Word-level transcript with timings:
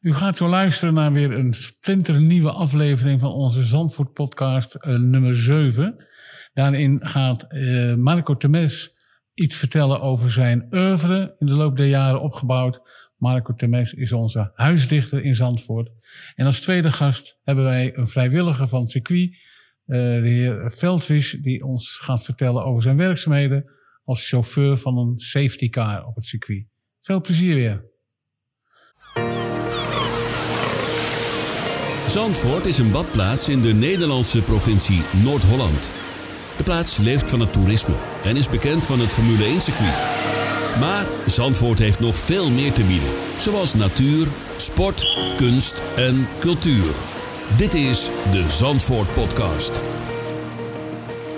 U 0.00 0.12
gaat 0.14 0.36
zo 0.36 0.48
luisteren 0.48 0.94
naar 0.94 1.12
weer 1.12 1.38
een 1.38 1.54
splinternieuwe 1.54 2.50
aflevering 2.50 3.20
van 3.20 3.32
onze 3.32 3.62
Zandvoort 3.62 4.12
podcast 4.12 4.76
uh, 4.80 4.98
nummer 4.98 5.34
7. 5.34 6.06
Daarin 6.52 7.06
gaat 7.06 7.46
uh, 7.48 7.94
Marco 7.94 8.36
Temes 8.36 8.96
iets 9.34 9.56
vertellen 9.56 10.00
over 10.00 10.30
zijn 10.30 10.66
oeuvre 10.70 11.34
in 11.38 11.46
de 11.46 11.54
loop 11.54 11.76
der 11.76 11.86
jaren 11.86 12.20
opgebouwd. 12.20 12.80
Marco 13.16 13.54
Temes 13.54 13.92
is 13.92 14.12
onze 14.12 14.50
huisdichter 14.54 15.22
in 15.24 15.34
Zandvoort. 15.34 15.90
En 16.34 16.46
als 16.46 16.60
tweede 16.60 16.92
gast 16.92 17.40
hebben 17.44 17.64
wij 17.64 17.96
een 17.96 18.08
vrijwilliger 18.08 18.68
van 18.68 18.80
het 18.80 18.90
circuit, 18.90 19.30
uh, 19.30 19.36
de 20.22 20.28
heer 20.28 20.72
Veldwisch, 20.76 21.38
die 21.40 21.64
ons 21.64 21.98
gaat 22.02 22.24
vertellen 22.24 22.64
over 22.64 22.82
zijn 22.82 22.96
werkzaamheden 22.96 23.70
als 24.04 24.28
chauffeur 24.28 24.76
van 24.76 24.98
een 24.98 25.18
safety 25.18 25.68
car 25.68 26.06
op 26.06 26.14
het 26.14 26.26
circuit. 26.26 26.66
Veel 27.00 27.20
plezier 27.20 27.54
weer. 27.54 27.84
Zandvoort 32.08 32.66
is 32.66 32.78
een 32.78 32.90
badplaats 32.90 33.48
in 33.48 33.60
de 33.60 33.74
Nederlandse 33.74 34.42
provincie 34.42 35.02
Noord-Holland. 35.22 35.92
De 36.56 36.62
plaats 36.62 36.98
leeft 36.98 37.30
van 37.30 37.40
het 37.40 37.52
toerisme 37.52 37.94
en 38.24 38.36
is 38.36 38.48
bekend 38.48 38.86
van 38.86 39.00
het 39.00 39.08
Formule 39.08 39.44
1-circuit. 39.44 39.94
Maar 40.80 41.06
Zandvoort 41.26 41.78
heeft 41.78 42.00
nog 42.00 42.16
veel 42.16 42.50
meer 42.50 42.72
te 42.72 42.84
bieden, 42.84 43.08
zoals 43.36 43.74
natuur, 43.74 44.26
sport, 44.56 45.16
kunst 45.36 45.82
en 45.96 46.28
cultuur. 46.38 46.92
Dit 47.56 47.74
is 47.74 48.10
de 48.30 48.44
Zandvoort 48.48 49.12
Podcast. 49.12 49.80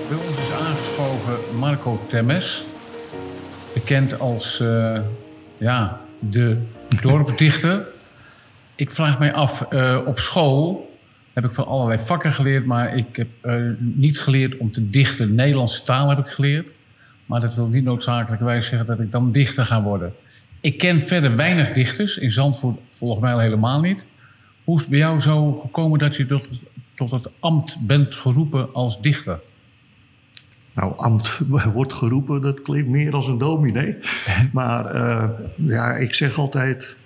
Bij 0.09 0.18
ons 0.29 0.38
is 0.38 0.51
aangeschoven 0.51 1.59
Marco 1.59 2.01
Temes, 2.07 2.65
bekend 3.74 4.18
als 4.18 4.60
uh, 4.60 5.01
ja, 5.59 6.01
de 6.18 6.59
dorpdichter. 7.02 7.89
Ik 8.80 8.90
vraag 8.90 9.18
mij 9.18 9.32
af, 9.32 9.66
uh, 9.70 10.00
op 10.06 10.18
school 10.18 10.90
heb 11.32 11.44
ik 11.44 11.50
van 11.50 11.66
allerlei 11.66 11.98
vakken 11.98 12.32
geleerd, 12.32 12.64
maar 12.64 12.96
ik 12.96 13.16
heb 13.16 13.28
uh, 13.42 13.70
niet 13.78 14.20
geleerd 14.20 14.56
om 14.56 14.70
te 14.70 14.87
dichten. 14.87 15.34
Nederlandse 15.34 15.82
taal 15.82 16.09
heb 16.09 16.18
ik 16.18 16.26
geleerd, 16.26 16.72
maar 17.26 17.40
dat 17.40 17.54
wil 17.54 17.68
niet 17.68 17.84
noodzakelijkerwijs 17.84 18.66
zeggen 18.66 18.87
dat 18.87 19.00
ik 19.00 19.12
dan 19.12 19.32
dichter 19.32 19.66
ga 19.66 19.82
worden. 19.82 20.14
Ik 20.60 20.78
ken 20.78 21.00
verder 21.00 21.37
weinig 21.37 21.70
dichters, 21.70 22.18
in 22.18 22.32
Zandvoort 22.32 22.78
volgens 22.90 23.20
mij 23.20 23.32
al 23.32 23.38
helemaal 23.38 23.80
niet. 23.80 24.06
Hoe 24.64 24.74
is 24.74 24.80
het 24.80 24.90
bij 24.90 24.98
jou 24.98 25.20
zo 25.20 25.54
gekomen 25.54 25.98
dat 25.98 26.16
je 26.16 26.24
tot, 26.24 26.48
tot 26.94 27.10
het 27.10 27.30
ambt 27.40 27.76
bent 27.87 28.15
geroepen 28.15 28.74
als 28.74 29.00
dichter? 29.00 29.40
Nou, 30.74 30.92
ambt 30.96 31.40
wordt 31.74 31.92
geroepen, 31.92 32.40
dat 32.40 32.62
klinkt 32.62 32.88
meer 32.88 33.12
als 33.12 33.26
een 33.26 33.38
dominee. 33.38 33.96
maar 34.52 34.94
uh, 34.94 35.30
ja, 35.56 35.96
ik 35.96 36.15
zeg 36.15 36.38
altijd, 36.38 36.96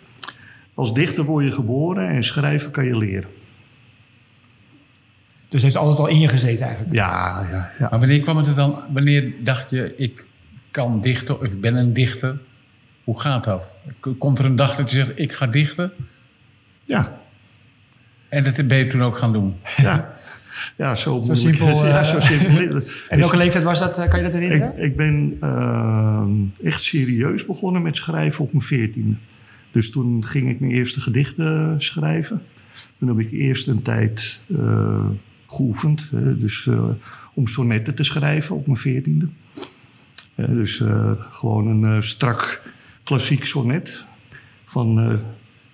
als 0.75 0.95
dichter 0.95 1.25
word 1.25 1.45
je 1.45 1.53
geboren 1.53 2.09
en 2.09 2.25
schrijven 2.25 2.71
kan 2.71 2.85
je 2.85 2.97
leren. 2.97 3.29
Dus 5.49 5.63
heeft 5.63 5.77
altijd 5.77 5.99
al 5.99 6.07
in 6.07 6.19
je 6.19 6.29
gezeten 6.29 6.67
eigenlijk? 6.67 6.95
Ja, 6.97 7.47
ja, 7.51 7.73
ja. 7.79 7.89
Maar 7.91 7.99
wanneer 7.99 8.21
kwam 8.21 8.37
het 8.37 8.47
er 8.47 8.55
dan? 8.55 8.83
Wanneer 8.93 9.33
dacht 9.41 9.71
je, 9.71 9.95
ik 9.97 10.25
kan 10.71 11.01
dichten 11.01 11.39
of 11.39 11.45
ik 11.45 11.61
ben 11.61 11.77
een 11.77 11.93
dichter? 11.93 12.39
Hoe 13.05 13.21
gaat 13.21 13.45
dat? 13.45 13.77
Komt 14.19 14.39
er 14.39 14.45
een 14.45 14.57
dag 14.57 14.77
dat 14.77 14.91
je 14.91 14.97
zegt, 14.97 15.19
ik 15.19 15.33
ga 15.33 15.47
dichten? 15.47 15.93
Ja. 16.85 17.19
En 18.29 18.45
dat 18.45 18.67
ben 18.67 18.79
je 18.79 18.87
toen 18.87 19.03
ook 19.03 19.17
gaan 19.17 19.33
doen? 19.33 19.57
Ja. 19.77 20.15
Ja, 20.77 20.95
zo, 20.95 21.23
zo 21.23 21.35
simpel. 21.35 21.87
Ja, 21.87 22.05
zo 22.05 22.21
simpel. 22.21 22.83
en 23.09 23.19
welke 23.19 23.37
leeftijd 23.37 23.65
was 23.65 23.79
dat? 23.79 24.09
Kan 24.09 24.19
je 24.19 24.25
dat 24.25 24.33
herinneren? 24.33 24.77
Ik, 24.77 24.85
ik 24.85 24.97
ben 24.97 25.39
uh, 25.41 26.27
echt 26.63 26.83
serieus 26.83 27.47
begonnen 27.47 27.83
met 27.83 27.97
schrijven 27.97 28.45
op 28.45 28.53
mijn 28.53 28.65
veertiende. 28.65 29.17
Dus 29.75 29.91
toen 29.91 30.25
ging 30.25 30.49
ik 30.49 30.61
mijn 30.61 30.73
eerste 30.73 31.01
gedichten 31.01 31.81
schrijven. 31.81 32.43
Toen 32.99 33.09
heb 33.09 33.19
ik 33.19 33.31
eerst 33.31 33.67
een 33.67 33.83
tijd 33.83 34.41
uh, 34.49 35.07
geoefend. 35.47 36.11
Dus 36.39 36.67
uh, 36.67 36.91
om 37.35 37.47
sonnetten 37.47 37.95
te 37.95 38.05
schrijven 38.05 38.57
op 38.57 38.67
mijn 38.67 38.79
veertiende. 38.79 39.29
Uh, 40.37 40.47
dus 40.47 40.83
gewoon 41.31 41.67
een 41.67 42.03
strak 42.03 42.63
klassiek 43.03 43.45
sonnet 43.45 44.05
van 44.65 45.21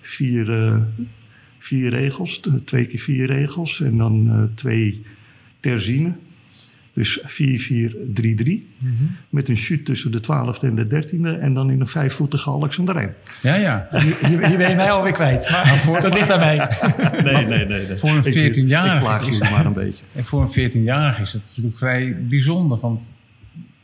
vier, 0.00 0.78
vier 1.58 1.90
regels. 1.90 2.40
Twee 2.64 2.86
keer 2.86 3.00
vier 3.00 3.26
regels 3.26 3.80
en 3.80 3.96
dan 3.96 4.50
twee 4.54 5.02
terzinen. 5.60 6.16
Dus 6.94 7.20
4-4-3-3. 7.20 7.24
Mm 7.24 8.96
-hmm. 8.96 9.16
Met 9.28 9.48
een 9.48 9.56
shoot 9.56 9.84
tussen 9.84 10.12
de 10.12 10.20
12e 10.22 10.60
en 10.60 10.74
de 10.74 11.04
13e. 11.04 11.40
En 11.40 11.54
dan 11.54 11.70
in 11.70 11.80
een 11.80 11.86
vijfvoetige 11.86 12.50
Alexanderijn. 12.50 13.14
Ja, 13.42 13.54
ja. 13.54 13.88
Hier, 13.90 14.16
hier 14.26 14.58
ben 14.58 14.70
je 14.70 14.76
mij 14.76 14.90
alweer 14.90 15.12
kwijt. 15.12 15.50
Maar, 15.50 15.66
maar 15.66 15.76
voor, 15.76 16.00
dat 16.00 16.14
ligt 16.14 16.30
aan 16.30 16.38
mij. 16.38 16.56
Nee, 17.24 17.34
nee, 17.34 17.44
nee. 17.46 17.66
nee. 17.66 17.96
Voor 17.96 18.10
een 18.10 18.24
14-jarige. 18.24 18.94
Ik 18.94 19.00
plaag 19.00 19.24
jullie 19.24 19.50
maar 19.50 19.66
een 19.66 19.72
beetje. 19.72 20.04
En 20.14 20.24
voor 20.24 20.40
een 20.42 20.70
14-jarige 20.70 21.22
is 21.22 21.30
dat 21.30 21.42
natuurlijk 21.46 21.76
vrij 21.76 22.16
bijzonder. 22.28 22.78
Want 22.78 23.12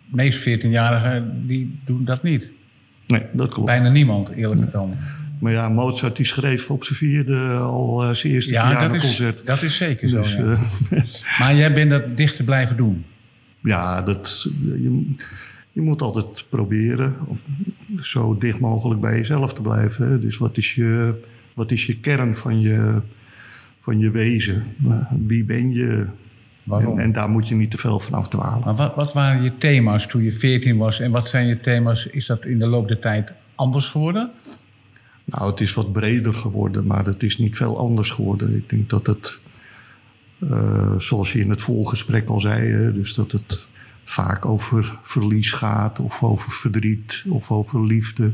de 0.06 0.16
meeste 0.16 0.58
14-jarigen 0.58 1.46
die 1.46 1.78
doen 1.84 2.04
dat 2.04 2.22
niet. 2.22 2.52
Nee, 3.06 3.22
dat 3.32 3.52
klopt. 3.52 3.66
Bijna 3.66 3.88
niemand, 3.88 4.28
eerlijk 4.28 4.64
gezegd. 4.64 4.86
Maar 5.38 5.52
ja, 5.52 5.68
Mozart 5.68 6.16
die 6.16 6.26
schreef 6.26 6.70
op 6.70 6.84
zijn 6.84 6.98
vierde 6.98 7.56
al 7.56 8.08
uh, 8.08 8.14
zijn 8.14 8.32
eerste 8.32 8.52
ja. 8.52 8.88
Dat, 8.88 9.42
dat 9.44 9.62
is 9.62 9.76
zeker 9.76 10.10
dus, 10.10 10.30
zo, 10.30 10.42
ja. 10.42 10.58
uh, 10.90 11.02
maar 11.38 11.54
jij 11.54 11.72
bent 11.72 11.90
dat 11.90 12.16
dichter 12.16 12.44
blijven 12.44 12.76
doen? 12.76 13.04
Ja, 13.60 14.02
dat, 14.02 14.46
je, 14.64 15.14
je 15.72 15.80
moet 15.80 16.02
altijd 16.02 16.44
proberen 16.48 17.16
om 17.26 17.38
zo 18.00 18.38
dicht 18.38 18.60
mogelijk 18.60 19.00
bij 19.00 19.16
jezelf 19.16 19.54
te 19.54 19.62
blijven. 19.62 20.08
Hè. 20.08 20.18
Dus 20.18 20.36
wat 20.36 20.56
is 20.56 20.74
je, 20.74 21.20
wat 21.54 21.70
is 21.70 21.86
je 21.86 22.00
kern 22.00 22.34
van 22.34 22.60
je, 22.60 23.00
van 23.80 23.98
je 23.98 24.10
wezen? 24.10 24.64
Wie 25.26 25.44
ben 25.44 25.72
je? 25.72 26.06
Waarom? 26.62 26.98
En, 26.98 27.04
en, 27.04 27.12
daar 27.12 27.28
moet 27.28 27.48
je 27.48 27.54
niet 27.54 27.70
te 27.70 27.76
veel 27.76 27.98
van 28.00 28.18
afdwalen. 28.18 28.64
Maar 28.64 28.74
wat, 28.74 28.94
wat 28.94 29.12
waren 29.12 29.42
je 29.42 29.56
thema's 29.56 30.06
toen 30.06 30.22
je 30.22 30.32
14 30.32 30.76
was? 30.76 31.00
En 31.00 31.10
wat 31.10 31.28
zijn 31.28 31.46
je 31.46 31.60
thema's? 31.60 32.06
Is 32.06 32.26
dat 32.26 32.44
in 32.44 32.58
de 32.58 32.66
loop 32.66 32.88
der 32.88 32.98
tijd 32.98 33.32
anders 33.54 33.88
geworden? 33.88 34.30
Nou, 35.26 35.50
het 35.50 35.60
is 35.60 35.74
wat 35.74 35.92
breder 35.92 36.34
geworden, 36.34 36.86
maar 36.86 37.04
het 37.04 37.22
is 37.22 37.38
niet 37.38 37.56
veel 37.56 37.78
anders 37.78 38.10
geworden. 38.10 38.56
Ik 38.56 38.68
denk 38.68 38.90
dat 38.90 39.06
het, 39.06 39.38
uh, 40.38 40.98
zoals 40.98 41.32
je 41.32 41.40
in 41.40 41.50
het 41.50 41.62
voorgesprek 41.62 42.28
al 42.28 42.40
zei, 42.40 42.92
dus 42.92 43.14
dat 43.14 43.32
het 43.32 43.66
vaak 44.04 44.46
over 44.46 44.98
verlies 45.02 45.50
gaat, 45.50 46.00
of 46.00 46.22
over 46.22 46.50
verdriet, 46.50 47.24
of 47.28 47.50
over 47.50 47.86
liefde. 47.86 48.32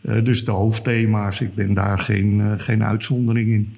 Uh, 0.00 0.24
dus 0.24 0.44
de 0.44 0.50
hoofdthema's, 0.50 1.40
ik 1.40 1.54
ben 1.54 1.74
daar 1.74 1.98
geen, 1.98 2.38
uh, 2.38 2.52
geen 2.56 2.84
uitzondering 2.84 3.50
in. 3.50 3.76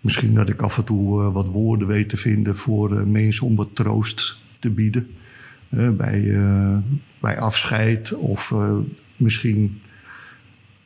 Misschien 0.00 0.34
dat 0.34 0.48
ik 0.48 0.62
af 0.62 0.78
en 0.78 0.84
toe 0.84 1.32
wat 1.32 1.48
woorden 1.48 1.88
weet 1.88 2.08
te 2.08 2.16
vinden 2.16 2.56
voor 2.56 3.06
mensen 3.06 3.46
om 3.46 3.56
wat 3.56 3.74
troost 3.74 4.38
te 4.58 4.70
bieden. 4.70 5.10
bij, 5.96 6.22
bij 7.20 7.38
afscheid 7.38 8.12
of 8.14 8.54
misschien 9.16 9.80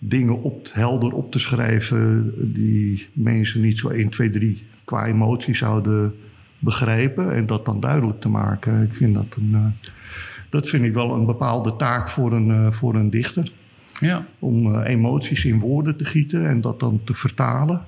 dingen 0.08 0.42
op, 0.42 0.68
helder 0.72 1.12
op 1.12 1.32
te 1.32 1.38
schrijven 1.38 2.32
die 2.52 3.08
mensen 3.12 3.60
niet 3.60 3.78
zo 3.78 3.88
1, 3.88 4.10
2, 4.10 4.30
3 4.30 4.66
qua 4.84 5.06
emotie 5.06 5.54
zouden 5.54 6.14
begrijpen 6.58 7.34
en 7.34 7.46
dat 7.46 7.64
dan 7.64 7.80
duidelijk 7.80 8.20
te 8.20 8.28
maken. 8.28 8.82
Ik 8.82 8.94
vind 8.94 9.14
dat, 9.14 9.26
een, 9.36 9.50
uh, 9.52 9.66
dat 10.50 10.68
vind 10.68 10.84
ik 10.84 10.94
wel 10.94 11.14
een 11.14 11.26
bepaalde 11.26 11.76
taak 11.76 12.08
voor 12.08 12.32
een, 12.32 12.48
uh, 12.48 12.70
voor 12.70 12.94
een 12.94 13.10
dichter. 13.10 13.52
Ja. 14.00 14.26
Om 14.38 14.66
uh, 14.66 14.88
emoties 14.88 15.44
in 15.44 15.58
woorden 15.58 15.96
te 15.96 16.04
gieten 16.04 16.48
en 16.48 16.60
dat 16.60 16.80
dan 16.80 17.00
te 17.04 17.14
vertalen, 17.14 17.82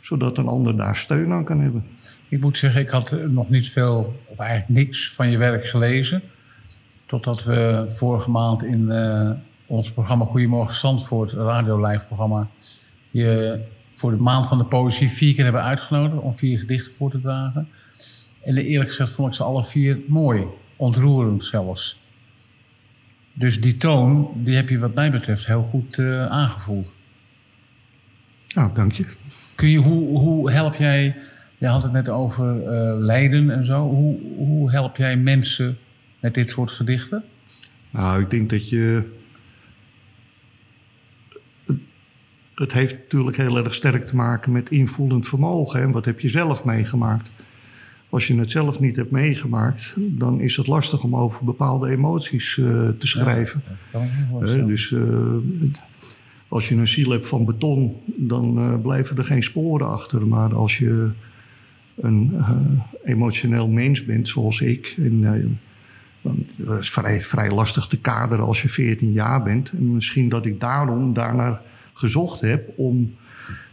zodat 0.00 0.38
een 0.38 0.46
ander 0.46 0.76
daar 0.76 0.96
steun 0.96 1.32
aan 1.32 1.44
kan 1.44 1.60
hebben. 1.60 1.84
Ik 2.28 2.40
moet 2.40 2.58
zeggen, 2.58 2.80
ik 2.80 2.88
had 2.88 3.16
nog 3.28 3.50
niet 3.50 3.68
veel, 3.68 4.20
of 4.26 4.38
eigenlijk 4.38 4.80
niks 4.80 5.12
van 5.12 5.30
je 5.30 5.38
werk 5.38 5.64
gelezen. 5.64 6.22
Totdat 7.06 7.44
we 7.44 7.84
vorige 7.88 8.30
maand 8.30 8.64
in 8.64 8.90
ons 9.74 9.90
programma 9.90 10.24
Goedemorgen 10.24 10.74
Zandvoort, 10.74 11.32
radio 11.32 11.86
live 11.86 12.06
programma, 12.06 12.48
je 13.10 13.60
voor 13.92 14.10
de 14.10 14.16
maand 14.16 14.46
van 14.46 14.58
de 14.58 14.64
poëzie 14.64 15.10
vier 15.10 15.34
keer 15.34 15.44
hebben 15.44 15.62
uitgenodigd 15.62 16.22
om 16.22 16.36
vier 16.36 16.58
gedichten 16.58 16.92
voor 16.92 17.10
te 17.10 17.18
dragen. 17.18 17.68
En 18.42 18.56
eerlijk 18.56 18.88
gezegd 18.88 19.10
vond 19.10 19.28
ik 19.28 19.34
ze 19.34 19.42
alle 19.42 19.64
vier 19.64 19.98
mooi, 20.08 20.44
ontroerend 20.76 21.44
zelfs. 21.44 22.02
Dus 23.32 23.60
die 23.60 23.76
toon, 23.76 24.30
die 24.34 24.56
heb 24.56 24.68
je 24.68 24.78
wat 24.78 24.94
mij 24.94 25.10
betreft 25.10 25.46
heel 25.46 25.62
goed 25.62 25.98
uh, 25.98 26.26
aangevoeld. 26.26 26.96
Nou, 28.54 28.74
dank 28.74 28.92
je. 28.92 29.06
Kun 29.54 29.68
je, 29.68 29.78
hoe, 29.78 30.18
hoe 30.18 30.50
help 30.50 30.74
jij, 30.74 31.16
je 31.58 31.66
had 31.66 31.82
het 31.82 31.92
net 31.92 32.08
over 32.08 32.56
uh, 32.56 32.98
lijden 32.98 33.50
en 33.50 33.64
zo, 33.64 33.88
hoe, 33.88 34.18
hoe 34.36 34.70
help 34.70 34.96
jij 34.96 35.16
mensen 35.16 35.78
met 36.20 36.34
dit 36.34 36.50
soort 36.50 36.70
gedichten? 36.70 37.24
Nou, 37.90 38.22
ik 38.22 38.30
denk 38.30 38.50
dat 38.50 38.68
je 38.68 39.12
het 42.54 42.72
heeft 42.72 42.94
natuurlijk 42.94 43.36
heel 43.36 43.64
erg 43.64 43.74
sterk 43.74 44.04
te 44.04 44.16
maken 44.16 44.52
met 44.52 44.70
invoelend 44.70 45.28
vermogen. 45.28 45.80
En 45.80 45.92
wat 45.92 46.04
heb 46.04 46.20
je 46.20 46.28
zelf 46.28 46.64
meegemaakt? 46.64 47.30
Als 48.08 48.26
je 48.26 48.36
het 48.36 48.50
zelf 48.50 48.80
niet 48.80 48.96
hebt 48.96 49.10
meegemaakt, 49.10 49.94
dan 49.96 50.40
is 50.40 50.56
het 50.56 50.66
lastig 50.66 51.04
om 51.04 51.16
over 51.16 51.44
bepaalde 51.44 51.90
emoties 51.90 52.56
uh, 52.56 52.88
te 52.88 53.06
schrijven. 53.06 53.62
Ja, 53.92 54.00
uh, 54.40 54.66
dus 54.66 54.90
uh, 54.90 55.36
als 56.54 56.68
je 56.68 56.74
een 56.74 56.88
ziel 56.88 57.10
hebt 57.10 57.26
van 57.26 57.44
beton, 57.44 58.02
dan 58.06 58.58
eh, 58.58 58.80
blijven 58.82 59.16
er 59.16 59.24
geen 59.24 59.42
sporen 59.42 59.88
achter. 59.88 60.26
Maar 60.26 60.54
als 60.54 60.78
je 60.78 61.10
een 61.96 62.34
eh, 62.34 62.50
emotioneel 63.04 63.68
mens 63.68 64.04
bent, 64.04 64.28
zoals 64.28 64.60
ik, 64.60 64.94
en, 64.98 65.34
eh, 65.34 65.46
dan 66.22 66.46
is 66.78 66.90
vrij, 66.90 67.20
vrij 67.20 67.50
lastig 67.50 67.86
te 67.86 68.00
kaderen 68.00 68.44
als 68.44 68.62
je 68.62 68.68
14 68.68 69.12
jaar 69.12 69.42
bent. 69.42 69.70
En 69.70 69.92
misschien 69.92 70.28
dat 70.28 70.46
ik 70.46 70.60
daarom 70.60 71.12
daarnaar 71.12 71.60
gezocht 71.94 72.40
heb 72.40 72.78
om 72.78 73.14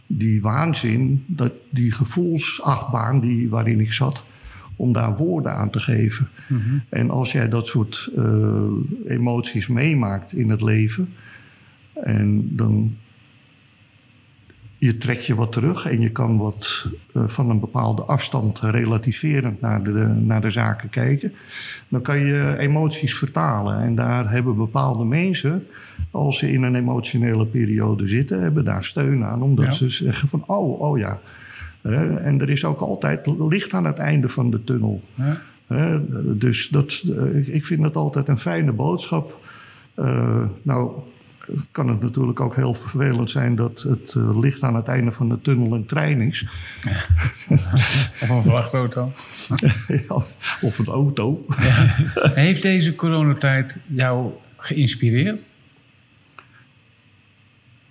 die 0.06 0.42
waanzin, 0.42 1.24
dat, 1.26 1.52
die 1.70 1.92
gevoelsachtbaan 1.92 3.20
die, 3.20 3.50
waarin 3.50 3.80
ik 3.80 3.92
zat, 3.92 4.24
om 4.76 4.92
daar 4.92 5.16
woorden 5.16 5.54
aan 5.54 5.70
te 5.70 5.80
geven. 5.80 6.28
En 6.88 7.10
als 7.10 7.32
jij 7.32 7.48
dat 7.48 7.66
soort 7.66 8.10
eh, 8.16 8.70
emoties 9.06 9.66
meemaakt 9.66 10.32
in 10.32 10.50
het 10.50 10.62
leven, 10.62 11.08
en 11.94 12.56
dan 12.56 12.96
je 14.82 14.98
trekt 14.98 15.26
je 15.26 15.34
wat 15.34 15.52
terug 15.52 15.86
en 15.86 16.00
je 16.00 16.10
kan 16.10 16.36
wat 16.36 16.86
eh, 17.12 17.26
van 17.26 17.50
een 17.50 17.60
bepaalde 17.60 18.02
afstand 18.02 18.58
relativerend 18.60 19.60
naar 19.60 19.82
de, 19.82 20.06
naar 20.20 20.40
de 20.40 20.50
zaken 20.50 20.88
kijken. 20.88 21.32
Dan 21.88 22.02
kan 22.02 22.18
je 22.18 22.56
emoties 22.58 23.14
vertalen. 23.14 23.80
En 23.80 23.94
daar 23.94 24.30
hebben 24.30 24.56
bepaalde 24.56 25.04
mensen, 25.04 25.66
als 26.12 26.38
ze 26.38 26.50
in 26.52 26.62
een 26.62 26.74
emotionele 26.74 27.46
periode 27.46 28.06
zitten, 28.06 28.42
hebben 28.42 28.64
daar 28.64 28.84
steun 28.84 29.24
aan. 29.24 29.42
Omdat 29.42 29.64
Ja. 29.64 29.70
ze 29.70 29.88
zeggen 29.88 30.28
van, 30.28 30.44
oh, 30.46 30.80
oh 30.80 30.98
ja. 30.98 31.20
En 32.22 32.40
er 32.40 32.50
is 32.50 32.64
ook 32.64 32.80
altijd 32.80 33.26
licht 33.38 33.72
aan 33.72 33.84
het 33.84 33.98
einde 33.98 34.28
van 34.28 34.50
de 34.50 34.64
tunnel. 34.64 35.02
Ja. 35.14 35.42
Dus 36.34 36.68
dat, 36.68 37.02
eh, 37.16 37.54
ik 37.54 37.64
vind 37.64 37.82
dat 37.82 37.96
altijd 37.96 38.28
een 38.28 38.38
fijne 38.38 38.72
boodschap. 38.72 39.40
Eh, 39.94 40.44
nou, 40.62 41.02
kan 41.70 41.88
het 41.88 42.00
natuurlijk 42.00 42.40
ook 42.40 42.56
heel 42.56 42.74
vervelend 42.74 43.30
zijn 43.30 43.54
dat 43.56 43.82
het 43.82 44.14
eh, 44.16 44.38
licht 44.40 44.62
aan 44.62 44.74
het 44.74 44.86
einde 44.88 45.12
van 45.12 45.28
de 45.28 45.40
tunnel 45.40 45.74
een 45.74 45.86
trein 45.86 46.20
is. 46.20 46.46
Of 48.22 48.28
een 48.28 48.42
vrachtauto. 48.42 49.10
Of 50.60 50.78
een 50.78 50.86
auto. 50.86 51.44
Heeft 52.34 52.62
deze 52.62 52.94
coronatijd 52.94 53.78
jou 53.86 54.30
geïnspireerd? 54.56 55.52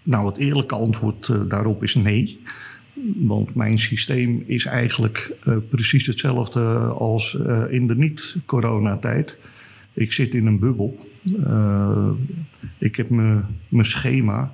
Nou, 0.03 0.25
het 0.27 0.37
eerlijke 0.37 0.75
antwoord 0.75 1.27
eh, 1.27 1.41
daarop 1.47 1.83
is 1.83 1.95
nee. 1.95 2.39
Want 3.15 3.55
mijn 3.55 3.79
systeem 3.79 4.43
is 4.45 4.65
eigenlijk 4.65 5.35
eh, 5.43 5.57
precies 5.69 6.05
hetzelfde 6.05 6.61
als 6.87 7.39
eh, 7.39 7.63
in 7.69 7.87
de 7.87 7.95
niet-coronatijd. 7.95 9.37
Ik 9.93 10.11
zit 10.11 10.33
in 10.33 10.45
een 10.45 10.59
bubbel. 10.59 11.09
Ik 12.77 12.95
heb 12.95 13.09
mijn 13.09 13.85
schema. 13.85 14.53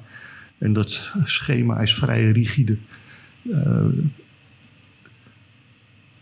En 0.57 0.73
dat 0.73 1.11
schema 1.23 1.79
is 1.79 1.95
vrij 1.95 2.31
rigide. 2.31 2.77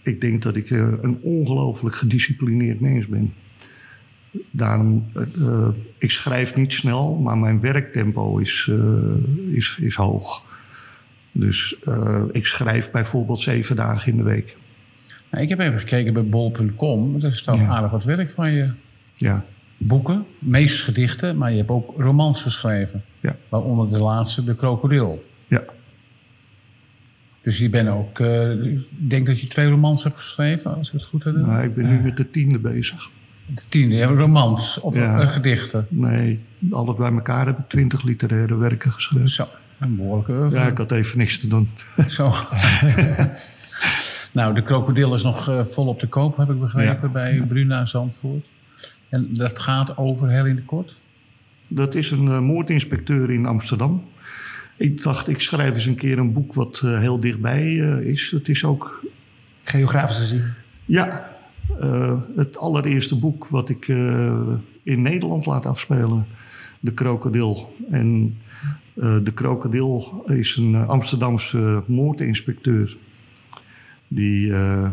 Ik 0.04 0.22
denk 0.22 0.42
dat 0.42 0.56
ik 0.56 0.70
een 0.70 1.20
ongelooflijk 1.22 1.96
gedisciplineerd 1.96 2.82
mens 2.82 3.08
ben. 3.08 3.34
Daarom, 4.52 5.06
eh, 5.14 5.22
eh, 5.48 5.68
ik 5.98 6.12
schrijf 6.12 6.56
niet 6.56 6.74
snel, 6.74 7.16
maar 7.16 7.38
mijn 7.38 7.60
werktempo 7.62 8.38
is, 8.38 8.68
eh, 8.70 9.16
is, 9.56 9.78
is 9.82 9.96
hoog. 9.96 10.44
Dus 11.32 11.76
ik 12.32 12.46
schrijf 12.46 12.92
bijvoorbeeld 12.92 13.42
zeven 13.42 13.76
dagen 13.76 14.12
in 14.12 14.18
de 14.18 14.24
week. 14.24 14.58
Nou, 15.32 15.44
ik 15.44 15.50
heb 15.50 15.60
even 15.60 15.80
gekeken 15.80 16.14
bij 16.14 16.26
bol.com. 16.26 17.16
Er 17.22 17.36
staat 17.36 17.60
Ja. 17.60 17.68
aardig 17.68 17.92
wat 17.92 18.04
werk 18.04 18.30
van 18.30 18.52
je. 18.52 18.72
Ja, 19.16 19.46
Boeken, 19.78 20.26
meest 20.40 20.82
gedichten, 20.82 21.38
maar 21.38 21.52
je 21.52 21.58
hebt 21.58 21.70
ook 21.70 21.94
romans 21.98 22.42
geschreven. 22.42 23.04
ja, 23.20 23.36
Waaronder 23.50 23.90
de 23.90 23.98
laatste, 24.04 24.44
De 24.44 24.56
Krokodil. 24.56 25.26
ja. 25.48 25.64
Dus 27.42 27.58
je 27.58 27.70
bent 27.70 27.90
ook... 27.90 28.20
ik 28.20 29.10
denk 29.10 29.26
dat 29.26 29.40
je 29.40 29.48
twee 29.48 29.68
romans 29.70 30.04
hebt 30.04 30.18
geschreven, 30.18 30.76
als 30.76 30.88
ik 30.88 30.94
het 30.94 31.06
goed 31.06 31.24
heb. 31.24 31.36
Nou, 31.36 31.64
ik 31.64 31.76
ben 31.76 31.86
nu 31.88 32.02
met 32.02 32.18
de 32.18 32.30
tiende 32.30 32.60
bezig. 32.60 33.10
De 33.48 33.62
tiende, 33.70 34.04
romans 34.04 34.80
of 34.80 34.96
Ja. 34.96 35.20
eh, 35.22 35.32
gedichten. 35.32 35.86
Nee, 35.90 36.40
alles 36.72 36.96
bij 36.96 37.12
elkaar 37.12 37.46
heb 37.46 37.60
ik 37.60 37.68
twintig 37.68 38.04
literaire 38.04 38.58
werken 38.58 38.92
geschreven. 38.92 39.30
Zo, 39.30 39.48
een 39.80 39.96
behoorlijke 39.96 40.32
oeuvre. 40.32 40.60
Ja, 40.60 40.66
ik 40.68 40.78
had 40.78 40.92
even 40.92 41.18
niks 41.18 41.40
te 41.40 41.48
doen. 41.48 41.68
Zo. 42.08 42.34
nou, 44.32 44.54
de 44.56 44.62
krokodil 44.62 45.16
is 45.16 45.24
nog 45.24 45.50
eh, 45.50 45.66
volop 45.66 46.00
te 46.00 46.08
koop, 46.08 46.38
heb 46.38 46.50
ik 46.50 46.58
begrepen, 46.58 47.08
Ja. 47.08 47.14
bij 47.14 47.44
Bruna 47.48 47.86
Zandvoort. 47.86 48.46
En 49.10 49.30
dat 49.34 49.60
gaat 49.60 49.98
over 49.98 50.30
heel 50.30 50.46
in 50.46 50.56
de 50.56 50.64
kort. 50.64 50.96
Dat 51.68 51.96
is 51.96 52.12
een 52.12 52.28
eh, 52.28 52.40
moordinspecteur 52.40 53.32
in 53.32 53.46
Amsterdam. 53.46 54.04
Ik 54.78 55.02
dacht, 55.04 55.28
ik 55.28 55.42
schrijf 55.42 55.76
eens 55.76 55.86
een 55.86 55.96
keer 55.96 56.18
een 56.20 56.34
boek 56.34 56.54
wat 56.54 56.82
eh, 56.84 57.00
heel 57.00 57.20
dichtbij 57.20 57.62
eh, 57.82 58.00
is. 58.00 58.32
Het 58.32 58.50
is 58.50 58.64
ook 58.64 59.06
Geografisch 59.64 60.18
gezien. 60.18 60.44
Ja, 60.86 61.08
eh, 61.10 61.18
het 62.36 62.58
allereerste 62.58 63.20
boek 63.20 63.48
wat 63.48 63.70
ik 63.70 63.88
eh, 63.88 64.48
in 64.84 65.02
Nederland 65.02 65.46
laat 65.46 65.66
afspelen. 65.66 66.26
De 66.80 66.94
Krokodil. 66.94 67.76
En 67.92 68.38
eh, 68.94 69.18
de 69.24 69.32
Krokodil 69.34 70.24
is 70.26 70.56
een 70.56 70.76
eh, 70.76 70.88
Amsterdamse 70.90 71.84
moordinspecteur. 71.88 72.98
Die 74.08 74.54
eh, 74.54 74.92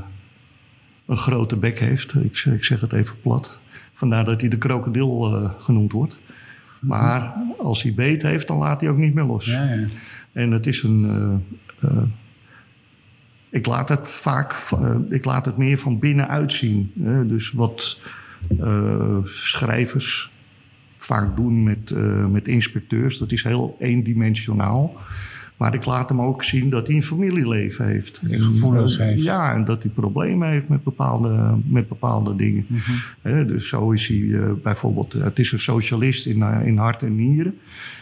een 1.07 1.17
grote 1.17 1.57
bek 1.57 1.79
heeft. 1.79 2.15
Ik, 2.15 2.37
zeg- 2.37 2.55
ik 2.55 2.65
zeg 2.65 2.81
het 2.81 2.93
even 2.93 3.21
plat. 3.21 3.61
Vandaar 3.93 4.25
dat 4.25 4.41
hij 4.41 4.51
de 4.51 4.59
Krokodil 4.59 5.35
eh, 5.37 5.51
genoemd 5.59 5.93
wordt. 5.93 6.21
Maar 6.81 7.35
als 7.59 7.83
hij 7.83 7.95
beet 7.95 8.23
heeft, 8.23 8.47
dan 8.47 8.57
laat 8.59 8.81
hij 8.81 8.91
ook 8.91 8.97
niet 8.97 9.15
meer 9.15 9.25
los. 9.25 9.45
Ja, 9.47 9.73
ja. 9.73 9.87
En 10.33 10.51
het 10.51 10.67
is 10.67 10.83
een. 10.83 11.05
eh, 11.81 11.91
eh, 11.91 12.03
ik 13.53 13.67
laat 13.67 13.89
het 13.89 14.09
vaak. 14.09 14.53
eh, 14.53 14.97
ik 15.09 15.25
laat 15.25 15.45
het 15.45 15.57
meer 15.57 15.79
van 15.79 15.99
binnenuit 15.99 16.53
zien. 16.53 16.93
Hè? 17.03 17.27
Dus 17.27 17.51
wat 17.51 17.99
eh, 18.59 19.19
schrijvers 19.25 20.31
vaak 20.97 21.37
doen 21.37 21.63
met, 21.63 21.91
eh, 21.91 22.27
met 22.27 22.49
inspecteurs, 22.49 23.19
dat 23.19 23.33
is 23.33 23.43
heel 23.43 23.77
eendimensionaal. 23.79 24.97
Maar 25.57 25.75
ik 25.75 25.85
laat 25.85 26.09
hem 26.09 26.21
ook 26.21 26.45
zien 26.45 26.71
dat 26.71 26.87
hij 26.87 26.97
een 26.97 27.03
familieleven 27.03 27.87
heeft. 27.87 28.21
hij 28.27 28.39
gevoelens 28.39 28.99
En, 28.99 29.07
heeft. 29.07 29.23
Ja, 29.23 29.55
en 29.55 29.65
dat 29.65 29.83
hij 29.83 29.93
problemen 29.93 30.49
heeft 30.49 30.69
met 30.69 30.83
bepaalde, 30.83 31.59
met 31.67 31.89
bepaalde 31.89 32.37
dingen. 32.37 32.67
Hè, 33.21 33.45
dus 33.45 33.69
zo 33.69 33.91
is 33.91 34.07
hij 34.07 34.55
bijvoorbeeld... 34.63 35.13
Het 35.13 35.39
is 35.39 35.53
een 35.53 35.59
socialist 35.59 36.27
in, 36.27 36.43
in 36.43 36.77
hart 36.77 37.03
en 37.03 37.17
nieren. 37.17 37.59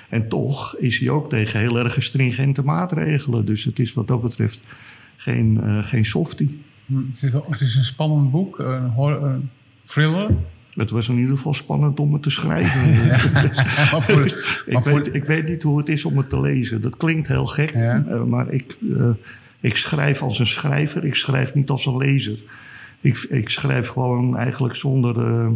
En 0.08 0.28
toch 0.28 0.76
is 0.76 0.98
hij 0.98 1.08
ook 1.08 1.30
tegen 1.30 1.60
heel 1.60 1.78
erg 1.78 2.02
stringente 2.02 2.62
maatregelen. 2.62 3.46
Dus 3.46 3.64
het 3.64 3.78
is 3.78 3.92
wat 3.92 4.08
dat 4.08 4.22
betreft 4.22 4.62
geen, 5.20 5.60
eh, 5.62 5.78
geen 5.84 6.04
softie. 6.04 6.62
Hm, 6.86 6.96
Het 7.06 7.22
is, 7.22 7.30
wel- 7.30 7.46
het 7.50 7.60
is 7.60 7.74
een 7.76 7.84
spannend 7.84 8.30
boek, 8.30 8.58
een, 8.58 8.86
horror, 8.88 9.22
een 9.22 9.50
thriller. 9.82 10.30
Het 10.74 10.90
was 10.90 11.08
in 11.08 11.16
ieder 11.18 11.36
geval 11.36 11.54
spannend 11.54 12.00
om 12.00 12.12
het 12.12 12.22
te 12.22 12.30
schrijven. 12.30 12.80
maar 13.92 14.02
voor, 14.02 14.24
ik, 14.24 14.64
maar 14.72 14.82
voor, 14.82 14.92
weet, 15.02 15.14
ik 15.14 15.24
weet 15.24 15.46
niet 15.48 15.62
hoe 15.62 15.78
het 15.78 15.88
is 15.88 16.04
om 16.04 16.16
het 16.16 16.28
te 16.28 16.40
lezen. 16.40 16.80
Dat 16.80 16.96
klinkt 16.96 17.28
heel 17.28 17.46
gek, 17.46 17.74
Ja. 17.74 18.04
eh, 18.08 18.22
maar 18.22 18.48
ik, 18.52 18.76
eh, 18.96 19.10
ik 19.60 19.76
schrijf 19.76 20.22
als 20.22 20.38
een 20.38 20.46
schrijver. 20.46 21.04
Ik 21.04 21.14
schrijf 21.14 21.54
niet 21.54 21.70
als 21.70 21.86
een 21.86 21.96
lezer. 21.96 22.38
Ik, 23.00 23.26
ik 23.28 23.48
schrijf 23.48 23.88
gewoon 23.88 24.36
eigenlijk 24.36 24.74
zonder, 24.74 25.18
eh, 25.26 25.50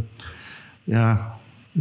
ja, 0.84 1.34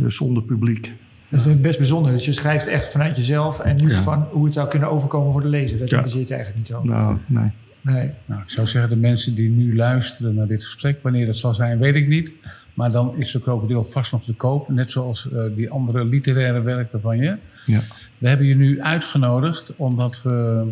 zonder 0.07 0.43
publiek. 0.43 0.91
Dat 1.29 1.45
is 1.45 1.59
best 1.61 1.77
bijzonder. 1.77 2.11
Dus 2.11 2.25
je 2.25 2.31
schrijft 2.31 2.67
echt 2.67 2.91
vanuit 2.91 3.15
jezelf 3.17 3.59
en 3.59 3.75
niet 3.75 3.89
Ja. 3.95 4.01
van 4.03 4.27
hoe 4.31 4.45
het 4.45 4.53
zou 4.53 4.67
kunnen 4.69 4.89
overkomen 4.89 5.31
voor 5.31 5.41
de 5.41 5.47
lezer. 5.47 5.77
Dat 5.79 5.89
Ja. 5.89 5.95
interesseert 5.95 6.27
je 6.27 6.33
eigenlijk 6.35 6.69
niet 6.69 6.77
zo. 6.77 6.83
Nou, 6.83 7.17
nee. 7.25 7.51
Nee. 7.83 8.11
nou, 8.25 8.41
ik 8.41 8.49
zou 8.49 8.67
zeggen, 8.67 8.89
de 8.89 8.95
mensen 8.95 9.35
die 9.35 9.49
nu 9.49 9.75
luisteren 9.75 10.35
naar 10.35 10.47
dit 10.47 10.63
gesprek, 10.63 10.99
wanneer 11.01 11.25
dat 11.25 11.37
zal 11.37 11.53
zijn, 11.53 11.79
weet 11.79 11.95
ik 11.95 12.07
niet. 12.07 12.31
Maar 12.73 12.91
dan 12.91 13.17
is 13.17 13.31
de 13.31 13.39
krokodil 13.39 13.83
vast 13.83 14.11
nog 14.11 14.23
te 14.23 14.33
koop, 14.33 14.69
net 14.69 14.91
zoals 14.91 15.31
eh, 15.31 15.43
die 15.55 15.69
andere 15.69 16.05
literaire 16.05 16.61
werken 16.61 17.01
van 17.01 17.17
je. 17.17 17.37
Ja. 17.65 17.79
We 18.17 18.27
hebben 18.27 18.47
je 18.47 18.55
nu 18.55 18.81
uitgenodigd 18.81 19.75
omdat 19.75 20.21
we 20.21 20.65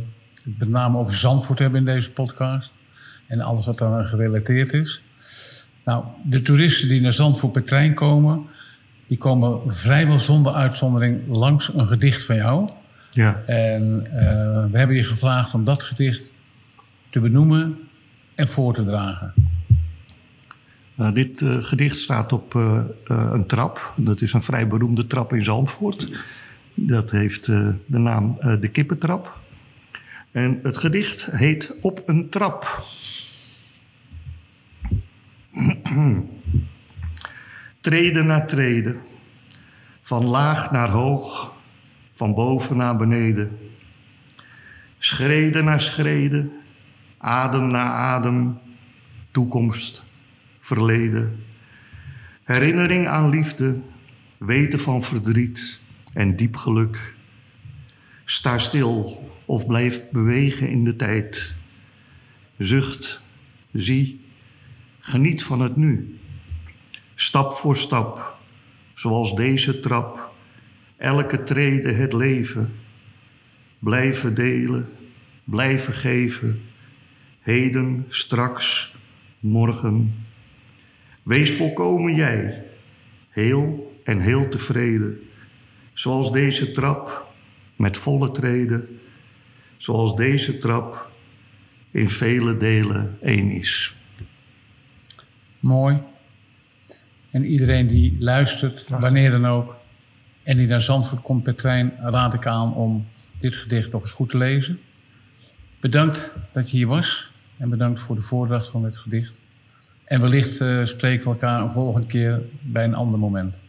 het 0.44 0.60
met 0.60 0.70
name 0.70 0.98
over 0.98 1.16
Zandvoort 1.16 1.60
hebben 1.60 1.80
in 1.80 1.86
deze 1.86 2.12
podcast. 2.12 2.72
En 3.28 3.42
alles 3.42 3.66
wat 3.66 3.78
daaraan 3.78 4.06
gerelateerd 4.06 4.74
is. 4.74 5.04
Nou, 5.86 6.06
de 6.24 6.42
toeristen 6.42 6.88
die 6.88 7.02
naar 7.02 7.14
Zandvoort 7.14 7.52
per 7.52 7.64
trein 7.64 7.94
komen, 7.94 8.46
die 9.08 9.18
komen 9.18 9.74
vrijwel 9.74 10.20
zonder 10.20 10.54
uitzondering 10.54 11.28
langs 11.28 11.74
een 11.74 11.88
gedicht 11.88 12.24
van 12.24 12.36
jou. 12.36 12.70
Ja. 13.12 13.42
En 13.46 14.08
eh, 14.12 14.66
we 14.72 14.78
hebben 14.78 14.96
je 14.96 15.04
gevraagd 15.04 15.54
om 15.54 15.64
dat 15.64 15.84
gedicht 15.84 16.31
te 17.12 17.20
benoemen 17.20 17.78
en 18.36 18.48
voor 18.48 18.74
te 18.74 18.86
dragen. 18.86 19.34
Nou, 20.96 21.14
dit 21.14 21.42
eh, 21.42 21.58
gedicht 21.64 22.00
staat 22.00 22.34
op 22.34 22.56
eh, 22.56 22.78
eh, 23.06 23.30
een 23.32 23.48
trap. 23.48 23.94
Dat 23.98 24.22
is 24.22 24.34
een 24.34 24.42
vrij 24.42 24.68
beroemde 24.68 25.08
trap 25.08 25.34
in 25.34 25.44
Zandvoort. 25.44 26.24
Dat 26.74 27.12
heeft 27.12 27.46
de 27.46 27.78
naam 27.86 28.38
de 28.60 28.70
Kippentrap. 28.72 29.40
En 30.32 30.60
het 30.64 30.78
gedicht 30.78 31.26
heet 31.32 31.76
Op 31.82 32.04
een 32.06 32.30
trap. 32.30 32.84
treden 37.82 38.26
na 38.26 38.46
treden, 38.46 38.98
van 40.02 40.26
laag 40.26 40.72
naar 40.72 40.90
hoog, 40.90 41.54
van 42.12 42.34
boven 42.34 42.78
naar 42.78 42.98
beneden. 42.98 43.58
Schreden 44.98 45.66
naar 45.66 45.82
schreden, 45.82 46.52
adem 47.22 47.68
na 47.68 47.92
adem, 47.94 48.60
toekomst, 49.32 50.04
verleden. 50.58 51.44
Herinnering 52.44 53.08
aan 53.08 53.30
liefde, 53.30 53.82
weten 54.38 54.80
van 54.80 55.04
verdriet 55.04 55.80
en 56.14 56.36
diep 56.36 56.56
geluk. 56.56 57.16
Sta 58.26 58.58
stil 58.58 59.24
of 59.46 59.68
blijf 59.68 60.10
bewegen 60.10 60.70
in 60.70 60.84
de 60.84 60.96
tijd. 60.96 61.58
Zucht, 62.58 63.24
zie, 63.72 64.26
geniet 65.00 65.44
van 65.44 65.60
het 65.60 65.76
nu. 65.76 66.20
Stap 67.16 67.54
voor 67.54 67.78
stap, 67.78 68.38
zoals 68.94 69.36
deze 69.36 69.80
trap, 69.80 70.34
elke 70.98 71.44
trede 71.44 71.92
het 71.92 72.14
leven. 72.14 72.74
Blijven 73.80 74.36
delen, 74.36 74.90
blijven 75.44 75.94
geven, 75.94 76.62
heden, 77.42 78.06
straks, 78.10 78.96
morgen. 79.40 80.26
Wees 81.24 81.52
volkomen 81.52 82.16
jij, 82.16 82.66
heel 83.30 83.96
en 84.04 84.20
heel 84.20 84.50
tevreden, 84.50 85.20
zoals 85.94 86.32
deze 86.32 86.72
trap 86.72 87.34
met 87.76 87.98
volle 87.98 88.32
treden, 88.32 89.00
zoals 89.78 90.16
deze 90.16 90.58
trap 90.58 91.12
in 91.92 92.10
vele 92.10 92.58
delen 92.58 93.18
één 93.22 93.50
is. 93.52 93.96
Mooi. 95.60 96.02
En 97.32 97.46
iedereen 97.46 97.88
die 97.88 98.16
luistert, 98.20 98.88
wanneer 98.90 99.32
dan 99.32 99.46
ook, 99.46 99.76
en 100.44 100.58
die 100.58 100.68
naar 100.68 100.82
Zandvoort 100.82 101.22
komt 101.22 101.44
per 101.44 101.56
trein, 101.56 101.94
raad 102.00 102.34
ik 102.34 102.46
aan 102.46 102.74
om 102.74 103.08
dit 103.40 103.56
gedicht 103.56 103.92
nog 103.92 104.02
eens 104.02 104.12
goed 104.12 104.30
te 104.30 104.38
lezen. 104.38 104.80
Bedankt 105.80 106.36
dat 106.52 106.70
je 106.72 106.78
hier 106.78 106.88
was 106.88 107.31
en 107.62 107.70
bedankt 107.70 108.00
voor 108.00 108.16
de 108.16 108.22
voordracht 108.22 108.68
van 108.68 108.84
dit 108.84 108.98
gedicht. 108.98 109.42
En 110.06 110.22
wellicht 110.22 110.60
uh, 110.60 110.86
spreken 110.86 111.24
we 111.24 111.30
elkaar 111.30 111.62
een 111.62 111.72
volgende 111.72 112.08
keer 112.08 112.42
bij 112.62 112.84
een 112.84 112.96
ander 112.96 113.20
moment. 113.20 113.64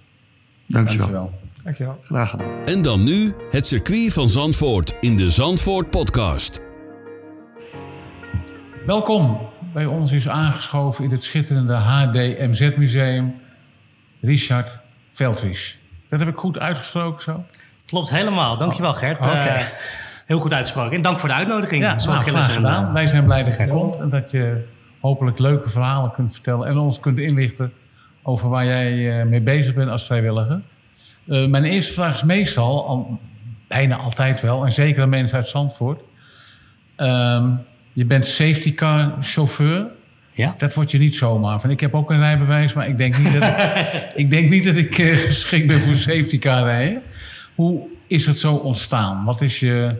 Dankjewel. 0.66 1.06
Dankjewel. 1.06 1.40
Dankjewel. 1.62 2.00
Graag 2.04 2.30
gedaan. 2.30 2.64
En 2.64 2.82
dan 2.82 3.04
nu 3.04 3.34
het 3.50 3.66
circuit 3.66 4.12
van 4.12 4.28
Zandvoort 4.28 4.96
in 5.00 5.16
de 5.16 5.30
Zandvoort 5.30 5.90
Podcast. 5.90 6.60
Welkom. 8.86 9.50
Bij 9.72 9.86
ons 9.86 10.12
is 10.12 10.28
aangeschoven 10.28 11.04
in 11.04 11.10
het 11.10 11.24
schitterende 11.24 11.74
HDMZ 11.74 12.76
Museum 12.76 13.34
Richard 14.20 14.78
Veldwies. 15.10 15.78
Dat 16.08 16.18
heb 16.20 16.28
ik 16.28 16.36
goed 16.36 16.58
uitgesproken 16.58 17.22
zo? 17.22 17.44
Klopt 17.86 18.10
helemaal. 18.10 18.56
Dankjewel 18.56 18.94
Gert. 18.94 19.22
Oké. 19.22 19.32
Eh, 19.32 19.66
heel 20.26 20.38
goed 20.38 20.52
uitgesproken. 20.52 20.96
En 20.96 21.02
dank 21.02 21.18
voor 21.18 21.28
de 21.28 21.34
uitnodiging. 21.34 21.82
Ja, 21.82 21.98
Zo 21.98 22.10
nou, 22.10 22.22
graag 22.22 22.54
gedaan. 22.54 22.92
Wij 22.92 23.06
zijn 23.06 23.24
blij 23.24 23.42
dat 23.42 23.58
je 23.58 23.66
komt 23.66 23.98
en 23.98 24.08
dat 24.08 24.30
je 24.30 24.64
hopelijk 25.00 25.38
leuke 25.38 25.70
verhalen 25.70 26.10
kunt 26.10 26.32
vertellen 26.32 26.68
en 26.68 26.76
ons 26.76 27.00
kunt 27.00 27.18
inlichten 27.18 27.72
over 28.22 28.48
waar 28.48 28.64
jij 28.64 29.20
eh, 29.20 29.26
mee 29.26 29.40
bezig 29.40 29.74
bent 29.74 29.90
als 29.90 30.06
vrijwilliger. 30.06 30.60
Eh, 31.28 31.46
mijn 31.46 31.64
eerste 31.64 31.92
vraag 31.92 32.14
is 32.14 32.22
meestal, 32.22 32.86
al, 32.86 33.20
bijna 33.68 33.96
altijd 33.96 34.40
wel, 34.40 34.64
en 34.64 34.72
zeker 34.72 35.02
aan 35.02 35.08
mensen 35.08 35.36
uit 35.36 35.48
Zandvoort. 35.48 36.00
Ehm, 36.96 37.54
je 37.92 38.04
bent 38.04 38.26
safety 38.26 38.74
car 38.74 39.14
chauffeur. 39.20 39.86
Ja? 40.32 40.54
Dat 40.56 40.74
wordt 40.74 40.90
je 40.90 40.98
niet 40.98 41.16
zomaar 41.16 41.60
van. 41.60 41.70
Ik 41.70 41.80
heb 41.80 41.94
ook 41.94 42.10
een 42.10 42.18
rijbewijs, 42.18 42.72
maar 42.72 42.88
ik 42.88 42.96
denk 42.96 43.18
niet 43.18 43.32
dat 43.32 43.54
ik, 44.14 44.30
denk 44.30 44.50
niet 44.50 44.64
dat 44.64 44.74
ik 44.74 44.98
eh, 44.98 45.16
geschikt 45.16 45.66
ben 45.66 45.80
voor 45.80 45.94
safety 45.94 46.38
car 46.38 46.64
rijden. 46.64 47.02
Hoe 47.54 47.86
is 48.06 48.26
het 48.26 48.38
zo 48.38 48.54
ontstaan? 48.54 49.24
Wat 49.24 49.40
is 49.40 49.60
je, 49.60 49.94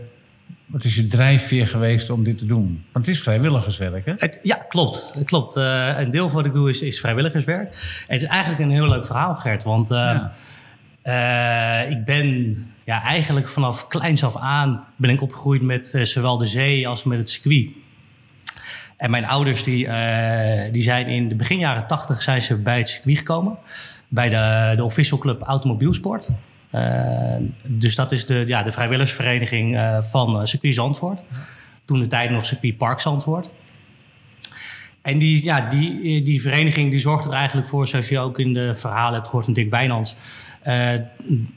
wat 0.73 0.85
is 0.85 0.95
je 0.95 1.03
drijfveer 1.03 1.67
geweest 1.67 2.11
om 2.11 2.25
dit 2.25 2.39
te 2.39 2.47
doen? 2.47 2.85
Want 2.93 3.07
het 3.07 3.15
is 3.15 3.23
vrijwilligerswerk, 3.23 4.07
hè? 4.07 4.13
Het, 4.19 4.41
ja, 4.43 4.55
klopt. 4.57 5.15
Klopt. 5.25 5.57
Eh, 5.57 5.99
een 5.99 6.11
deel 6.11 6.27
van 6.27 6.37
wat 6.37 6.47
ik 6.47 6.53
doe 6.53 6.69
is, 6.69 6.83
is 6.83 7.01
vrijwilligerswerk. 7.01 7.69
En 8.09 8.15
het 8.15 8.23
is 8.23 8.29
eigenlijk 8.29 8.63
een 8.63 8.71
heel 8.71 8.89
leuk 8.89 9.07
verhaal, 9.07 9.35
Gert. 9.35 9.63
Want 9.65 9.91
eh, 9.91 9.99
Ja. 9.99 10.33
eh, 11.83 11.91
ik 11.91 12.05
ben 12.05 12.57
ja, 12.85 13.03
eigenlijk 13.03 13.49
vanaf 13.49 13.87
kleins 13.87 14.25
af 14.25 14.37
aan 14.37 14.85
ben 14.97 15.11
ik 15.11 15.23
opgegroeid 15.23 15.63
met 15.63 15.99
zowel 16.03 16.39
de 16.39 16.47
zee 16.47 16.89
als 16.89 17.05
met 17.05 17.19
het 17.19 17.31
circuit. 17.31 17.69
En 18.97 19.11
mijn 19.11 19.25
ouders 19.27 19.63
die, 19.63 19.89
die 20.73 20.83
zijn 20.83 21.07
in 21.07 21.29
de 21.29 21.35
begin 21.35 21.59
jaren 21.59 21.87
tachtig 21.87 22.23
zijn 22.23 22.43
ze 22.43 22.57
bij 22.57 22.79
het 22.79 22.89
circuit 22.89 23.19
gekomen. 23.19 23.59
Bij 24.09 24.29
de, 24.29 24.73
de 24.77 24.85
official 24.85 25.19
club 25.19 25.43
Automobielsport. 25.43 26.29
Eh, 26.73 27.37
dus 27.63 27.95
dat 27.95 28.13
is 28.13 28.27
de, 28.27 28.45
ja, 28.47 28.63
de 28.63 28.73
vrijwilligersvereniging 28.73 29.77
eh, 29.77 30.03
van 30.03 30.41
eh, 30.41 30.45
circuit 30.45 30.75
Zandvoort. 30.75 31.23
Toen 31.85 31.99
de 31.99 32.07
tijd 32.07 32.31
nog 32.31 32.47
circuit 32.47 32.77
Park 32.77 33.01
Zandvoort. 33.01 33.51
En 35.03 35.19
die, 35.19 35.45
ja, 35.45 35.61
die, 35.61 36.23
die 36.23 36.43
vereniging 36.43 36.91
die 36.91 37.01
zorgt 37.01 37.25
er 37.25 37.33
eigenlijk 37.33 37.69
voor, 37.69 37.87
zoals 37.87 38.09
je 38.09 38.19
ook 38.19 38.39
in 38.39 38.53
de 38.53 38.75
verhalen 38.75 39.15
hebt 39.15 39.27
gehoord 39.27 39.45
van 39.45 39.55
Dick 39.55 39.71
Wijnands, 39.71 40.15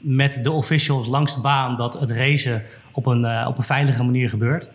met 0.01 0.43
de 0.43 0.51
officials 0.51 1.07
langs 1.07 1.35
de 1.35 1.41
baan 1.41 1.75
dat 1.75 1.99
het 1.99 2.11
racen 2.11 2.63
op 2.91 3.05
een, 3.05 3.47
op 3.47 3.57
een 3.57 3.63
veilige 3.63 4.03
manier 4.03 4.29
gebeurt. 4.29 4.69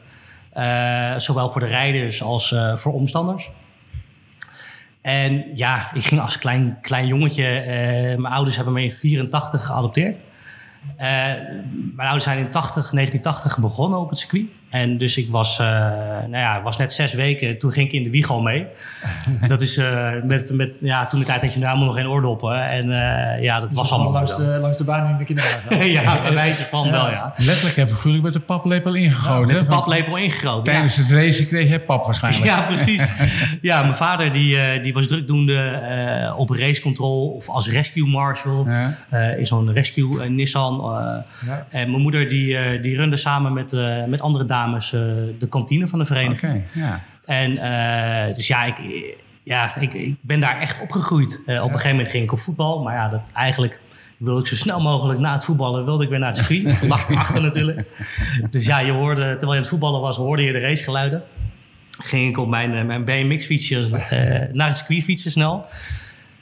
Zowel 1.23 1.52
voor 1.52 1.61
de 1.61 1.66
rijders 1.66 2.23
als 2.23 2.54
voor 2.75 2.92
omstanders. 2.92 3.50
En 5.00 5.44
ja, 5.54 5.90
ik 5.94 6.04
ging 6.04 6.20
als 6.20 6.38
klein, 6.38 6.78
klein 6.82 7.06
jongetje, 7.06 7.44
mijn 8.18 8.35
ouders 8.35 8.56
hebben 8.56 8.75
me 8.75 8.82
in 8.82 8.92
84 8.92 9.66
geadopteerd. 9.66 10.20
Eh, 10.96 11.06
mijn 11.94 12.08
ouders 12.08 12.25
zijn 12.25 12.38
in 12.38 12.50
80, 12.50 12.90
1980 12.90 13.58
begonnen 13.58 13.99
op 13.99 14.08
het 14.08 14.18
circuit. 14.18 14.46
En 14.70 14.98
dus 14.98 15.16
ik 15.16 15.30
was, 15.30 15.58
eh, 15.58 15.66
nou 16.20 16.36
ja, 16.36 16.62
was 16.62 16.76
net 16.76 16.92
zes 16.92 17.12
weken, 17.14 17.58
toen 17.58 17.72
ging 17.72 17.86
ik 17.86 17.92
in 17.92 18.04
de 18.04 18.10
wieg 18.10 18.30
al 18.30 18.40
mee. 18.40 18.66
Dat 19.48 19.60
is 19.60 19.76
eh, 19.76 20.08
met, 20.22 20.50
met, 20.52 20.70
ja, 20.80 21.06
toen 21.06 21.18
de 21.18 21.24
tijd 21.24 21.40
had 21.40 21.52
je 21.52 21.58
nu 21.58 21.64
helemaal 21.64 21.86
nog 21.86 21.94
geen 21.94 22.08
oordoppen. 22.08 22.68
En 22.68 22.90
eh, 23.36 23.42
ja, 23.42 23.60
dat 23.60 23.72
was 23.72 23.92
allemaal 23.92 24.12
langs 24.12 24.36
de, 24.36 24.42
langs 24.60 24.76
de 24.76 24.84
baan 24.84 25.10
in 25.10 25.16
de 25.16 25.24
kinderwagen. 25.24 25.90
ja, 25.92 26.20
bij 26.22 26.32
wijze 26.34 26.64
van 26.70 26.90
wel, 26.90 27.10
ja. 27.10 27.32
Letterlijk 27.36 27.76
en 27.76 27.88
figuurlijk 27.88 28.24
met 28.24 28.32
de 28.32 28.40
paplepel 28.40 28.94
ingegoten. 28.94 29.54
Met 29.54 29.64
de 29.66 29.70
paplepel 29.72 30.16
ingegoten. 30.16 30.72
ja. 30.72 30.78
Tijdens 30.78 30.96
het 30.96 31.10
racen 31.10 31.46
kreeg 31.46 31.68
jij 31.68 31.80
pap 31.80 32.04
waarschijnlijk. 32.04 32.44
Ja, 32.44 32.62
precies. 32.62 33.02
Ja, 33.62 33.82
mijn 33.82 33.96
vader 33.96 34.32
die, 34.32 34.58
eh, 34.60 34.82
die 34.82 34.92
was 34.92 35.06
drukdoende 35.06 35.58
eh 35.58 36.38
op 36.38 36.50
racecontrol 36.50 37.28
of 37.28 37.48
als 37.48 37.68
rescue 37.68 38.06
marshal 38.06 38.66
Ja. 38.68 38.96
eh, 39.08 39.38
in 39.38 39.46
zo'n 39.46 39.72
rescue 39.72 40.28
Nissan. 40.28 40.80
eh. 40.80 41.46
Ja. 41.46 41.66
En 41.70 41.90
mijn 41.90 42.02
moeder 42.02 42.28
die, 42.28 42.56
eh, 42.56 42.82
die 42.82 42.96
runde 42.96 43.16
samen 43.16 43.52
met, 43.52 43.72
eh, 43.72 44.04
met 44.04 44.20
andere 44.20 44.44
dames 44.44 44.58
eh, 44.67 44.90
de 45.38 45.49
kantine 45.49 45.87
van 45.87 45.99
de 45.99 46.05
Oké, 46.05 46.14
vereniging. 46.14 46.62
ja. 46.73 47.05
En 47.25 47.59
eh, 47.59 48.35
dus 48.35 48.47
ja, 48.47 48.64
ik, 48.64 48.76
ja 49.43 49.76
ik, 49.76 49.95
ik 49.95 50.14
ben 50.21 50.40
daar 50.40 50.61
echt 50.61 50.81
opgegroeid. 50.81 51.43
Eh, 51.47 51.57
op 51.57 51.62
een 51.69 51.71
gegeven 51.71 51.90
moment 51.90 52.09
ging 52.09 52.25
ik 52.25 52.33
op 52.33 52.38
voetbal, 52.38 52.83
maar 52.83 52.95
ja, 52.95 53.09
dat 53.09 53.31
eigenlijk 53.35 53.81
wilde 54.17 54.40
ik 54.40 54.47
zo 54.47 54.55
snel 54.55 54.81
mogelijk 54.81 55.19
na 55.21 55.33
het 55.33 55.45
voetballen 55.45 55.85
wilde 55.85 56.05
ik 56.05 56.11
weer 56.11 56.19
naar 56.19 56.29
het 56.29 56.37
circuit. 56.47 56.83
Lag 56.88 57.14
achter 57.14 57.43
natuurlijk. 57.43 57.87
Dus 58.50 58.67
ja, 58.67 58.81
je 58.81 58.93
hoorde, 58.93 59.23
terwijl 59.23 59.40
je 59.40 59.49
aan 59.49 59.57
het 59.57 59.69
voetballen 59.69 60.00
was, 60.00 60.17
hoorde 60.17 60.43
je 60.43 60.52
de 60.52 60.59
racegeluiden. 60.59 61.23
Ging 62.02 62.29
ik 62.29 62.38
op 62.38 62.49
mijn, 62.49 62.87
mijn 62.87 63.05
BMX-fietsje 63.05 63.88
eh, 64.11 64.19
naar 64.52 64.67
het 64.69 64.76
circuit 64.76 65.02
fietsen 65.02 65.31
snel. 65.31 65.67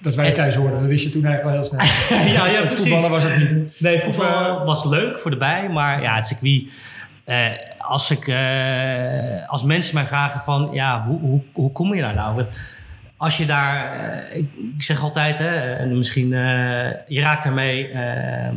Dat 0.00 0.14
wij 0.14 0.32
thuis 0.32 0.54
hoorden, 0.54 0.78
dat 0.80 0.88
wist 0.88 1.04
je 1.04 1.10
toen 1.10 1.24
eigenlijk 1.24 1.56
al 1.56 1.62
heel 1.62 1.78
snel. 1.78 2.26
ja, 2.34 2.46
ja, 2.46 2.58
Het 2.58 2.66
precies. 2.66 2.82
voetballen 2.82 3.10
was 3.10 3.22
het 3.22 3.38
niet. 3.38 3.80
Nee, 3.80 4.00
voetbal 4.00 4.26
Of, 4.26 4.60
eh, 4.60 4.64
was 4.64 4.84
leuk 4.84 5.18
voor 5.18 5.30
de 5.30 5.36
bij, 5.36 5.68
maar 5.68 6.02
ja, 6.02 6.14
het 6.14 6.26
circuit. 6.26 6.68
Eh, 7.28 7.52
als, 7.78 8.10
ik, 8.10 8.28
eh, 8.28 9.48
als 9.48 9.62
mensen 9.62 9.94
mij 9.94 10.06
vragen 10.06 10.40
van, 10.40 10.68
ja, 10.72 11.04
hoe, 11.04 11.20
hoe, 11.20 11.40
hoe 11.52 11.72
kom 11.72 11.94
je 11.94 12.00
daar 12.00 12.14
nou? 12.14 12.44
Als 13.16 13.36
je 13.36 13.46
daar, 13.46 13.92
eh, 13.92 14.36
ik, 14.38 14.48
zeg 14.78 15.02
altijd, 15.02 15.38
hè, 15.38 15.74
en 15.74 15.96
misschien, 15.96 16.28
je 17.08 17.20
raakt 17.20 17.44
daarmee, 17.44 17.88
eh, 17.88 18.48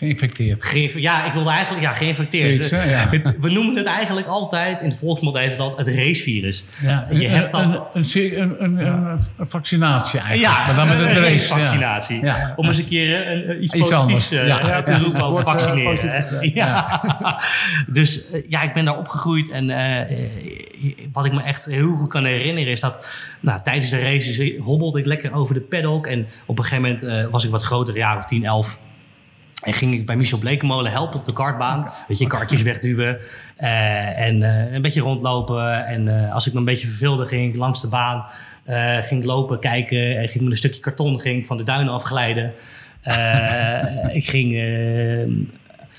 Geïnfecteerd. 0.00 0.64
geïnf- 0.64 0.98
ja, 0.98 1.24
ik 1.24 1.32
wilde 1.32 1.50
eigenlijk, 1.50 1.84
ja, 1.86 1.92
geïnfecteerd. 1.92 2.64
Zoiets, 2.64 2.70
hè? 2.70 2.90
Ja. 2.90 3.08
Het- 3.10 3.36
We 3.40 3.50
noemen 3.50 3.76
het 3.76 3.86
eigenlijk 3.86 4.26
altijd, 4.26 4.80
in 4.80 4.88
de 4.88 4.96
volksmond 4.96 5.36
heeft 5.36 5.50
het 5.52 5.60
al 5.60 5.76
het 5.76 5.88
racevirus. 5.88 6.64
Ja, 6.82 7.06
Je 7.10 7.24
een, 7.24 7.30
hebt 7.30 7.52
dat- 7.52 7.62
een, 7.92 8.04
een, 8.14 8.40
een, 8.62 8.64
een, 8.86 9.18
een 9.38 9.48
vaccinatie 9.48 10.20
eigenlijk. 10.20 10.56
Ja, 10.58 10.66
maar 10.66 10.74
dan 10.74 10.88
met 10.88 11.06
het 11.06 11.16
een 11.16 11.22
race. 11.22 11.46
vaccinatie. 11.46 12.24
Ja. 12.24 12.52
Om 12.56 12.66
eens 12.66 12.78
een 12.78 12.88
keer 12.88 13.30
een, 13.30 13.50
een- 13.50 13.62
iets, 13.62 13.74
Iets 13.74 13.88
positiefs 13.88 14.00
anders. 14.00 14.30
eh, 14.30 14.46
Ja. 14.46 14.82
te 14.82 14.92
Ja. 14.92 14.98
roepen 14.98 15.22
over 15.24 15.40
eh, 15.44 15.50
vaccineren. 15.50 15.84
positief. 15.94 16.54
Ja. 16.54 17.00
dus 17.92 18.30
eh, 18.30 18.42
ja, 18.48 18.62
ik 18.62 18.72
ben 18.72 18.84
daar 18.84 18.98
opgegroeid. 18.98 19.50
En 19.50 19.70
eh, 19.70 20.00
eh, 20.00 20.30
wat 21.12 21.24
ik 21.24 21.32
me 21.32 21.42
echt 21.42 21.64
heel 21.64 21.96
goed 21.96 22.08
kan 22.08 22.24
herinneren 22.24 22.70
is 22.72 22.80
dat 22.80 23.06
nou, 23.40 23.60
tijdens 23.62 23.90
de 23.90 23.98
races 24.02 24.52
hobbelde 24.60 24.98
ik 24.98 25.06
lekker 25.06 25.32
over 25.34 25.54
de 25.54 25.60
paddock. 25.60 26.06
En 26.06 26.26
op 26.46 26.58
een 26.58 26.64
gegeven 26.64 26.82
moment 26.84 27.02
eh, 27.02 27.30
was 27.30 27.44
ik 27.44 27.50
wat 27.50 27.62
groter, 27.62 27.96
jaar 27.96 28.16
of 28.16 28.24
10, 28.24 28.44
11. 28.44 28.80
En 29.62 29.72
ging 29.72 29.94
ik 29.94 30.06
bij 30.06 30.16
Michel 30.16 30.38
Blekemolen 30.38 30.92
helpen 30.92 31.18
op 31.18 31.24
de 31.24 31.32
kartbaan. 31.32 31.90
Weet 32.08 32.18
je, 32.18 32.26
kartjes 32.26 32.62
wegduwen. 32.62 33.18
eh, 33.56 34.20
en 34.20 34.42
eh, 34.42 34.72
een 34.72 34.82
beetje 34.82 35.00
rondlopen. 35.00 35.86
En 35.86 36.24
eh, 36.26 36.34
als 36.34 36.46
ik 36.46 36.52
me 36.52 36.58
een 36.58 36.64
beetje 36.64 36.86
verveelde, 36.86 37.26
ging 37.26 37.52
ik 37.52 37.58
langs 37.58 37.80
de 37.80 37.88
baan. 37.88 38.24
ging 39.00 39.24
lopen, 39.24 39.58
kijken. 39.58 40.18
En 40.18 40.28
ging 40.28 40.42
met 40.42 40.52
een 40.52 40.58
stukje 40.58 40.80
karton 40.80 41.20
ging 41.20 41.46
van 41.46 41.56
de 41.56 41.62
duinen 41.62 41.92
afglijden. 41.92 42.52
Ik 44.12 44.28
ging... 44.28 44.52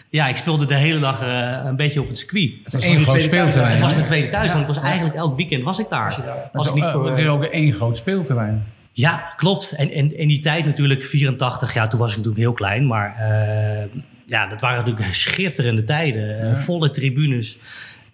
Ja, 0.09 0.27
ik 0.27 0.37
speelde 0.37 0.65
de 0.65 0.75
hele 0.75 0.99
dag 0.99 1.21
een 1.65 1.75
beetje 1.75 2.01
op 2.01 2.07
het 2.07 2.17
circuit. 2.17 2.51
Het 2.63 2.73
was 2.73 2.83
je 2.83 2.99
groot 2.99 3.21
speelterrein, 3.21 3.71
Het 3.71 3.81
was 3.81 3.93
mijn 3.93 4.05
tweede 4.05 4.27
thuis, 4.27 4.45
Ja. 4.45 4.51
want 4.57 4.69
ik 4.69 4.75
was 4.75 4.83
eigenlijk 4.83 5.15
elk 5.15 5.35
weekend 5.37 5.63
was 5.63 5.79
ik 5.79 5.89
daar. 5.89 6.49
Als 6.53 6.67
ik 6.67 6.73
niet 6.73 6.85
voor, 6.85 7.09
het 7.09 7.19
is 7.19 7.25
ook 7.25 7.43
één 7.43 7.73
groot 7.73 7.97
speelterrein. 7.97 8.63
Ja, 8.93 9.33
klopt. 9.37 9.71
En 9.71 9.91
in 9.93 10.15
en 10.17 10.27
die 10.27 10.39
tijd 10.39 10.65
natuurlijk, 10.65 11.03
84, 11.05 11.73
ja, 11.73 11.87
toen 11.87 11.99
was 11.99 12.11
ik 12.11 12.17
natuurlijk 12.17 12.43
heel 12.43 12.53
klein. 12.53 12.87
Maar 12.87 13.15
eh, 13.15 13.83
ja, 14.25 14.47
dat 14.47 14.61
waren 14.61 14.77
natuurlijk 14.85 15.13
schitterende 15.13 15.83
tijden. 15.83 16.39
eh, 16.39 16.47
Ja. 16.49 16.55
volle 16.55 16.89
tribunes. 16.89 17.57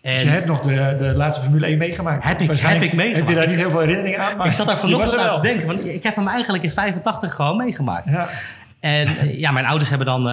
En 0.01 0.13
Dus 0.13 0.22
je 0.22 0.27
hebt 0.29 0.48
nog 0.48 0.60
de, 0.60 0.93
de 0.98 1.13
laatste 1.15 1.41
Formule 1.41 1.65
1 1.65 1.77
meegemaakt. 1.77 2.27
Heb 2.27 2.41
ik- 2.41 2.60
heb 2.60 2.81
ik 2.81 2.93
meegemaakt. 2.93 3.15
Heb 3.15 3.27
je 3.29 3.36
daar 3.36 3.48
niet 3.48 3.55
heel 3.55 3.69
veel 3.69 3.79
herinneringen 3.79 4.19
aan? 4.19 4.38
Maar 4.38 4.48
ik 4.48 4.53
zat 4.53 4.67
daar 4.67 4.77
vanochtend 4.77 5.22
aan 5.22 5.41
te 5.41 5.48
denken. 5.48 5.67
Want 5.67 5.86
ik 5.86 6.03
heb 6.03 6.15
hem 6.15 6.27
eigenlijk 6.27 6.63
in 6.63 6.72
85 6.72 7.34
gewoon 7.34 7.57
meegemaakt. 7.57 8.10
Ja. 8.10 8.27
En 8.79 9.07
eh, 9.07 9.39
ja, 9.39 9.51
mijn 9.51 9.65
ouders 9.65 9.89
hebben 9.89 10.07
dan 10.07 10.27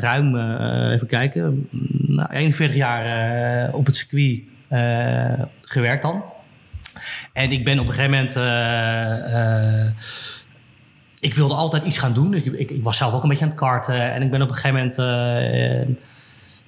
ruim, 0.00 0.36
even 0.90 1.06
kijken, 1.06 1.66
mm, 1.70 1.86
nou, 2.06 2.32
41 2.32 2.76
jaar 2.76 3.72
op 3.72 3.86
het 3.86 3.96
circuit 3.96 4.40
gewerkt 5.60 6.02
dan. 6.02 6.22
En 7.32 7.52
ik 7.52 7.64
ben 7.64 7.78
op 7.78 7.86
een 7.86 7.92
gegeven 7.92 8.10
moment... 8.10 8.36
eh, 8.36 9.84
eh, 9.84 9.90
ik 11.20 11.34
wilde 11.34 11.54
altijd 11.54 11.82
iets 11.82 11.98
gaan 11.98 12.12
doen. 12.12 12.30
Dus 12.30 12.42
ik, 12.42 12.52
ik, 12.52 12.70
ik 12.70 12.84
was 12.84 12.96
zelf 12.96 13.12
ook 13.12 13.22
een 13.22 13.28
beetje 13.28 13.44
aan 13.44 13.50
het 13.50 13.58
karten. 13.58 14.12
En 14.12 14.22
ik 14.22 14.30
ben 14.30 14.42
op 14.42 14.48
een 14.48 14.54
gegeven 14.54 14.76
moment... 14.76 14.98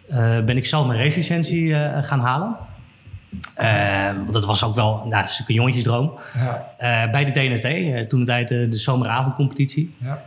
eh, 0.09 0.45
ben 0.45 0.57
ik 0.57 0.67
zelf 0.67 0.87
mijn 0.87 0.99
racelicentie 0.99 1.75
gaan 2.03 2.21
halen. 2.21 2.57
Want 4.17 4.33
dat 4.33 4.45
was 4.45 4.64
ook 4.64 4.75
wel... 4.75 4.91
Nou, 4.95 5.14
het 5.14 5.29
is 5.29 5.38
natuurlijk 5.38 5.49
een 5.49 5.55
jongensdroom. 5.55 6.19
Ja. 6.79 7.09
Bij 7.11 7.25
de 7.25 7.31
DNT, 7.31 8.09
toen 8.09 8.21
de 8.21 8.26
tijd 8.26 8.49
de 8.49 8.79
zomeravondcompetitie. 8.79 9.95
Ja. 9.99 10.25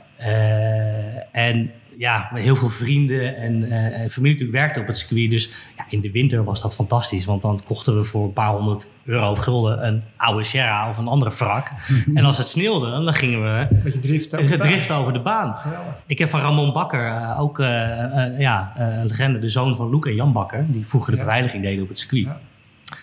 En 1.32 1.72
ja, 1.98 2.30
met 2.34 2.44
heel 2.44 2.56
veel 2.56 2.70
vrienden 2.70 3.36
en, 3.38 3.64
eh, 3.64 4.00
en 4.02 4.10
familie 4.10 4.34
natuurlijk 4.34 4.60
werkte 4.60 4.80
op 4.80 4.88
het 4.88 4.98
circuit. 4.98 5.30
Dus 5.30 5.50
ja, 5.78 5.86
in 5.90 6.02
de 6.02 6.12
winter 6.12 6.44
was 6.44 6.62
dat 6.62 6.76
fantastisch. 6.76 7.26
Want 7.26 7.42
dan 7.42 7.62
kochten 7.66 7.96
we 7.98 8.04
voor 8.04 8.24
een 8.24 8.34
paar 8.34 8.52
honderd 8.52 8.90
euro 9.06 9.32
of 9.32 9.40
gulden 9.40 9.88
een 9.88 10.04
oude 10.18 10.44
Sierra 10.44 10.90
of 10.90 10.98
een 10.98 11.08
andere 11.08 11.32
wrak. 11.38 11.68
en 12.14 12.26
als 12.26 12.38
het 12.38 12.48
sneeuwde, 12.48 12.90
dan 12.90 13.14
gingen 13.14 13.44
we 13.44 13.68
Beetje 13.84 14.00
drift. 14.00 14.36
over 14.36 14.50
de 14.50 14.58
baan. 14.58 14.68
gedrift 14.68 14.92
over 14.92 15.14
de 15.14 15.20
baan. 15.20 15.58
Geweldig. 15.58 15.94
Ik 16.06 16.20
heb 16.20 16.30
van 16.30 16.40
Ramon 16.40 16.74
Bakker, 16.74 17.06
eh, 17.08 17.40
ook 17.42 17.60
eh, 17.60 18.26
eh, 18.26 18.40
ja, 18.40 18.74
eh, 18.78 18.88
een 18.98 19.06
legende, 19.08 19.40
de 19.40 19.50
zoon 19.50 19.76
van 19.76 19.90
Loek 19.90 20.06
en 20.06 20.16
Jan 20.16 20.32
Bakker, 20.34 20.66
die 20.68 20.86
vroeger 20.88 21.12
de 21.12 21.18
beveiliging 21.20 21.64
deden 21.64 21.84
op 21.84 21.90
het 21.90 22.00
circuit. 22.00 22.24
Ja. 22.26 22.40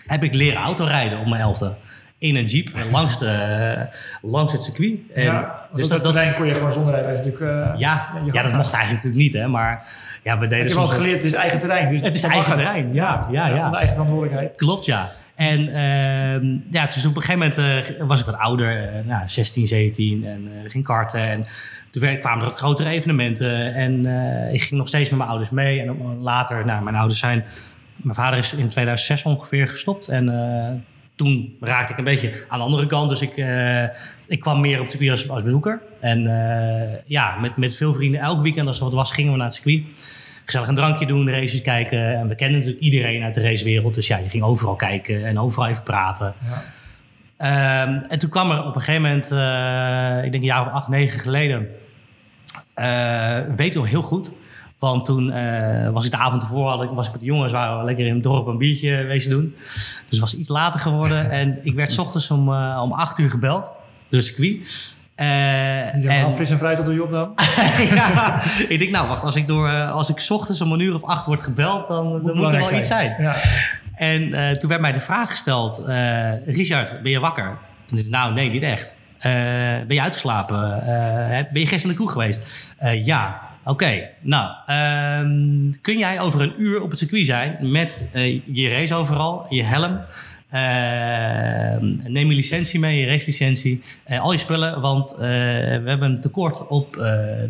Heb 0.07 0.23
ik 0.23 0.33
leren 0.33 0.61
autorijden 0.61 1.19
op 1.19 1.25
mijn 1.27 1.41
elfde. 1.41 1.75
In 2.27 2.35
een 2.35 2.45
jeep 2.45 2.69
langs, 2.91 3.17
de, 3.17 3.87
langs 4.21 4.53
het 4.53 4.63
circuit. 4.63 4.99
En 5.13 5.23
ja, 5.23 5.67
dus 5.73 5.87
dat, 5.87 6.03
terrein 6.03 6.33
kon 6.33 6.45
je 6.45 6.53
gewoon 6.53 6.71
zonder 6.73 6.93
rijbewijs 6.93 7.25
natuurlijk... 7.25 7.73
eh, 7.73 7.79
ja, 7.79 8.11
ja, 8.31 8.41
dat 8.41 8.53
mocht 8.53 8.73
eigenlijk 8.73 9.03
natuurlijk 9.03 9.15
niet, 9.15 9.33
hè? 9.33 9.47
Maar 9.47 9.87
ja, 10.23 10.39
we 10.39 10.47
deden 10.47 10.67
heb 10.67 10.75
al 10.77 10.83
soms. 10.83 10.95
geleerd, 10.95 11.15
het 11.15 11.23
is 11.23 11.33
eigen 11.33 11.59
terrein. 11.59 11.89
Dus 11.89 12.01
Het 12.01 12.15
is 12.15 12.23
eigen 12.23 12.57
terrein, 12.57 12.93
ja, 12.93 13.27
ja, 13.31 13.47
ja. 13.47 13.71
Eigen 13.71 13.87
verantwoordelijkheid. 13.87 14.55
Klopt, 14.55 14.85
ja. 14.85 15.09
En 15.35 15.59
ehm, 15.67 16.57
ja, 16.69 16.85
dus 16.85 17.05
op 17.05 17.15
een 17.15 17.21
gegeven 17.21 17.53
moment 17.55 17.57
eh, 17.97 18.07
was 18.07 18.19
ik 18.19 18.25
wat 18.25 18.37
ouder, 18.37 18.89
eh, 18.89 19.05
nou, 19.05 19.21
16, 19.25 19.67
17 19.67 20.25
en 20.25 20.49
ging 20.69 20.83
karten. 20.83 21.19
En 21.19 21.45
toen 21.91 22.01
werd- 22.01 22.19
kwamen 22.19 22.45
er 22.45 22.51
ook 22.51 22.57
grotere 22.57 22.89
evenementen. 22.89 23.73
En 23.73 24.05
ik 24.53 24.61
ging 24.61 24.79
nog 24.79 24.87
steeds 24.87 25.09
met 25.09 25.17
mijn 25.17 25.29
ouders 25.29 25.49
mee. 25.51 25.81
En 25.81 26.17
later, 26.19 26.65
nou, 26.65 26.83
mijn 26.83 26.95
ouders 26.95 27.19
zijn... 27.19 27.43
Mijn 27.95 28.15
vader 28.15 28.39
is 28.39 28.53
in 28.53 28.69
2006 28.69 29.23
ongeveer 29.23 29.67
gestopt. 29.67 30.07
En 30.07 30.25
toen 31.15 31.57
raakte 31.59 31.91
ik 31.91 31.97
een 31.97 32.03
beetje 32.03 32.45
aan 32.47 32.59
de 32.59 32.65
andere 32.65 32.85
kant. 32.85 33.09
Dus 33.09 33.21
ik, 33.21 33.37
eh, 33.37 33.83
ik 34.27 34.39
kwam 34.39 34.61
meer 34.61 34.75
op 34.75 34.81
het 34.81 34.91
circuit 34.91 35.11
als, 35.11 35.29
als 35.29 35.43
bezoeker. 35.43 35.81
En 35.99 36.27
eh, 36.27 36.99
ja, 37.05 37.39
met, 37.39 37.57
met 37.57 37.75
veel 37.75 37.93
vrienden 37.93 38.21
elk 38.21 38.41
weekend 38.41 38.67
als 38.67 38.77
er 38.77 38.83
wat 38.83 38.93
was, 38.93 39.11
gingen 39.11 39.31
we 39.31 39.37
naar 39.37 39.47
het 39.47 39.55
circuit. 39.55 39.83
Gezellig 40.45 40.67
een 40.67 40.75
drankje 40.75 41.05
doen, 41.05 41.29
races 41.29 41.61
kijken. 41.61 42.15
En 42.15 42.27
we 42.27 42.35
kenden 42.35 42.57
natuurlijk 42.57 42.83
iedereen 42.83 43.23
uit 43.23 43.33
de 43.33 43.41
racewereld. 43.41 43.93
Dus 43.93 44.07
ja, 44.07 44.17
je 44.17 44.29
ging 44.29 44.43
overal 44.43 44.75
kijken 44.75 45.25
en 45.25 45.39
overal 45.39 45.67
even 45.67 45.83
praten. 45.83 46.33
Ja. 46.43 46.63
Ehm, 47.37 48.03
en 48.09 48.19
toen 48.19 48.29
kwam 48.29 48.51
er 48.51 48.65
op 48.65 48.75
een 48.75 48.81
gegeven 48.81 49.01
moment, 49.01 49.31
eh, 49.31 50.25
ik 50.25 50.31
denk 50.31 50.43
een 50.43 50.49
jaar 50.49 50.65
of 50.65 50.71
acht, 50.71 50.87
negen 50.87 51.19
geleden, 51.19 51.67
weet 53.55 53.67
ik 53.67 53.73
nog 53.73 53.89
heel 53.89 54.01
goed. 54.01 54.31
Want 54.85 55.05
toen 55.05 55.31
eh, 55.31 55.89
was 55.89 56.05
ik 56.05 56.11
de 56.11 56.17
avond 56.17 56.41
ervoor, 56.41 56.69
had 56.69 56.81
ik, 56.81 56.89
was 56.89 57.05
ik 57.05 57.11
met 57.11 57.21
de 57.21 57.27
jongens, 57.27 57.51
waren 57.51 57.77
we 57.79 57.83
lekker 57.85 58.05
in 58.05 58.13
het 58.13 58.23
dorp 58.23 58.47
een 58.47 58.57
biertje 58.57 59.03
wezen 59.03 59.29
doen. 59.29 59.53
Dus 59.57 60.05
het 60.09 60.19
was 60.19 60.35
iets 60.35 60.49
later 60.49 60.79
geworden. 60.79 61.31
en 61.41 61.59
ik 61.63 61.75
werd 61.75 61.91
's 61.91 61.97
ochtends 61.97 62.31
om, 62.31 62.53
eh, 62.53 62.79
om 62.83 62.91
acht 62.91 63.19
uur 63.19 63.29
gebeld 63.29 63.63
door 64.09 64.19
het 64.19 64.25
circuit. 64.25 64.57
Die 65.93 66.01
zijn 66.01 66.19
en- 66.19 66.25
al 66.25 66.31
fris 66.31 66.49
en 66.49 66.57
fruit 66.57 66.79
op 66.79 66.85
de 66.85 66.93
job 66.93 67.11
dan. 67.11 67.33
ja, 67.95 68.41
ik 68.67 68.79
denk, 68.79 68.91
nou 68.91 69.07
wacht, 69.07 69.23
als 69.23 69.35
ik, 69.35 69.47
door, 69.47 69.69
als 69.87 70.09
ik 70.09 70.19
's 70.19 70.29
ochtends 70.29 70.61
om 70.61 70.71
een 70.71 70.79
uur 70.79 70.93
of 70.93 71.03
acht 71.03 71.25
word 71.25 71.41
gebeld, 71.41 71.87
dan, 71.87 72.11
dan 72.23 72.35
moet 72.35 72.53
er 72.53 72.59
wel 72.59 72.77
iets 72.77 72.87
zijn. 72.87 73.15
Ja. 73.17 73.35
En 73.95 74.59
toen 74.59 74.69
werd 74.69 74.81
mij 74.81 74.91
de 74.91 74.99
vraag 74.99 75.29
gesteld: 75.29 75.83
Richard, 76.45 77.01
ben 77.01 77.11
je 77.11 77.19
wakker? 77.19 77.57
En 77.91 77.97
ik 77.97 78.09
nou, 78.09 78.33
nee, 78.33 78.49
niet 78.49 78.63
echt. 78.63 78.95
Ben 79.87 79.93
je 79.95 80.01
uitgeslapen? 80.01 80.57
Ben 81.51 81.61
je 81.61 81.67
gisteren 81.67 81.81
in 81.81 81.87
de 81.87 81.95
kroeg 81.95 82.11
geweest? 82.11 82.73
Ja. 83.03 83.53
Oké, 83.65 84.09
nou, 84.21 84.51
ehm, 84.65 85.81
kun 85.81 85.97
jij 85.97 86.19
over 86.19 86.41
een 86.41 86.53
uur 86.57 86.81
op 86.81 86.89
het 86.89 86.99
circuit 86.99 87.25
zijn 87.25 87.57
met 87.71 88.09
eh, 88.11 88.41
je 88.45 88.69
race 88.69 88.95
overal, 88.95 89.45
je 89.49 89.63
helm, 89.63 89.99
eh, 90.49 91.81
neem 92.07 92.29
je 92.29 92.35
licentie 92.35 92.79
mee, 92.79 92.99
je 92.99 93.05
racelicentie, 93.05 93.81
eh, 94.03 94.21
al 94.21 94.31
je 94.31 94.37
spullen, 94.37 94.81
want 94.81 95.11
eh, 95.11 95.19
we 95.19 95.83
hebben 95.85 96.11
een 96.11 96.21
tekort 96.21 96.67
op 96.67 96.93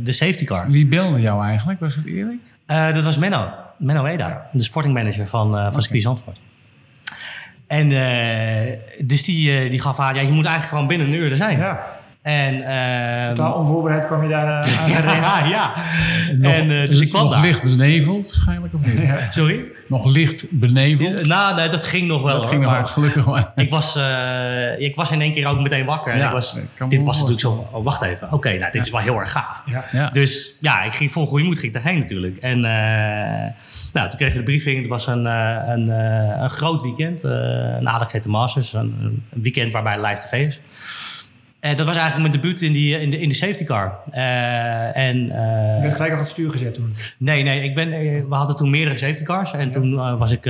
de 0.04 0.12
safety 0.12 0.45
car. 0.45 0.69
Wie 0.69 0.86
belde 0.86 1.21
jou 1.21 1.43
eigenlijk? 1.43 1.80
Was 1.80 1.95
het 1.95 2.06
Erik? 2.06 2.41
Dat 2.65 3.04
was 3.04 3.17
Menno. 3.17 3.49
Menno 3.78 4.06
Eda, 4.06 4.49
de 4.51 4.63
sportingmanager 4.63 5.28
van, 5.28 5.56
uh, 5.56 5.71
van 5.71 5.82
Circuit 5.82 6.01
Zandvoort. 6.01 6.39
En 7.67 7.89
uh, 7.89 9.08
dus 9.08 9.23
die, 9.23 9.63
uh, 9.63 9.71
die 9.71 9.82
gaf 9.82 9.99
aan, 9.99 10.15
ja, 10.15 10.21
je 10.21 10.32
moet 10.32 10.45
eigenlijk 10.45 10.67
gewoon 10.67 10.88
binnen 10.88 11.08
een 11.08 11.13
uur 11.13 11.32
er 11.32 11.38
zijn. 11.38 11.58
Ja. 11.58 11.94
En, 12.26 12.56
uh, 12.56 13.28
Totaal 13.28 13.54
onvoorbereid 13.54 14.06
kwam 14.06 14.24
je 14.24 14.30
daar 14.30 14.48
uh, 14.48 14.82
aan 14.82 14.90
gereden. 14.90 15.16
ja, 15.22 15.46
ja. 15.46 15.74
Nog, 16.38 16.54
en, 16.54 16.72
uh, 16.72 16.90
dus 16.90 17.00
ik 17.00 17.10
kwam 17.10 17.24
nog 17.24 17.32
daar. 17.34 17.42
licht 17.42 17.64
beneveld 17.64 18.26
waarschijnlijk, 18.26 18.74
of 18.74 18.86
niet? 18.86 19.02
Ja. 19.02 19.32
Sorry? 19.32 19.64
Nog 19.88 20.14
licht 20.14 20.46
beneveld? 20.50 21.26
Nou, 21.26 21.56
nee, 21.56 21.70
dat 21.70 21.86
ging 21.86 22.08
nog 22.08 22.22
wel. 22.22 22.32
Dat 22.32 22.42
hoor, 22.42 22.50
ging 22.50 22.62
nog 22.62 22.72
maar 22.72 22.80
wel, 22.80 22.90
gelukkig 22.90 23.26
maar. 23.26 23.52
Ik 23.56 23.70
was, 23.70 23.98
uh, 23.98 24.80
ik 24.80 24.96
was 24.96 25.12
in 25.12 25.22
één 25.22 25.32
keer 25.32 25.48
ook 25.48 25.60
meteen 25.60 25.86
wakker. 25.86 26.14
En 26.14 26.20
Ja, 26.20 26.26
ik 26.26 26.32
was, 26.32 26.56
dit 26.88 27.04
was 27.04 27.16
natuurlijk 27.16 27.40
zo, 27.40 27.68
oh, 27.72 27.84
wacht 27.84 28.02
even. 28.02 28.26
Oké, 28.28 28.36
okay, 28.36 28.58
nou, 28.58 28.72
dit 28.72 28.86
is 28.86 28.92
wel 28.92 29.02
heel 29.02 29.20
erg 29.20 29.32
gaaf. 29.32 29.62
Ja. 29.66 29.84
Ja. 29.92 30.10
Dus 30.10 30.58
ja, 30.60 30.84
ik 30.84 30.94
ging 30.94 31.12
vol 31.12 31.28
goede 31.28 31.46
moed 31.46 31.60
ging 31.60 31.76
ik 31.76 31.84
daarheen 31.84 32.00
natuurlijk. 32.00 32.38
En 32.38 32.58
uh, 32.58 32.64
nou, 33.94 34.10
toen 34.10 34.18
kreeg 34.18 34.32
je 34.32 34.38
de 34.38 34.44
briefing. 34.44 34.80
Het 34.80 34.88
was 34.88 35.08
een, 35.08 35.26
uh, 35.26 35.58
een, 35.66 35.90
uh, 35.90 36.42
een 36.42 36.50
groot 36.50 36.82
weekend. 36.82 37.24
een 37.24 37.90
aardig 37.90 38.26
Masters. 38.26 38.74
Een, 38.74 38.96
een, 39.02 39.24
weekend 39.42 39.72
waarbij 39.72 40.02
live 40.06 40.18
tv 40.18 40.46
is. 40.46 40.60
En 41.65 41.78
dat 41.78 41.86
was 41.86 41.95
eigenlijk 41.95 42.30
mijn 42.30 42.41
debuut 42.41 42.62
in, 42.62 42.71
die, 42.71 42.99
in, 42.99 43.10
de, 43.10 43.19
in 43.19 43.30
de 43.30 43.36
safety 43.36 43.63
car. 43.63 43.99
Uh, 44.13 44.97
en, 44.97 45.17
je 45.25 45.80
werd 45.82 45.93
gelijk 45.93 46.12
al 46.12 46.19
het 46.19 46.28
stuur 46.28 46.51
gezet 46.51 46.73
toen? 46.73 46.93
Nee, 47.17 47.43
nee. 47.43 47.63
Ik 47.63 47.75
ben, 47.75 47.89
we 48.30 48.36
hadden 48.36 48.56
toen 48.56 48.69
meerdere 48.69 48.97
safety 48.97 49.23
cars. 49.23 49.51
En 49.51 49.65
ja. 49.65 49.71
toen 49.71 50.17
was 50.17 50.32
ik 50.32 50.45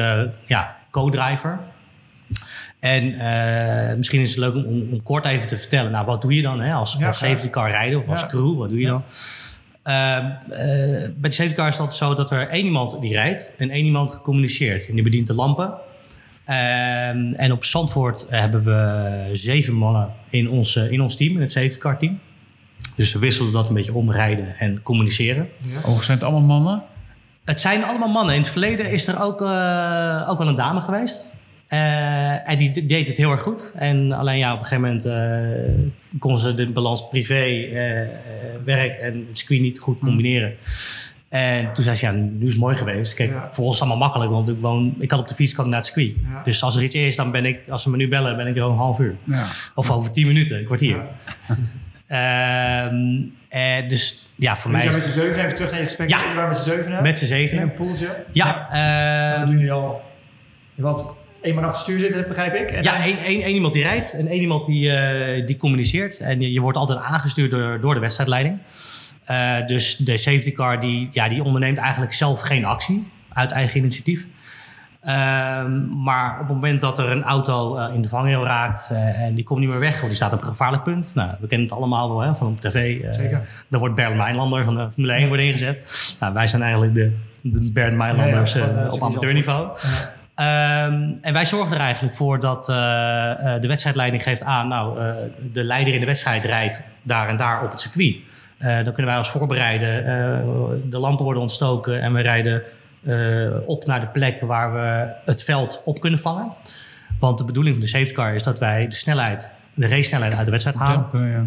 ja, 0.46 0.76
co-driver. 0.92 1.60
En 2.80 3.04
uh, 3.04 3.98
misschien 3.98 4.22
is 4.22 4.30
het 4.30 4.40
leuk 4.40 4.56
om, 4.56 4.66
om, 4.92 5.04
kort 5.04 5.26
even 5.26 5.48
te 5.48 5.58
vertellen. 5.58 5.92
Nou, 5.92 6.06
wat 6.06 6.22
doe 6.22 6.36
je 6.36 6.42
dan 6.42 6.60
hè? 6.60 6.74
Als, 6.74 6.96
ja, 7.00 7.08
als 7.08 7.18
safety 7.18 7.50
car 7.50 7.70
rijden 7.70 8.00
of 8.00 8.10
als 8.10 8.26
crew? 8.28 8.58
Wat 8.58 8.70
doe 8.70 8.80
je 8.80 8.88
dan? 8.88 9.04
Uh, 9.88 9.94
uh, 9.94 10.58
bij 11.16 11.30
de 11.30 11.32
safety 11.32 11.56
car 11.56 11.68
is 11.68 11.78
dat 11.78 11.96
zo 11.96 12.14
dat 12.14 12.32
er 12.32 12.50
één 12.50 12.66
iemand 12.66 13.02
die 13.02 13.14
rijdt 13.14 13.54
en 13.58 13.70
één 13.70 13.86
iemand 13.86 14.22
communiceert. 14.22 14.88
En 14.88 14.94
die 14.94 15.04
bedient 15.04 15.28
de 15.28 15.34
lampen. 15.34 15.74
En 16.46 17.52
op 17.52 17.66
Zandvoort 17.66 18.26
hebben 18.30 18.64
we 18.64 19.30
zeven 19.34 19.74
mannen 19.74 20.10
in 20.30 20.50
ons, 20.50 20.76
in 20.76 21.02
ons 21.02 21.16
team, 21.16 21.36
in 21.36 21.42
het 21.42 21.52
safety 21.52 21.78
car 21.78 21.98
team. 21.98 22.20
Dus 22.96 23.14
we 23.14 23.20
wisselen 23.20 23.52
dat 23.52 23.70
een 23.70 23.76
beetje 23.76 23.94
omrijden 23.94 24.58
en 24.58 24.82
communiceren. 24.84 25.50
Ja. 25.62 25.78
Oh, 25.78 26.00
zijn 26.00 26.18
het 26.18 26.28
allemaal 26.28 26.60
mannen? 26.60 26.84
Het 27.46 27.60
zijn 27.60 27.84
allemaal 27.84 28.10
mannen. 28.10 28.36
In 28.36 28.42
het 28.42 28.50
verleden 28.50 28.92
is 28.92 29.08
er 29.08 29.22
ook, 29.22 29.42
uh, 29.42 30.26
ook 30.30 30.38
wel 30.38 30.48
een 30.48 30.56
dame 30.56 30.82
geweest. 30.82 31.26
Uh, 31.70 32.50
en 32.50 32.58
die 32.58 32.86
deed 32.86 33.08
het 33.08 33.18
heel 33.18 33.32
erg 33.32 33.42
goed. 33.42 33.72
En 33.76 34.12
alleen 34.12 34.38
ja, 34.38 34.54
op 34.54 34.60
een 34.60 34.66
gegeven 34.66 34.84
moment 34.84 35.06
uh, 35.06 36.20
kon 36.20 36.38
ze 36.38 36.54
de 36.54 36.72
balans 36.72 37.08
privé, 37.08 37.68
werk 38.64 39.00
en 39.00 39.26
het 39.28 39.38
circuit 39.38 39.62
niet 39.62 39.80
goed 39.80 40.00
combineren. 40.00 40.50
Mm. 40.50 40.56
En 41.36 41.74
toen 41.74 41.84
zei 41.84 41.96
ze, 41.96 42.06
ja, 42.06 42.12
nu 42.12 42.46
is 42.46 42.52
het 42.52 42.62
mooi 42.62 42.76
geweest. 42.76 43.14
Kijk, 43.14 43.30
ja. 43.30 43.48
voor 43.52 43.66
ons 43.66 43.74
is 43.74 43.80
het 43.80 43.90
allemaal 43.90 44.08
makkelijk, 44.08 44.32
want 44.32 44.50
ik, 44.50 44.56
woon, 44.60 44.96
ik 45.00 45.12
had 45.12 45.20
op 45.20 45.28
de 45.28 45.34
fiets 45.36 45.54
kan 45.54 45.70
naar 45.70 45.78
het 45.78 45.86
circuit. 45.86 46.14
Ja. 46.32 46.44
Dus 46.44 46.64
als 46.64 46.76
er 46.76 46.84
iets 46.84 46.96
is, 46.96 47.16
dan 47.16 47.32
ben 47.32 47.46
ik, 47.46 47.60
als 47.70 47.82
ze 47.82 47.90
me 47.90 47.98
nu 47.98 48.08
bellen, 48.08 48.38
ben 48.38 48.48
ik 48.48 48.56
er 48.56 48.64
een 48.64 48.76
half 48.76 49.00
uur. 49.00 49.16
Ja. 49.24 49.44
Of 49.76 49.92
over 49.92 50.12
tien 50.12 50.28
minuten, 50.28 50.58
een 50.58 50.66
kwartier. 50.66 50.96
Um, 52.12 53.34
eh, 53.50 53.88
dus 53.88 54.30
ja, 54.36 54.56
voor 54.56 54.72
we 54.72 54.78
mij. 54.78 54.86
zijn 54.86 54.96
met 54.96 55.04
z'n 55.04 55.20
zeven 55.20 55.44
even 55.44 55.56
terug 55.56 55.72
naar 55.72 55.80
je 55.80 55.86
gesprek. 55.86 56.10
Ja, 56.10 56.28
we 56.28 56.34
waren 56.34 56.50
met 56.50 56.58
z'n 56.58 56.70
zeven. 56.70 57.02
Met 57.02 57.18
z'n 57.18 57.26
zeven. 57.26 57.58
In 57.58 57.64
een 57.64 57.74
poeltje. 57.74 58.24
Ja. 58.32 58.68
ja. 58.72 59.34
Uh, 59.34 59.38
dan 59.38 59.48
doen 59.48 59.56
jullie 59.56 59.72
al. 59.72 60.02
Wat 60.76 61.18
één 61.42 61.56
man 61.56 61.64
achter 61.64 61.78
het 61.78 61.88
stuur 61.88 62.00
zitten, 62.00 62.28
begrijp 62.28 62.54
ik. 62.54 62.72
En 62.72 62.84
ja, 62.84 63.04
één, 63.04 63.18
één, 63.18 63.42
één 63.42 63.54
iemand 63.54 63.74
die 63.74 63.84
rijdt 63.84 64.14
en 64.14 64.28
één 64.28 64.42
iemand 64.42 64.66
die, 64.66 64.90
uh, 64.90 65.46
die 65.46 65.58
communiceert. 65.58 66.20
En 66.20 66.40
je, 66.40 66.52
je 66.52 66.60
wordt 66.60 66.78
altijd 66.78 67.00
aangestuurd 67.00 67.52
door, 67.52 67.80
door 67.80 67.94
de 67.94 68.00
wedstrijdleiding. 68.00 68.58
Eh, 69.26 69.66
dus 69.66 69.96
de 69.96 70.18
safety 70.18 70.52
car 70.52 70.80
die, 70.80 71.10
ja, 71.12 71.30
die 71.30 71.44
onderneemt 71.44 71.78
eigenlijk 71.78 72.14
zelf 72.14 72.42
geen 72.42 72.66
actie 72.66 73.08
uit 73.34 73.52
eigen 73.52 73.80
initiatief. 73.80 74.26
Ehm, 75.02 76.02
maar 76.04 76.34
op 76.34 76.40
het 76.40 76.48
moment 76.48 76.82
dat 76.82 77.00
er 77.00 77.12
een 77.12 77.24
auto 77.24 77.78
eh, 77.78 77.94
in 77.94 78.02
de 78.02 78.10
vangrail 78.10 78.46
raakt 78.46 78.90
eh, 78.92 79.22
en 79.22 79.36
die 79.36 79.44
komt 79.44 79.60
niet 79.60 79.70
meer 79.70 79.80
weg, 79.80 80.02
of 80.02 80.08
die 80.08 80.16
staat 80.16 80.34
op 80.34 80.42
een 80.42 80.48
gevaarlijk 80.48 80.84
punt. 80.84 81.12
Nou, 81.16 81.30
we 81.40 81.48
kennen 81.48 81.68
het 81.68 81.76
allemaal 81.76 82.10
wel 82.10 82.20
hè, 82.20 82.36
van 82.36 82.48
op 82.48 82.62
tv. 82.62 83.02
Zeker. 83.14 83.42
Dan 83.68 83.80
wordt 83.80 83.96
Bernd 83.96 84.16
Mijnlander 84.16 84.64
van 84.64 84.76
de 84.76 84.92
Formule 84.92 85.14
1 85.14 85.28
wordt 85.28 85.44
ingezet. 85.44 86.16
Nou, 86.20 86.34
wij 86.34 86.48
zijn 86.48 86.62
eigenlijk 86.62 86.94
de, 86.94 87.16
de 87.42 87.72
Bernd 87.72 87.98
Mijnlanders 87.98 88.54
Ja, 88.54 88.60
ja, 88.60 88.74
van, 88.74 88.92
op 88.92 89.02
amateurniveau. 89.02 89.78
Ja. 89.82 90.14
Ehm, 90.36 91.12
en 91.22 91.34
wij 91.34 91.46
zorgen 91.46 91.76
er 91.76 91.82
eigenlijk 91.82 92.16
voor 92.16 92.40
dat 92.40 92.66
de 92.66 93.68
wedstrijdleiding 93.68 94.24
geeft 94.24 94.44
aan, 94.44 94.68
nou, 94.68 95.00
de 95.54 95.64
leider 95.64 95.94
in 95.94 96.00
de 96.00 96.06
wedstrijd 96.06 96.46
rijdt 96.46 96.84
daar 97.02 97.30
en 97.30 97.38
daar 97.38 97.64
op 97.64 97.72
het 97.72 97.82
circuit. 97.82 98.16
Eh, 98.58 98.76
dan 98.76 98.94
kunnen 98.94 99.06
wij 99.06 99.18
ons 99.18 99.30
voorbereiden. 99.30 100.06
Eh, 100.06 100.46
de 100.90 100.98
lampen 100.98 101.24
worden 101.24 101.42
ontstoken 101.42 102.02
en 102.02 102.14
we 102.14 102.22
rijden 102.22 102.64
eh, 103.04 103.16
op 103.66 103.86
naar 103.86 104.00
de 104.00 104.08
plek 104.08 104.42
waar 104.42 104.74
we 104.74 105.14
het 105.26 105.44
veld 105.44 105.82
op 105.86 106.00
kunnen 106.00 106.20
vangen. 106.20 106.52
Want 107.20 107.38
de 107.38 107.44
bedoeling 107.44 107.76
van 107.76 107.84
de 107.84 107.90
safety 107.90 108.14
car 108.14 108.34
is 108.34 108.44
dat 108.44 108.60
wij 108.60 108.88
de 108.88 108.96
snelheid, 108.96 109.52
de 109.74 109.88
race 109.88 110.04
snelheid 110.04 110.36
uit 110.36 110.46
de 110.46 110.52
wedstrijd 110.52 110.78
halen. 110.78 111.10
Tempo, 111.10 111.26
ja. 111.26 111.46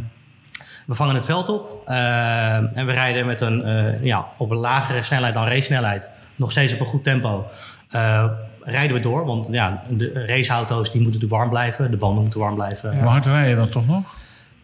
We 0.87 0.95
vangen 0.95 1.15
het 1.15 1.25
veld 1.25 1.49
op 1.49 1.83
en 1.87 2.87
we 2.87 2.93
rijden 2.93 3.27
met 3.27 3.41
een, 3.41 3.65
ja, 4.03 4.27
op 4.37 4.51
een 4.51 4.57
lagere 4.57 5.03
snelheid 5.03 5.35
dan 5.35 5.45
race 5.45 5.61
snelheid. 5.61 6.09
Nog 6.37 6.51
steeds 6.51 6.73
op 6.75 6.81
een 6.81 6.87
goed 6.87 7.05
tempo. 7.05 7.47
Rijden 8.61 8.97
we 8.97 9.01
door, 9.03 9.27
want 9.27 9.47
ja, 9.51 9.83
de 9.89 10.25
raceauto's 10.27 10.91
die 10.91 11.01
moeten 11.01 11.21
natuurlijk 11.21 11.33
warm 11.33 11.49
blijven. 11.49 11.91
De 11.91 11.97
banden 11.97 12.23
moeten 12.23 12.41
warm 12.41 12.55
blijven. 12.55 12.99
Hoe 12.99 13.09
hard 13.09 13.27
rij 13.27 13.49
je 13.49 13.55
dan 13.55 13.69
toch 13.69 13.87
nog? 13.87 14.15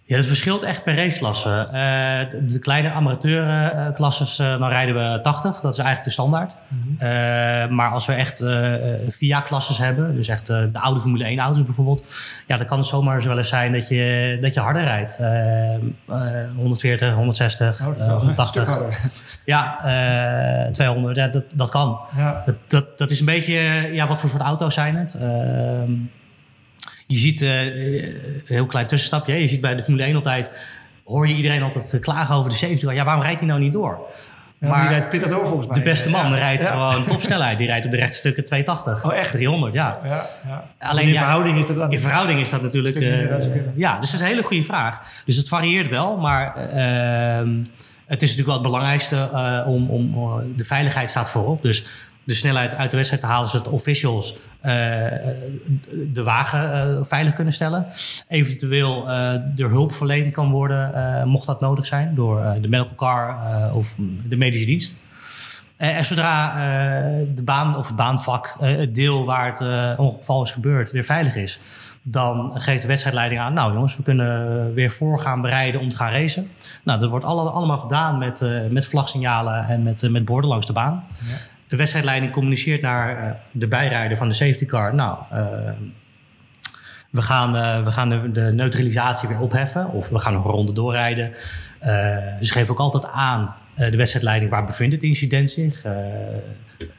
Ja, 0.07 0.17
dat 0.17 0.27
verschilt 0.27 0.63
echt 0.63 0.85
per 0.85 0.97
raceklasse. 0.97 1.69
Eh, 1.73 2.41
de, 2.49 2.59
kleine 2.59 2.91
amateurklasses, 2.91 4.39
eh 4.39 4.59
dan 4.59 4.69
rijden 4.69 4.95
we 4.95 5.21
80. 5.21 5.61
Dat 5.61 5.73
is 5.73 5.79
eigenlijk 5.79 6.05
de 6.05 6.11
standaard. 6.11 6.55
Eh, 6.99 7.09
maar 7.69 7.91
als 7.91 8.07
we 8.07 8.13
echt 8.13 8.41
eh 8.41 8.75
VIA-klasses 9.09 9.79
hebben, 9.79 10.15
dus 10.15 10.29
echt 10.29 10.49
eh, 10.49 10.63
de 10.73 10.79
oude 10.81 11.01
Formule 11.01 11.37
1-auto's 11.37 11.65
bijvoorbeeld, 11.65 12.05
ja, 12.47 12.57
dan 12.57 12.67
kan 12.67 12.79
het 12.79 12.87
zomaar 12.87 13.21
zo 13.21 13.29
wel 13.29 13.37
eens 13.37 13.49
zijn 13.49 13.73
dat 13.73 13.89
je, 13.89 14.39
dat 14.41 14.55
je 14.55 14.61
harder 14.61 14.85
rijdt. 14.85 15.19
Eh, 15.19 15.75
eh, 15.75 15.81
140, 16.57 17.15
160, 17.15 17.81
Oh, 17.81 17.87
dat 17.87 17.97
is 17.97 18.03
eh, 18.03 18.07
wel 18.09 18.15
een 18.17 18.21
180. 18.21 18.63
stuk 18.63 18.75
harder. 18.75 18.99
Ja, 19.45 19.85
eh 20.65 20.71
200, 20.71 21.17
ja, 21.17 21.29
dat, 21.29 21.45
dat 21.55 21.69
kan. 21.71 22.01
Ja. 22.17 22.43
Dat, 22.47 22.57
dat, 22.67 22.99
dat 22.99 23.11
is 23.11 23.21
een 23.21 23.27
beetje, 23.27 23.57
eh, 23.57 23.95
ja, 23.95 24.07
wat 24.07 24.21
voor 24.21 24.29
soort 24.31 24.43
auto's 24.43 24.75
zijn 24.75 24.97
het? 24.97 25.17
Je 27.07 27.19
ziet, 27.19 27.43
eh, 27.43 27.65
een 27.65 28.43
heel 28.45 28.67
klein 28.67 28.87
tussenstapje, 28.87 29.33
hè. 29.33 29.39
je 29.39 29.47
ziet 29.47 29.61
bij 29.61 29.75
de 29.75 29.83
Formule 29.83 30.05
1 30.05 30.15
altijd, 30.15 30.51
hoor 31.05 31.29
je 31.29 31.35
iedereen 31.35 31.63
altijd 31.63 31.95
eh, 31.95 32.01
klagen 32.01 32.35
over 32.35 32.51
de 32.51 32.57
safety 32.57 32.85
car. 32.85 32.95
Ja, 32.95 33.05
waarom 33.05 33.23
rijdt 33.23 33.39
hij 33.39 33.49
nou 33.49 33.61
niet 33.61 33.73
door? 33.73 33.99
Ja, 34.59 34.69
Maar 34.69 34.81
die 34.81 34.89
rijdt 34.89 35.09
pittig 35.09 35.29
door 35.29 35.47
volgens 35.47 35.67
mij. 35.69 35.79
De 35.79 35.83
beste 35.85 36.11
man 36.11 36.31
Ja. 36.31 36.37
rijdt 36.37 36.63
Ja. 36.63 36.71
gewoon 36.71 37.05
topsnelheid. 37.07 37.59
Die 37.59 37.67
rijdt 37.67 37.85
op 37.85 37.91
de 37.91 37.97
rechte 37.97 38.17
stukken 38.17 38.45
280. 38.45 39.05
Oh, 39.05 39.15
echt? 39.15 39.31
300, 39.33 39.75
ja. 39.75 40.01
Alleen, 40.79 41.09
in 41.09 41.15
verhouding 41.17 41.59
is 41.59 41.67
dat 41.67 41.77
dan... 41.77 41.93
In 41.93 41.99
verhouding 41.99 42.41
is 42.41 42.51
dat 42.51 42.63
natuurlijk... 42.63 42.97
Eh, 42.97 43.41
ja, 43.77 43.99
dus 43.99 44.11
dat 44.11 44.21
is 44.21 44.27
een 44.27 44.33
hele 44.33 44.43
goede 44.43 44.63
vraag. 44.63 45.23
Dus 45.27 45.37
het 45.37 45.49
varieert 45.49 45.89
wel, 45.89 46.17
maar 46.17 46.57
ehm, 46.57 47.49
het 48.07 48.23
is 48.23 48.29
natuurlijk 48.37 48.47
wel 48.47 48.55
het 48.55 48.63
belangrijkste 48.63 49.29
eh, 49.33 49.63
om, 49.67 49.91
om 49.91 50.15
eh, 50.15 50.45
de 50.57 50.65
veiligheid 50.65 51.11
staat 51.11 51.31
voorop. 51.31 51.63
Dus 51.63 51.85
de 52.25 52.35
snelheid 52.35 52.75
uit 52.75 52.91
de 52.91 52.97
wedstrijd 52.97 53.23
te 53.25 53.29
halen, 53.29 53.49
zodat 53.49 53.69
officials 53.73 54.37
eh, 54.61 54.73
de 56.13 56.23
wagen 56.23 56.73
eh, 56.73 57.05
veilig 57.05 57.35
kunnen 57.35 57.53
stellen. 57.53 57.87
Eventueel 58.29 59.09
eh 59.11 59.33
er 59.35 59.69
hulp 59.69 59.93
verleend 59.93 60.33
kan 60.33 60.51
worden, 60.51 60.95
eh, 60.95 61.25
mocht 61.25 61.47
dat 61.47 61.61
nodig 61.61 61.87
zijn, 61.87 62.15
door 62.15 62.43
eh, 62.43 62.53
de 62.63 62.69
medical 62.69 62.95
car 62.97 63.29
eh, 63.47 63.77
of 63.77 63.97
de 64.29 64.37
medische 64.37 64.67
dienst. 64.67 64.95
Eh, 65.77 65.97
en 65.97 66.05
zodra 66.05 66.51
eh, 66.53 67.27
de 67.35 67.43
baan 67.43 67.77
of 67.77 67.87
het 67.87 67.97
baanvak, 67.97 68.57
eh, 68.61 68.77
het 68.77 68.95
deel 68.95 69.25
waar 69.25 69.47
het 69.47 69.61
eh, 69.61 70.05
ongeval 70.05 70.43
is 70.43 70.51
gebeurd, 70.51 70.91
weer 70.91 71.05
veilig 71.05 71.37
is, 71.37 71.61
dan 72.03 72.51
geeft 72.55 72.83
de 72.83 72.89
wedstrijdleiding 72.89 73.41
aan: 73.41 73.53
Nou, 73.53 73.73
jongens, 73.73 73.97
we 73.97 74.03
kunnen 74.03 74.75
weer 74.75 74.91
voor 74.91 75.21
gaan 75.21 75.41
bereiden 75.41 75.81
om 75.81 75.89
te 75.89 75.97
gaan 75.97 76.13
racen. 76.13 76.51
Nou, 76.85 77.01
dat 77.01 77.11
wordt 77.11 77.25
alle- 77.25 77.51
allemaal 77.51 77.79
gedaan 77.79 78.19
met, 78.19 78.41
eh, 78.43 78.61
met 78.71 78.87
vlagsignalen 78.87 79.69
en 79.69 79.83
met, 79.83 80.03
eh, 80.03 80.11
met 80.11 80.25
borden 80.25 80.51
langs 80.51 80.67
de 80.67 80.73
baan. 80.73 81.05
De 81.75 81.81
wedstrijdleiding 81.81 82.33
communiceert 82.33 82.81
naar 82.81 83.19
eh, 83.19 83.31
de 83.51 83.69
bijrijder 83.69 84.17
van 84.17 84.29
de 84.29 84.35
safety 84.35 84.67
car. 84.67 84.95
Nou, 84.95 85.19
eh, 85.31 85.71
we 87.11 87.23
gaan, 87.23 87.57
eh, 87.57 87.85
we 87.85 87.93
gaan 87.93 88.09
de, 88.09 88.33
de 88.33 88.53
neutralisatie 88.53 89.29
weer 89.29 89.41
opheffen 89.41 89.91
of 89.91 90.09
we 90.09 90.19
gaan 90.19 90.33
nog 90.33 90.45
een 90.45 90.51
ronde 90.51 90.73
doorrijden. 90.73 91.33
Ze 92.41 92.53
geven 92.53 92.71
ook 92.71 92.79
altijd 92.79 93.07
aan, 93.13 93.55
de 93.77 93.97
wedstrijdleiding, 93.97 94.51
waar 94.51 94.65
bevindt 94.65 94.95
het 94.95 95.03
incident 95.03 95.51
zich. 95.51 95.83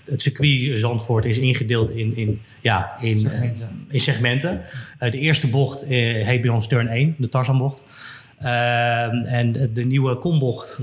Het 0.05 0.21
circuit 0.21 0.77
Zandvoort 0.77 1.25
is 1.25 1.39
ingedeeld 1.39 1.91
in, 1.91 2.17
in, 2.17 2.41
ja, 2.61 2.95
in 2.99 3.19
Segmenten. 3.19 3.85
in 3.89 3.99
segmenten. 3.99 4.61
De 4.99 5.19
eerste 5.19 5.49
bocht 5.49 5.85
heet 5.85 6.41
bij 6.41 6.49
ons 6.49 6.67
turn 6.67 6.87
1, 6.87 7.15
de 7.17 7.29
Tarzanbocht. 7.29 7.83
En 8.37 9.69
de, 9.73 9.85
nieuwe 9.85 10.15
kombocht 10.15 10.79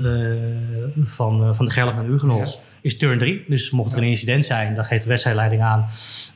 van, 1.05 1.55
van 1.55 1.65
de 1.65 1.71
Gerlof 1.71 1.99
en 1.99 2.07
Hugenholz 2.07 2.57
is 2.83 2.97
turn 2.99 3.19
3. 3.19 3.45
Dus 3.49 3.71
mocht 3.71 3.93
er 3.93 3.99
een 3.99 4.05
incident 4.05 4.45
zijn, 4.45 4.75
dan 4.75 4.85
geeft 4.85 5.03
de 5.03 5.09
wedstrijdleiding 5.09 5.63
aan. 5.63 5.87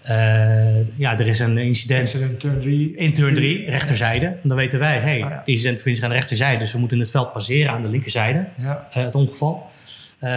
eh, 0.03 0.99
ja, 0.99 1.19
er 1.19 1.27
is 1.27 1.39
een 1.39 1.59
incident 1.59 2.01
Incident 2.01 2.41
turn 2.41 2.61
3. 2.61 2.97
in 2.97 3.13
turn 3.13 3.35
3, 3.35 3.71
rechterzijde. 3.71 4.37
Dan 4.43 4.57
weten 4.57 4.79
wij, 4.79 4.99
hey, 4.99 5.23
Ah, 5.23 5.31
ja. 5.31 5.37
het 5.39 5.49
incident 5.49 5.77
bevindt 5.77 5.99
zich 5.99 6.07
aan 6.09 6.13
de 6.13 6.19
rechterzijde. 6.21 6.59
Dus 6.59 6.73
we 6.73 6.79
moeten 6.79 6.99
het 6.99 7.11
veld 7.11 7.33
passeren 7.33 7.73
aan 7.73 7.83
de 7.83 7.89
linkerzijde, 7.89 8.45
Ja. 8.57 8.87
eh, 8.91 9.05
het 9.05 9.15
ongeval. 9.15 9.71
Eh, 10.19 10.31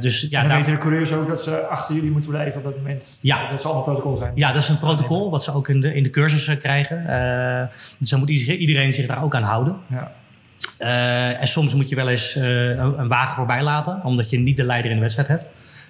dus 0.00 0.20
ja, 0.20 0.26
en 0.26 0.30
dan 0.30 0.48
daar- 0.48 0.56
weten 0.56 0.72
de 0.72 0.78
coureurs 0.78 1.12
ook 1.12 1.28
dat 1.28 1.42
ze 1.42 1.60
achter 1.66 1.94
jullie 1.94 2.10
moeten 2.10 2.30
blijven 2.30 2.58
op 2.58 2.64
dat 2.64 2.76
moment. 2.76 3.18
Ja. 3.20 3.48
Dat 3.48 3.60
zal 3.60 3.72
allemaal 3.72 3.94
protocol 3.94 4.16
zijn. 4.16 4.32
Ja, 4.34 4.52
dat 4.52 4.62
is 4.62 4.68
een 4.68 4.78
protocol 4.78 5.30
wat 5.30 5.44
ze 5.44 5.52
ook 5.54 5.68
in 5.68 5.80
de, 5.80 5.94
in 5.94 6.02
de 6.02 6.10
cursus 6.10 6.48
eh, 6.48 6.56
krijgen. 6.58 7.04
Dus 7.98 8.10
dan 8.10 8.18
moet 8.18 8.28
iedereen, 8.28 8.58
iedereen 8.58 8.92
zich 8.92 9.06
daar 9.06 9.22
ook 9.22 9.34
aan 9.34 9.42
houden. 9.42 9.76
Ja. 9.90 10.12
Eh, 10.78 11.40
en 11.40 11.48
soms 11.48 11.74
moet 11.74 11.88
je 11.88 11.94
wel 11.94 12.08
eens 12.08 12.36
eh, 12.36 12.68
een, 12.68 12.98
een 12.98 13.08
wagen 13.08 13.34
voorbij 13.36 13.62
laten, 13.62 14.00
omdat 14.04 14.30
je 14.30 14.38
niet 14.38 14.56
de 14.56 14.64
leider 14.64 14.90
in 14.90 14.96
de 14.96 15.02
wedstrijd 15.02 15.28
hebt. 15.28 15.44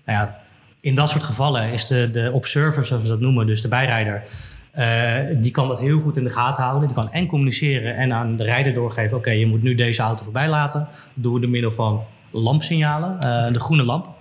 Nou 0.05 0.18
ja, 0.18 0.38
in 0.81 0.94
dat 0.94 1.11
soort 1.11 1.22
gevallen 1.22 1.72
is 1.72 1.87
de, 1.87 2.11
de 2.11 2.31
observer, 2.33 2.85
zoals 2.85 3.03
we 3.03 3.09
dat 3.09 3.20
noemen, 3.20 3.46
dus 3.46 3.62
de 3.62 3.68
bijrijder, 3.68 4.22
eh, 4.70 5.14
die 5.37 5.51
kan 5.51 5.68
dat 5.68 5.79
heel 5.81 6.01
goed 6.01 6.16
in 6.16 6.25
de 6.25 6.31
gaten 6.31 6.62
houden. 6.64 6.88
Die 6.88 6.96
kan 6.96 7.12
en 7.12 7.27
communiceren 7.27 7.96
en 7.96 8.12
aan 8.12 8.37
de 8.37 8.44
rijder 8.44 8.75
doorgeven: 8.75 9.16
oké, 9.16 9.31
je 9.31 9.46
moet 9.46 9.62
nu 9.62 9.75
deze 9.75 10.03
auto 10.03 10.25
voorbij 10.25 10.49
laten. 10.49 10.81
Dat 11.14 11.22
doen 11.25 11.35
we 11.35 11.40
door 11.40 11.51
middel 11.51 11.72
van 11.72 12.03
lampsignalen, 12.31 13.18
eh, 13.20 13.53
de 13.53 13.61
groene 13.61 13.83
lamp. 13.85 14.05
Moet 14.05 14.14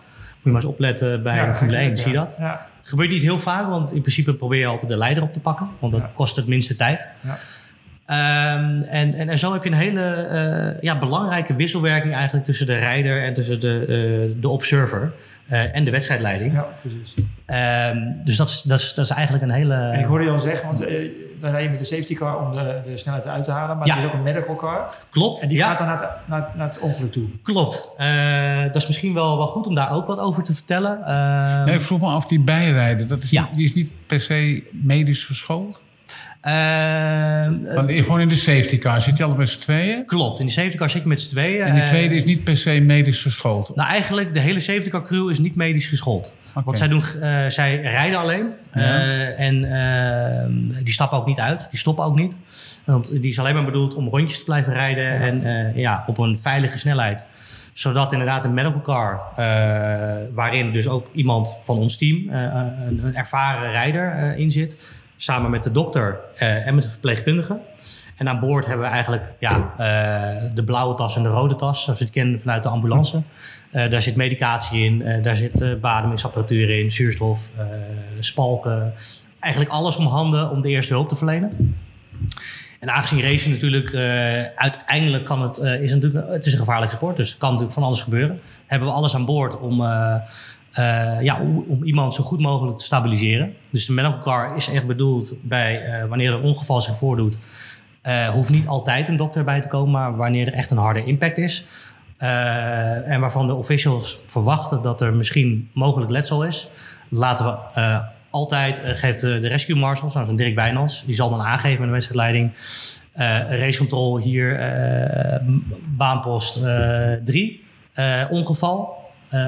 je 0.43 0.49
maar 0.49 0.62
eens 0.62 0.71
opletten 0.71 1.23
bij 1.23 1.36
Ja, 1.36 1.56
Formule 1.56 1.78
1, 1.78 1.89
ja. 1.89 1.95
zie 1.95 2.12
je 2.12 2.17
dat? 2.17 2.36
Ja. 2.39 2.67
Gebeurt 2.82 3.10
niet 3.10 3.21
heel 3.21 3.39
vaak, 3.39 3.67
want 3.69 3.91
in 3.93 4.01
principe 4.01 4.34
probeer 4.34 4.60
je 4.60 4.65
altijd 4.65 4.91
de 4.91 4.97
leider 4.97 5.23
op 5.23 5.34
te 5.34 5.39
pakken. 5.39 5.67
Want 5.80 5.93
dat 5.93 6.01
Ja. 6.01 6.12
kost 6.13 6.36
het 6.36 6.47
minste 6.47 6.75
tijd. 6.75 7.08
Ja. 7.21 7.38
Ehm, 8.05 8.81
en, 8.81 9.13
en, 9.13 9.29
en 9.29 9.37
zo 9.37 9.53
heb 9.53 9.63
je 9.63 9.69
een 9.69 9.75
hele 9.75 10.01
eh, 10.13 10.81
ja, 10.81 10.97
belangrijke 10.99 11.55
wisselwerking 11.55 12.13
eigenlijk 12.13 12.45
tussen 12.45 12.65
de 12.65 12.75
rijder 12.77 13.23
en 13.23 13.33
tussen 13.33 13.59
de, 13.59 13.79
eh, 14.35 14.41
de 14.41 14.49
observer 14.49 15.11
eh, 15.47 15.75
en 15.75 15.83
de 15.83 15.91
wedstrijdleiding. 15.91 16.53
ja, 16.53 16.65
precies. 16.81 17.13
Ehm, 17.45 17.97
dus 18.23 18.35
dat 18.35 18.49
is, 18.49 18.61
dat, 18.61 18.79
is, 18.79 18.93
dat 18.93 19.05
is 19.05 19.11
eigenlijk 19.11 19.43
een 19.43 19.51
hele... 19.51 19.73
En 19.75 19.99
ik 19.99 20.05
hoorde 20.05 20.23
je 20.25 20.29
al 20.31 20.39
zeggen, 20.39 20.67
want 20.67 20.85
eh, 20.85 21.09
dan 21.39 21.51
rij 21.51 21.63
je 21.63 21.69
met 21.69 21.77
de 21.79 21.85
safety 21.85 22.15
car 22.15 22.39
om 22.47 22.55
de, 22.55 22.81
de 22.91 22.97
snelheid 22.97 23.27
uit 23.27 23.43
te 23.43 23.51
halen. 23.51 23.77
Maar 23.77 23.87
Ja. 23.87 23.93
er 23.93 23.99
is 23.99 24.05
ook 24.05 24.13
een 24.13 24.23
medical 24.23 24.55
car. 24.55 24.89
Klopt, 25.09 25.41
En 25.41 25.47
die 25.47 25.57
ja, 25.57 25.67
gaat 25.67 25.77
dan 25.77 25.87
naar 25.87 26.01
het, 26.01 26.09
naar, 26.25 26.47
naar 26.55 26.67
het 26.67 26.79
ongeluk 26.79 27.11
toe. 27.11 27.27
klopt. 27.43 27.89
Eh, 27.97 28.63
dat 28.63 28.75
is 28.75 28.87
misschien 28.87 29.13
wel, 29.13 29.37
wel 29.37 29.47
goed 29.47 29.65
om 29.67 29.75
daar 29.75 29.91
ook 29.91 30.07
wat 30.07 30.19
over 30.19 30.43
te 30.43 30.53
vertellen. 30.53 31.05
Ehm, 31.05 31.67
ik 31.67 31.81
vroeg 31.81 31.99
me 31.99 32.07
af, 32.07 32.25
die 32.25 32.41
bijrijden, 32.41 33.07
dat 33.07 33.23
is 33.23 33.29
Ja. 33.31 33.41
niet, 33.43 33.55
die 33.55 33.65
is 33.65 33.73
niet 33.73 33.91
per 34.07 34.19
se 34.21 34.63
medisch 34.71 35.25
geschoold? 35.25 35.83
Ehm, 36.45 37.75
Want 37.75 37.89
in- 37.89 38.03
gewoon 38.03 38.19
in 38.19 38.27
de 38.27 38.36
safety 38.36 38.77
car 38.77 39.01
zit 39.01 39.17
je 39.17 39.23
altijd 39.23 39.39
met 39.41 39.49
z'n 39.49 39.60
tweeën. 39.60 40.05
klopt, 40.05 40.39
in 40.39 40.45
die 40.45 40.55
safety 40.55 40.77
car 40.77 40.89
zit 40.89 41.01
je 41.01 41.08
met 41.08 41.21
z'n 41.21 41.29
tweeën. 41.29 41.62
En 41.65 41.73
die 41.73 41.81
Eh, 41.81 41.88
tweede 41.88 42.15
is 42.15 42.25
niet 42.25 42.43
per 42.43 42.58
se 42.58 42.79
medisch 42.79 43.21
geschoold. 43.21 43.75
Nou, 43.75 43.89
eigenlijk, 43.89 44.34
de 44.34 44.39
hele 44.39 44.60
safety 44.60 44.89
car 44.89 45.01
crew 45.03 45.29
is 45.29 45.39
niet 45.39 45.55
medisch 45.55 45.86
geschoold. 45.88 46.31
Want 46.63 46.77
zij, 46.77 46.88
doen, 46.88 47.03
eh, 47.21 47.45
zij 47.47 47.81
rijden 47.81 48.19
alleen. 48.19 48.45
Ja. 48.73 48.81
Eh, 48.81 49.39
en 49.39 49.63
eh, 49.63 50.84
die 50.84 50.93
stappen 50.93 51.17
ook 51.17 51.25
niet 51.25 51.39
uit. 51.39 51.67
Die 51.69 51.79
stoppen 51.79 52.05
ook 52.05 52.15
niet. 52.15 52.38
Want 52.84 53.21
die 53.21 53.31
is 53.31 53.39
alleen 53.39 53.53
maar 53.53 53.65
bedoeld 53.65 53.93
om 53.95 54.08
rondjes 54.08 54.38
te 54.38 54.43
blijven 54.43 54.73
rijden. 54.73 55.19
En 55.43 55.71
ja, 55.75 56.03
op 56.08 56.17
een 56.17 56.39
veilige 56.41 56.77
snelheid. 56.77 57.23
Zodat 57.73 58.12
inderdaad 58.12 58.45
een 58.45 58.53
medical 58.53 58.81
car, 58.81 59.21
waarin 60.34 60.71
dus 60.71 60.88
ook 60.88 61.08
iemand 61.13 61.58
van 61.62 61.77
ons 61.77 61.97
team, 61.97 62.29
een, 62.29 63.01
een 63.03 63.15
ervaren 63.15 63.71
rijder 63.71 64.38
in 64.38 64.51
zit. 64.51 64.77
Samen 65.17 65.51
met 65.51 65.63
de 65.63 65.71
dokter 65.71 66.19
eh, 66.36 66.67
en 66.67 66.73
met 66.73 66.84
de 66.84 66.89
verpleegkundige. 66.89 67.60
En 68.15 68.30
aan 68.30 68.39
boord 68.39 68.65
hebben 68.65 68.86
we 68.86 68.91
eigenlijk 68.91 69.34
ja, 69.39 69.73
eh, 69.78 70.51
de 70.54 70.63
blauwe 70.63 70.95
tas 70.95 71.15
en 71.15 71.23
de 71.23 71.30
rode 71.30 71.56
tas, 71.56 71.84
zoals 71.84 71.99
we 71.99 72.06
het 72.06 72.13
kennen 72.13 72.41
vanuit 72.41 72.63
de 72.63 72.69
ambulance. 72.69 73.21
Eh, 73.71 73.89
daar 73.89 74.01
zit 74.01 74.15
medicatie 74.15 74.84
in, 74.84 75.21
daar 75.21 75.36
zit 75.36 75.82
beademingsapparatuur 75.82 76.69
in, 76.69 76.91
zuurstof, 76.91 77.49
spalken. 78.19 78.93
Eigenlijk 79.39 79.73
alles 79.73 79.95
om 79.95 80.06
handen 80.06 80.49
om 80.49 80.62
de 80.62 80.69
eerste 80.69 80.93
hulp 80.93 81.10
te 81.10 81.15
verlenen. 81.15 81.49
En 82.80 82.89
En 82.89 82.89
aangezien 82.91 83.21
racing 83.21 83.54
natuurlijk 83.54 83.95
uiteindelijk 84.56 85.25
kan 85.25 85.41
het, 85.41 85.58
is 85.58 85.91
het, 85.91 86.01
natuurlijk, 86.01 86.32
het 86.32 86.45
is 86.45 86.54
een 86.54 86.60
gevaarlijke 86.60 86.95
sport, 86.95 87.17
dus 87.17 87.32
er 87.32 87.38
kan 87.38 87.49
natuurlijk 87.49 87.78
van 87.78 87.84
alles 87.84 88.01
gebeuren. 88.01 88.39
Hebben 88.65 88.88
we 88.88 88.93
alles 88.93 89.15
aan 89.15 89.25
boord 89.25 89.60
om, 89.60 89.82
eh, 90.75 91.21
ja, 91.21 91.39
om, 91.67 91.83
iemand 91.83 92.13
zo 92.13 92.23
goed 92.23 92.39
mogelijk 92.39 92.77
te 92.77 92.83
stabiliseren. 92.83 93.53
Dus 93.69 93.85
de 93.85 93.93
medical 93.93 94.19
car 94.19 94.55
is 94.55 94.69
echt 94.69 94.88
bedoeld 94.88 95.33
bij 95.41 95.85
eh, 95.85 96.05
wanneer 96.07 96.31
er 96.31 96.38
een 96.38 96.43
ongeval 96.43 96.81
zich 96.81 96.97
voordoet. 96.97 97.39
eh, 98.01 98.27
hoeft 98.27 98.49
niet 98.49 98.67
altijd 98.67 99.07
een 99.07 99.17
dokter 99.17 99.43
bij 99.43 99.61
te 99.61 99.67
komen, 99.67 99.91
maar 99.91 100.15
wanneer 100.15 100.47
er 100.47 100.53
echt 100.53 100.71
een 100.71 100.77
harde 100.77 101.03
impact 101.03 101.38
is. 101.38 101.65
en 102.17 103.19
waarvan 103.19 103.47
de 103.47 103.53
officials 103.53 104.17
verwachten 104.25 104.81
dat 104.81 105.01
er 105.01 105.13
misschien 105.13 105.69
mogelijk 105.73 106.11
letsel 106.11 106.43
is, 106.43 106.67
laten 107.09 107.45
we 107.45 108.01
altijd, 108.29 108.81
geeft 108.83 109.19
de, 109.19 109.38
rescue 109.38 109.75
marshals, 109.75 110.13
nou 110.13 110.25
zo'n 110.25 110.35
Dirk 110.35 110.55
Wijnands, 110.55 111.05
die 111.05 111.15
zal 111.15 111.29
dan 111.29 111.41
aangeven 111.41 111.79
in 111.79 111.85
de 111.85 111.91
wedstrijdleiding, 111.91 112.51
eh 113.13 113.59
racecontrol 113.59 114.17
hier, 114.17 114.59
baanpost 115.97 116.59
3, 117.23 117.63
ongeval, 118.29 119.04
eh, 119.29 119.39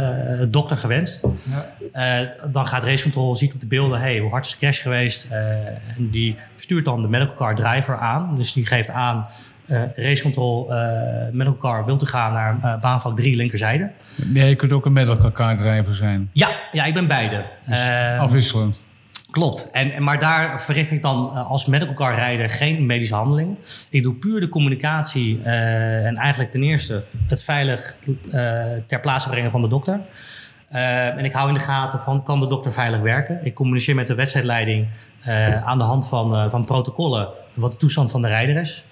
dokter 0.47 0.77
gewenst. 0.77 1.23
Ja. 1.91 2.19
Eh, 2.19 2.27
dan 2.51 2.67
gaat 2.67 2.83
racecontrol, 2.83 3.35
ziet 3.35 3.53
op 3.53 3.59
de 3.59 3.67
beelden, 3.67 3.99
hey, 3.99 4.19
hoe 4.19 4.29
hard 4.29 4.45
is 4.45 4.51
de 4.51 4.57
crash 4.57 4.81
geweest? 4.81 5.27
Eh, 5.31 5.67
en 5.67 6.09
die 6.11 6.35
stuurt 6.55 6.85
dan 6.85 7.01
de 7.01 7.07
medical 7.07 7.35
car 7.35 7.55
driver 7.55 7.97
aan. 7.97 8.35
Dus 8.35 8.53
die 8.53 8.65
geeft 8.65 8.89
aan, 8.89 9.27
eh 9.65 9.81
racecontrol, 9.95 10.73
eh 10.73 10.79
medical 11.31 11.57
car, 11.57 11.85
wilt 11.85 12.03
u 12.03 12.05
gaan 12.05 12.33
naar 12.33 12.57
eh, 12.61 12.81
baanvak 12.81 13.15
3 13.15 13.35
linkerzijde? 13.35 13.91
Ja, 14.33 14.43
je 14.43 14.55
kunt 14.55 14.73
ook 14.73 14.85
een 14.85 14.93
medical 14.93 15.31
car 15.31 15.57
driver 15.57 15.95
zijn. 15.95 16.29
Ja, 16.33 16.49
ja, 16.71 16.83
ik 16.83 16.93
ben 16.93 17.07
beide. 17.07 17.45
Eh, 17.63 18.19
Afwisselend. 18.19 18.85
Klopt. 19.37 19.69
En, 19.71 20.03
maar 20.03 20.19
daar 20.19 20.61
verricht 20.61 20.91
ik 20.91 21.01
dan 21.01 21.31
eh, 21.33 21.49
als 21.49 21.65
medical 21.65 21.93
car 21.93 22.15
rijder 22.15 22.49
geen 22.49 22.85
medische 22.85 23.15
handelingen. 23.15 23.57
Ik 23.89 24.03
doe 24.03 24.13
puur 24.13 24.39
de 24.39 24.49
communicatie 24.49 25.41
eh, 25.43 26.05
en 26.05 26.15
eigenlijk 26.15 26.51
ten 26.51 26.63
eerste 26.63 27.03
het 27.27 27.43
veilig 27.43 27.97
eh, 28.31 28.65
ter 28.87 28.99
plaatse 28.99 29.29
brengen 29.29 29.51
van 29.51 29.61
de 29.61 29.67
dokter. 29.67 29.99
En 30.69 31.25
ik 31.25 31.33
hou 31.33 31.47
in 31.47 31.53
de 31.53 31.59
gaten 31.59 31.99
van, 31.99 32.23
kan 32.23 32.39
de 32.39 32.47
dokter 32.47 32.73
veilig 32.73 32.99
werken? 32.99 33.39
Ik 33.43 33.53
communiceer 33.53 33.95
met 33.95 34.07
de 34.07 34.15
wedstrijdleiding 34.15 34.87
aan 35.63 35.77
de 35.77 35.83
hand 35.83 36.07
van, 36.07 36.49
van 36.49 36.65
protocollen 36.65 37.29
wat 37.53 37.71
de 37.71 37.77
toestand 37.77 38.11
van 38.11 38.21
de 38.21 38.27
rijder 38.27 38.55
is. 38.55 38.85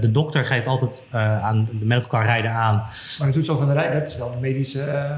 De 0.00 0.10
dokter 0.12 0.44
geeft 0.46 0.66
altijd 0.66 1.04
aan 1.42 1.68
de 1.72 1.84
medical 1.84 2.08
car 2.08 2.24
rijder 2.24 2.50
aan. 2.50 2.74
Maar 3.18 3.26
de 3.26 3.32
toestand 3.32 3.58
van 3.58 3.66
de 3.66 3.72
rij, 3.72 3.92
dat 3.92 4.06
is 4.06 4.16
wel 4.16 4.32
een 4.32 4.40
medische 4.40 5.14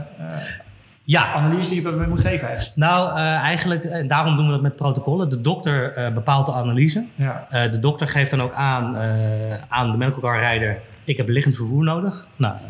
Ja, 1.04 1.32
analyse 1.32 1.70
die 1.70 1.82
je 1.82 2.06
moet 2.08 2.20
geven 2.20 2.46
eigenlijk. 2.48 2.76
nou 2.76 3.18
eh, 3.18 3.24
eigenlijk, 3.34 3.84
en 3.84 4.06
daarom 4.06 4.36
doen 4.36 4.46
we 4.46 4.52
dat 4.52 4.62
met 4.62 4.76
protocollen. 4.76 5.28
De 5.28 5.40
dokter 5.40 5.92
eh, 5.92 6.12
bepaalt 6.12 6.46
de 6.46 6.52
analyse. 6.52 7.06
Ja. 7.14 7.46
Eh, 7.50 7.70
de 7.70 7.80
dokter 7.80 8.08
geeft 8.08 8.30
dan 8.30 8.40
ook 8.42 8.52
aan, 8.52 8.96
eh, 8.96 9.10
aan 9.68 9.90
de 9.90 9.96
medical 9.96 10.20
car 10.20 10.38
rijder... 10.38 10.78
ik 11.04 11.16
heb 11.16 11.28
liggend 11.28 11.56
vervoer 11.56 11.84
nodig. 11.84 12.26
Nou, 12.36 12.54
eh, 12.54 12.60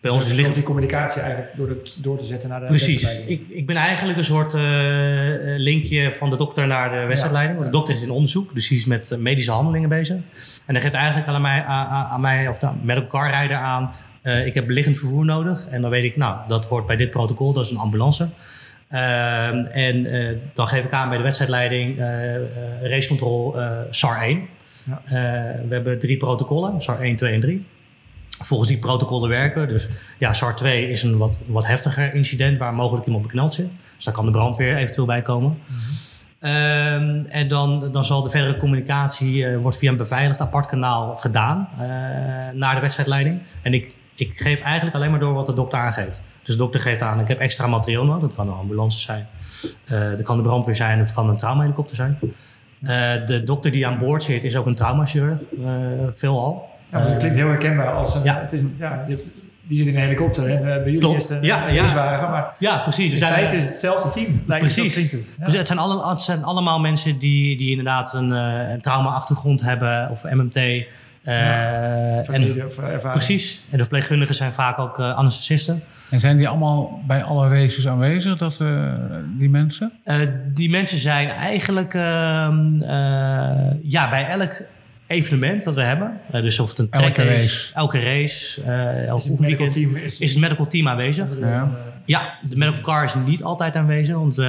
bij 0.00 0.10
ons 0.10 0.20
Dus 0.20 0.30
is 0.30 0.30
je 0.30 0.36
liggend... 0.36 0.54
die 0.54 0.64
communicatie 0.64 1.20
eigenlijk 1.22 1.56
door, 1.56 1.68
het, 1.68 1.94
door 1.98 2.18
te 2.18 2.24
zetten 2.24 2.48
naar 2.48 2.60
de 2.60 2.66
Precies. 2.66 3.24
Ik, 3.26 3.48
ik 3.48 3.66
ben 3.66 3.76
eigenlijk 3.76 4.18
een 4.18 4.24
soort 4.24 4.54
eh, 4.54 5.54
eh, 5.54 5.60
linkje 5.60 6.14
van 6.14 6.30
de 6.30 6.36
dokter 6.36 6.66
naar 6.66 6.90
de 6.90 7.04
wedstrijdleiding. 7.06 7.62
De 7.62 7.70
dokter 7.70 7.94
is 7.94 8.02
in 8.02 8.10
onderzoek, 8.10 8.54
dus 8.54 8.68
die 8.68 8.78
is 8.78 8.84
met 8.84 9.10
eh, 9.10 9.18
medische 9.18 9.50
handelingen 9.50 9.88
bezig. 9.88 10.16
En 10.66 10.74
hij 10.74 10.80
geeft 10.80 10.94
eigenlijk 10.94 11.28
aan 11.28 11.40
mij, 11.40 11.62
aan, 11.64 11.86
aan- 11.86 12.06
aan 12.06 12.20
mij 12.20 12.48
of 12.48 12.58
de 12.58 12.68
medical 12.82 13.08
car 13.08 13.30
rijder 13.30 13.56
aan... 13.56 13.90
eh, 14.22 14.46
ik 14.46 14.54
heb 14.54 14.68
liggend 14.68 14.98
vervoer 14.98 15.24
nodig. 15.24 15.66
En 15.68 15.82
dan 15.82 15.90
weet 15.90 16.04
ik, 16.04 16.16
nou, 16.16 16.38
dat 16.48 16.64
hoort 16.64 16.86
bij 16.86 16.96
dit 16.96 17.10
protocol, 17.10 17.52
dat 17.52 17.64
is 17.64 17.70
een 17.70 17.76
ambulance. 17.76 18.28
Ehm, 18.88 19.64
en 19.64 20.06
eh, 20.06 20.36
dan 20.54 20.68
geef 20.68 20.84
ik 20.84 20.92
aan 20.92 21.08
bij 21.08 21.18
de 21.18 21.24
wedstrijdleiding 21.24 21.98
eh 21.98 22.34
eh, 22.34 22.42
racecontrol 22.82 23.60
eh, 23.60 23.78
SAR 23.90 24.22
1. 24.22 24.48
Ja. 24.86 25.02
Eh, 25.04 25.12
we 25.68 25.74
hebben 25.74 25.98
drie 25.98 26.16
protocollen, 26.16 26.82
SAR 26.82 27.00
1, 27.00 27.16
2 27.16 27.32
en 27.32 27.40
3. 27.40 27.66
Volgens 28.42 28.68
die 28.68 28.78
protocollen 28.78 29.28
werken. 29.28 29.68
Dus 29.68 29.88
ja, 30.18 30.32
SAR 30.32 30.56
2 30.56 30.90
is 30.90 31.02
een 31.02 31.16
wat, 31.16 31.40
wat 31.46 31.66
heftiger 31.66 32.14
incident 32.14 32.58
waar 32.58 32.74
mogelijk 32.74 33.06
iemand 33.06 33.22
bekneld 33.22 33.54
zit. 33.54 33.70
Dus 33.96 34.04
daar 34.04 34.14
kan 34.14 34.24
de 34.24 34.30
brandweer 34.30 34.76
eventueel 34.76 35.06
bij 35.06 35.22
komen. 35.22 35.58
Ehm, 36.40 37.24
en 37.28 37.48
dan, 37.48 37.92
dan 37.92 38.04
zal 38.04 38.22
de 38.22 38.30
verdere 38.30 38.56
communicatie 38.56 39.46
eh, 39.46 39.58
wordt 39.58 39.76
via 39.76 39.90
een 39.90 39.96
beveiligd 39.96 40.40
apart 40.40 40.66
kanaal 40.66 41.16
gedaan 41.16 41.68
eh, 41.78 41.86
naar 42.52 42.74
de 42.74 42.80
wedstrijdleiding. 42.80 43.40
En 43.62 43.74
ik, 43.74 43.94
ik 44.20 44.40
geef 44.40 44.60
eigenlijk 44.60 44.96
alleen 44.96 45.10
maar 45.10 45.20
door 45.20 45.32
wat 45.32 45.46
de 45.46 45.54
dokter 45.54 45.78
aangeeft. 45.78 46.20
Dus 46.42 46.54
de 46.54 46.56
dokter 46.56 46.80
geeft 46.80 47.00
aan, 47.00 47.20
ik 47.20 47.28
heb 47.28 47.38
extra 47.38 47.66
materiaal 47.66 48.04
nodig. 48.04 48.20
Dat 48.20 48.34
kan 48.34 48.48
een 48.48 48.54
ambulance 48.54 48.98
zijn, 48.98 49.26
eh, 49.84 50.10
dat 50.10 50.22
kan 50.22 50.36
de 50.36 50.42
brandweer 50.42 50.74
zijn, 50.74 50.98
het 50.98 51.12
kan 51.12 51.28
een 51.28 51.36
traumahelikopter 51.36 51.96
zijn. 51.96 52.18
Eh, 52.82 53.26
de 53.26 53.42
dokter 53.44 53.70
die 53.70 53.86
aan 53.86 53.98
boord 53.98 54.22
zit 54.22 54.44
is 54.44 54.56
ook 54.56 54.66
een 54.66 54.74
traumachirurg, 54.74 55.38
eh 55.62 55.68
veelal. 56.10 56.68
Ja, 56.92 57.04
dat 57.04 57.16
klinkt 57.16 57.36
heel 57.36 57.48
herkenbaar 57.48 57.92
als 57.92 58.14
een... 58.14 58.22
Ja. 58.22 58.40
Het 58.40 58.52
is, 58.52 58.60
ja, 58.76 59.04
die 59.62 59.78
zit 59.78 59.86
in 59.86 59.94
een 59.94 60.00
helikopter 60.00 60.50
en 60.50 60.62
bij 60.62 60.84
jullie 60.84 60.98
Klopt. 60.98 61.16
is 61.16 61.28
het 61.28 61.44
Ja, 61.44 61.68
ja. 61.68 61.94
Maar 61.94 62.54
Ja, 62.58 62.78
precies. 62.78 63.06
We 63.06 63.12
in 63.12 63.18
zijn, 63.18 63.44
is 63.44 63.50
het 63.50 63.68
hetzelfde 63.68 64.08
team. 64.10 64.42
Lijkt 64.46 64.64
het, 64.64 64.74
Precies. 64.74 65.12
het. 65.12 65.36
Ja. 65.38 65.44
Dus 65.44 65.54
het, 65.54 65.66
zijn 65.66 65.78
alle, 65.78 66.08
het 66.08 66.22
zijn 66.22 66.44
allemaal 66.44 66.80
mensen 66.80 67.18
die, 67.18 67.56
die 67.56 67.70
inderdaad 67.70 68.14
een, 68.14 68.30
een 68.30 68.80
trauma-achtergrond 68.80 69.60
hebben 69.60 70.10
of 70.10 70.24
MMT. 70.24 70.86
Eh, 71.22 72.28
en, 72.28 72.64
of 72.64 72.78
ervaring. 72.78 73.10
precies. 73.10 73.62
En 73.70 73.76
de 73.76 73.78
verpleegkundigen 73.78 74.34
zijn 74.34 74.52
vaak 74.52 74.78
ook 74.78 74.98
eh, 74.98 75.16
anesthesisten. 75.16 75.82
En 76.10 76.20
zijn 76.20 76.36
die 76.36 76.48
allemaal 76.48 77.02
bij 77.06 77.22
alle 77.22 77.48
races 77.48 77.88
aanwezig, 77.88 78.38
dat, 78.38 78.60
eh, 78.60 78.94
die 79.38 79.50
mensen? 79.50 79.92
Eh, 80.04 80.16
die 80.46 80.70
mensen 80.70 80.98
zijn 80.98 81.28
eigenlijk 81.28 81.94
ehm, 81.94 82.82
eh, 82.82 83.72
ja, 83.82 84.08
bij 84.08 84.26
elk 84.26 84.62
evenement 85.10 85.62
dat 85.62 85.74
we 85.74 85.82
hebben. 85.82 86.20
eh, 86.30 86.42
dus 86.42 86.58
of 86.58 86.68
het 86.68 86.78
een 86.78 86.86
Elke 86.90 87.12
track 87.12 87.26
is, 87.26 87.42
race. 87.42 87.74
elke 87.74 88.00
race, 88.00 88.62
eh 88.62 89.06
elk 89.06 89.18
Is 89.18 89.24
het 89.24 89.38
medical 89.40 89.64
weekend, 89.68 89.72
team 89.72 89.96
is, 89.96 90.18
is 90.18 90.30
het 90.30 90.40
medical 90.40 90.66
team 90.66 90.88
aanwezig. 90.88 91.26
Ja. 91.40 91.70
Ja, 92.04 92.34
de 92.48 92.56
medical 92.56 92.80
car 92.80 93.04
is 93.04 93.14
niet 93.26 93.42
altijd 93.42 93.76
aanwezig. 93.76 94.14
Want 94.16 94.38
eh, 94.38 94.46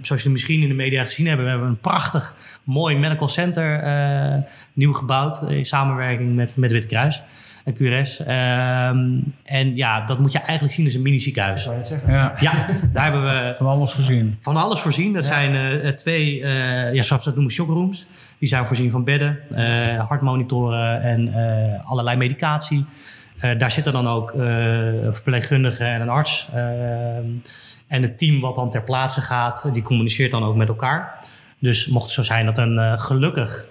zoals 0.00 0.22
jullie 0.22 0.30
misschien 0.30 0.62
in 0.62 0.68
de 0.68 0.74
media 0.74 1.04
gezien 1.04 1.26
hebben, 1.26 1.44
we 1.44 1.50
hebben 1.50 1.68
een 1.68 1.78
prachtig 1.78 2.34
mooi 2.64 2.96
medical 2.96 3.28
center 3.28 3.78
eh, 3.80 4.38
nieuw 4.72 4.92
gebouwd 4.92 5.42
in 5.48 5.64
samenwerking 5.66 6.34
met, 6.34 6.56
met 6.56 6.72
Witte 6.72 6.86
Kruis 6.86 7.22
en 7.64 7.74
QRS. 7.74 8.18
Ehm, 8.20 9.08
en 9.44 9.76
ja, 9.76 10.00
dat 10.06 10.18
moet 10.18 10.32
je 10.32 10.38
eigenlijk 10.38 10.72
zien 10.74 10.84
als 10.84 10.94
een 10.94 11.02
mini 11.02 11.18
ziekenhuis. 11.20 11.62
zou 11.62 11.76
het 11.76 11.86
zeggen. 11.86 12.12
Ja, 12.12 12.34
Ja, 12.40 12.52
daar 12.92 13.02
hebben 13.02 13.22
we 13.22 13.54
van 13.56 13.66
alles 13.66 13.92
voorzien. 13.92 14.38
van 14.40 14.56
alles 14.56 14.80
voorzien. 14.80 15.12
Dat 15.12 15.26
Ja. 15.26 15.32
zijn 15.32 15.80
eh, 15.82 15.90
twee, 15.90 16.42
eh, 16.42 16.94
ja, 16.94 17.02
zoals 17.02 17.22
we 17.24 17.28
dat 17.28 17.34
noemen, 17.34 17.52
shockrooms. 17.52 18.06
Die 18.38 18.48
zijn 18.48 18.64
voorzien 18.66 18.90
van 18.90 19.04
bedden, 19.04 19.38
eh, 19.54 20.06
hartmonitoren 20.08 21.02
en 21.02 21.34
eh, 21.34 21.90
allerlei 21.90 22.16
medicatie. 22.16 22.84
Eh, 23.38 23.58
daar 23.58 23.70
zitten 23.70 23.92
dan 23.92 24.08
ook 24.08 24.30
eh, 24.30 24.38
verpleegkundigen 25.10 25.86
en 25.86 26.00
een 26.00 26.08
arts. 26.08 26.48
Eh, 26.54 26.62
en 27.88 28.02
het 28.02 28.18
team 28.18 28.40
wat 28.40 28.54
dan 28.54 28.70
ter 28.70 28.82
plaatse 28.82 29.20
gaat, 29.20 29.70
die 29.72 29.82
communiceert 29.82 30.30
dan 30.30 30.44
ook 30.44 30.56
met 30.56 30.68
elkaar. 30.68 31.18
Dus 31.58 31.86
mocht 31.86 32.04
het 32.04 32.12
zo 32.14 32.22
zijn 32.22 32.46
dat 32.46 32.58
een 32.58 32.78
eh, 32.78 32.98
gelukkig 32.98 33.66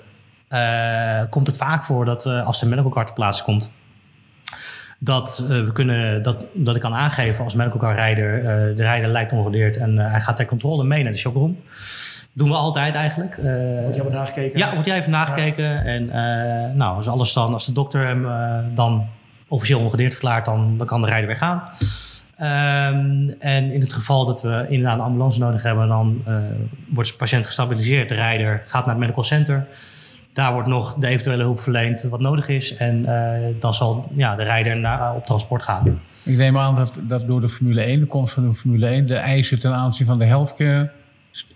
eh, 0.47 1.21
komt 1.29 1.47
het 1.47 1.57
vaak 1.57 1.83
voor 1.83 2.05
dat 2.05 2.25
eh, 2.25 2.45
als 2.45 2.59
de 2.59 2.65
medical 2.65 2.91
car 2.91 3.05
ter 3.05 3.13
plaatse 3.13 3.43
komt, 3.43 3.71
dat, 4.99 5.43
eh, 5.43 5.47
we 5.47 5.71
kunnen, 5.71 6.23
dat, 6.23 6.37
dat 6.53 6.75
ik 6.75 6.81
kan 6.81 6.93
aangeven 6.93 7.43
als 7.43 7.53
medical 7.53 7.79
car 7.79 7.95
rijder, 7.95 8.37
eh, 8.37 8.75
de 8.75 8.83
rijder 8.83 9.09
lijkt 9.09 9.31
ongedeerd 9.31 9.77
en 9.77 9.99
eh, 9.99 10.11
hij 10.11 10.21
gaat 10.21 10.35
ter 10.35 10.45
controle 10.45 10.83
mee 10.83 11.03
naar 11.03 11.11
de 11.11 11.17
shockroom. 11.17 11.59
Doen 12.33 12.49
we 12.49 12.55
altijd 12.55 12.95
eigenlijk. 12.95 13.35
Wordt 13.35 13.95
je 13.95 14.01
allemaal 14.01 14.19
nagekeken? 14.19 14.59
ja, 14.59 14.71
wordt 14.73 14.87
jij 14.87 14.97
even 14.97 15.11
nagekeken. 15.11 15.85
En 15.85 16.09
eh, 16.09 16.75
nou, 16.75 16.95
als 16.95 17.07
alles 17.07 17.33
dan, 17.33 17.53
als 17.53 17.65
de 17.65 17.71
dokter 17.71 18.05
hem 18.05 18.27
dan 18.75 19.07
officieel 19.47 19.79
ongedeerd 19.79 20.11
verklaart, 20.11 20.45
dan, 20.45 20.77
dan 20.77 20.87
kan 20.87 21.01
de 21.01 21.07
rijder 21.07 21.27
weer 21.27 21.37
gaan. 21.37 21.63
Ehm, 22.35 23.29
en 23.39 23.71
in 23.71 23.79
het 23.79 23.93
geval 23.93 24.25
dat 24.25 24.41
we 24.41 24.65
inderdaad 24.69 24.97
een 24.97 25.05
ambulance 25.05 25.39
nodig 25.39 25.63
hebben, 25.63 25.87
dan 25.87 26.23
wordt 26.89 27.09
de 27.09 27.15
patiënt 27.15 27.45
gestabiliseerd. 27.45 28.09
De 28.09 28.15
rijder 28.15 28.61
gaat 28.65 28.85
naar 28.85 28.95
het 28.95 29.03
medical 29.03 29.23
center. 29.23 29.67
Daar 30.39 30.53
wordt 30.53 30.67
nog 30.67 30.93
de 30.93 31.07
eventuele 31.07 31.43
hulp 31.43 31.59
verleend 31.59 32.01
wat 32.01 32.19
nodig 32.19 32.47
is. 32.47 32.75
En 32.75 33.05
eh, 33.05 33.47
dan 33.59 33.73
zal 33.73 34.11
ja, 34.15 34.35
de 34.35 34.43
rijder 34.43 34.77
naar, 34.77 35.15
op 35.15 35.25
transport 35.25 35.63
gaan. 35.63 35.99
Ik 36.25 36.37
neem 36.37 36.57
aan 36.57 36.75
dat, 36.75 36.99
dat 37.01 37.27
door 37.27 37.41
de 37.41 37.49
Formule 37.49 37.81
1, 37.81 37.99
de 37.99 38.05
komst 38.05 38.33
van 38.33 38.47
de 38.49 38.53
Formule 38.53 38.87
1, 38.87 39.05
de 39.07 39.15
eisen 39.15 39.59
ten 39.59 39.73
aanzien 39.73 40.07
van 40.07 40.17
de 40.17 40.25
healthcare 40.25 40.91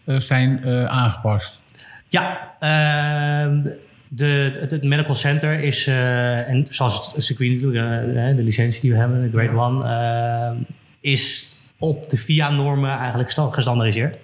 eh, 0.05 0.15
zijn 0.17 0.63
eh, 0.63 0.85
aangepast. 0.85 1.61
Ja, 2.07 2.53
ehm, 2.59 3.61
de, 4.07 4.57
het, 4.59 4.71
het 4.71 4.83
medical 4.83 5.15
center 5.15 5.59
is, 5.59 5.87
eh, 5.87 6.49
en 6.49 6.65
zoals 6.69 7.11
het 7.13 7.23
circuit 7.23 7.61
eh, 7.61 8.35
de 8.35 8.43
licentie 8.43 8.81
die 8.81 8.91
we 8.91 8.97
hebben, 8.97 9.31
de 9.31 9.37
Grade 9.37 9.57
One, 9.57 9.85
eh, 9.87 10.51
is 10.99 11.53
op 11.79 12.09
de 12.09 12.17
FIA-normen 12.17 12.97
eigenlijk 12.97 13.29
sta- 13.29 13.49
gestandardiseerd. 13.49 14.15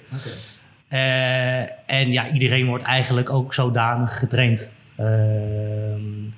Eh, 0.90 1.60
en 1.86 2.12
ja, 2.12 2.28
iedereen 2.30 2.66
wordt 2.66 2.84
eigenlijk 2.84 3.30
ook 3.30 3.54
zodanig 3.54 4.20
getraind. 4.20 4.70
Ehm, 4.98 5.08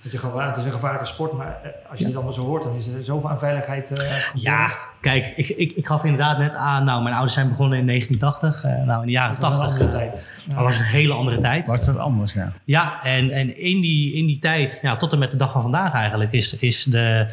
Dat 0.04 0.12
je 0.12 0.18
gewoon, 0.18 0.44
het 0.44 0.58
is 0.58 0.66
een 0.66 0.72
gevaarlijke 0.72 1.06
sport, 1.08 1.32
maar 1.34 1.48
eh, 1.64 1.70
als 1.90 1.98
je 2.00 2.00
Ja. 2.00 2.06
dit 2.06 2.16
allemaal 2.16 2.34
zo 2.34 2.42
hoort, 2.42 2.64
dan 2.64 2.76
is 2.76 2.88
er 2.88 3.04
zoveel 3.04 3.30
aan 3.30 3.40
veiligheid 3.40 3.92
eh, 3.92 4.12
ja, 4.34 4.68
kijk, 5.02 5.34
ik, 5.36 5.50
ik, 5.50 5.72
ik 5.72 5.88
gaf 5.88 6.04
inderdaad 6.04 6.38
net 6.38 6.56
aan, 6.56 6.84
nou, 6.84 7.02
mijn 7.02 7.14
ouders 7.16 7.34
zijn 7.34 7.48
begonnen 7.50 7.80
in 7.80 7.86
1980. 7.86 8.64
eh, 8.64 8.86
nou, 8.88 9.00
in 9.00 9.06
de 9.06 9.12
jaren 9.12 9.40
Dat 9.40 9.50
was 9.50 9.60
een 9.60 9.60
80 9.68 9.82
andere 9.82 9.98
eh, 9.98 10.12
tijd. 10.12 10.30
Dat 10.48 10.58
was 10.64 10.78
een 10.80 10.86
hele 10.86 11.14
andere 11.14 11.38
tijd. 11.38 11.68
Was 11.68 11.86
dat 11.86 11.98
anders, 11.98 12.34
ja. 12.34 12.52
Ja, 12.64 13.04
en, 13.04 13.32
en 13.32 13.58
in, 13.60 13.82
die, 13.82 14.14
in 14.14 14.26
die 14.26 14.40
tijd, 14.40 14.80
ja, 14.82 14.96
tot 14.96 15.14
en 15.14 15.20
met 15.20 15.32
de 15.32 15.38
dag 15.38 15.52
van 15.52 15.62
vandaag 15.62 15.94
eigenlijk, 15.94 16.32
is, 16.32 16.58
is 16.58 16.84
de, 16.84 17.26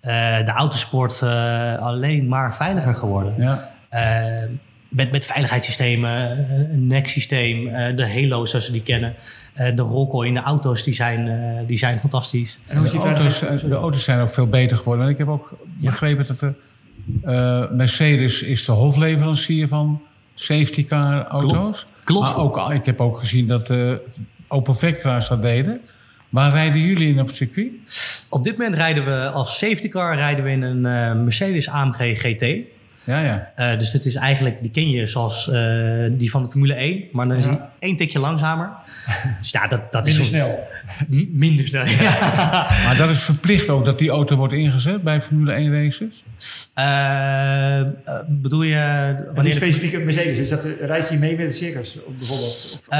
eh, 0.00 0.36
de 0.44 0.52
autosport 0.52 1.22
eh, 1.22 1.78
alleen 1.78 2.28
maar 2.28 2.54
veiliger 2.54 2.94
geworden. 2.94 3.34
ja. 3.42 3.70
Met, 4.88 5.10
met 5.12 5.24
veiligheidssystemen, 5.24 6.30
eh, 6.48 6.58
een 6.58 6.82
NEC-systeem, 6.88 7.68
eh, 7.68 7.96
de 7.96 8.08
Halo's 8.08 8.50
zoals 8.50 8.66
we 8.66 8.72
die 8.72 8.82
kennen. 8.82 9.14
eh, 9.54 9.76
de 9.76 9.82
Rocco 9.82 10.22
in 10.22 10.34
de 10.34 10.40
auto's, 10.40 10.82
die 10.82 10.94
zijn, 10.94 11.28
eh, 11.28 11.66
die 11.66 11.76
zijn 11.76 11.98
fantastisch. 11.98 12.58
En 12.66 12.76
hoe 12.76 12.84
is 12.86 12.90
De 12.92 12.98
die 12.98 13.06
auto's, 13.06 13.38
de 13.62 13.74
auto's 13.74 14.02
zijn 14.04 14.20
ook 14.20 14.30
veel 14.30 14.46
beter 14.46 14.76
geworden. 14.76 15.04
En 15.04 15.10
ik 15.10 15.18
heb 15.18 15.28
ook 15.28 15.58
begrepen 15.80 16.26
dat 16.26 16.38
de 16.38 16.52
eh, 17.22 17.70
Mercedes 17.70 18.42
is 18.42 18.64
de 18.64 18.72
hofleverancier 18.72 19.68
van 19.68 20.02
safety 20.34 20.84
car 20.84 21.24
auto's. 21.26 21.60
Klopt. 21.60 21.86
Klopt. 22.04 22.26
Maar 22.26 22.38
ook, 22.44 22.56
al- 22.56 22.72
ik 22.72 22.86
heb 22.86 23.00
ook 23.00 23.18
gezien 23.18 23.46
dat 23.46 23.66
de 23.66 24.00
Opel 24.48 24.74
Vectra's 24.74 25.28
dat 25.28 25.42
deden. 25.42 25.80
Waar 26.28 26.50
rijden 26.50 26.80
jullie 26.80 27.08
in 27.08 27.20
op 27.20 27.26
het 27.26 27.36
circuit? 27.36 27.70
Op 28.28 28.44
dit 28.44 28.58
moment 28.58 28.76
rijden 28.76 29.04
we 29.04 29.30
als 29.30 29.58
safety 29.58 29.88
car 29.88 30.16
rijden 30.16 30.44
we 30.44 30.50
in 30.50 30.62
een 30.62 30.86
eh, 30.86 31.22
Mercedes 31.22 31.68
AMG 31.68 32.18
GT. 32.20 32.46
Ja, 33.08 33.20
ja. 33.20 33.52
Eh, 33.54 33.78
dus 33.78 33.90
dit 33.90 34.04
is 34.04 34.14
eigenlijk, 34.14 34.60
die 34.62 34.70
ken 34.70 34.90
je 34.90 35.06
zoals 35.06 35.50
eh, 35.50 35.62
die 36.10 36.30
van 36.30 36.42
de 36.42 36.48
Formule 36.48 36.74
1, 36.74 37.04
maar 37.12 37.28
dan 37.28 37.36
is 37.36 37.44
Ja. 37.44 37.50
die 37.50 37.60
één 37.78 37.96
tikje 37.96 38.18
langzamer. 38.18 38.70
dus 39.40 39.50
ja, 39.50 39.66
dat, 39.66 39.92
dat 39.92 40.04
Minder 40.04 40.22
is 40.22 40.28
snel. 40.28 40.66
Minder 41.32 41.66
snel. 41.66 41.84
Ja. 41.84 42.16
Maar 42.84 42.94
dat 42.98 43.08
is 43.08 43.20
verplicht 43.22 43.68
ook 43.68 43.84
dat 43.84 43.98
die 43.98 44.10
auto 44.10 44.36
wordt 44.36 44.52
ingezet 44.52 45.02
bij 45.02 45.20
Formule 45.20 45.52
1 45.52 45.72
races? 45.84 46.24
Eh, 46.74 47.82
bedoel 48.28 48.62
je 48.62 48.74
En 48.76 49.16
die 49.16 49.24
wanneer? 49.34 49.44
de- 49.52 49.58
specifieke 49.58 49.98
Mercedes, 49.98 50.38
is 50.38 50.48
dat, 50.48 50.66
reist 50.80 51.08
die 51.10 51.18
mee 51.18 51.36
met 51.36 51.46
het 51.46 51.56
circus 51.56 51.94
bijvoorbeeld? 51.94 52.78
Of, 52.80 52.88
Eh, 52.88 52.98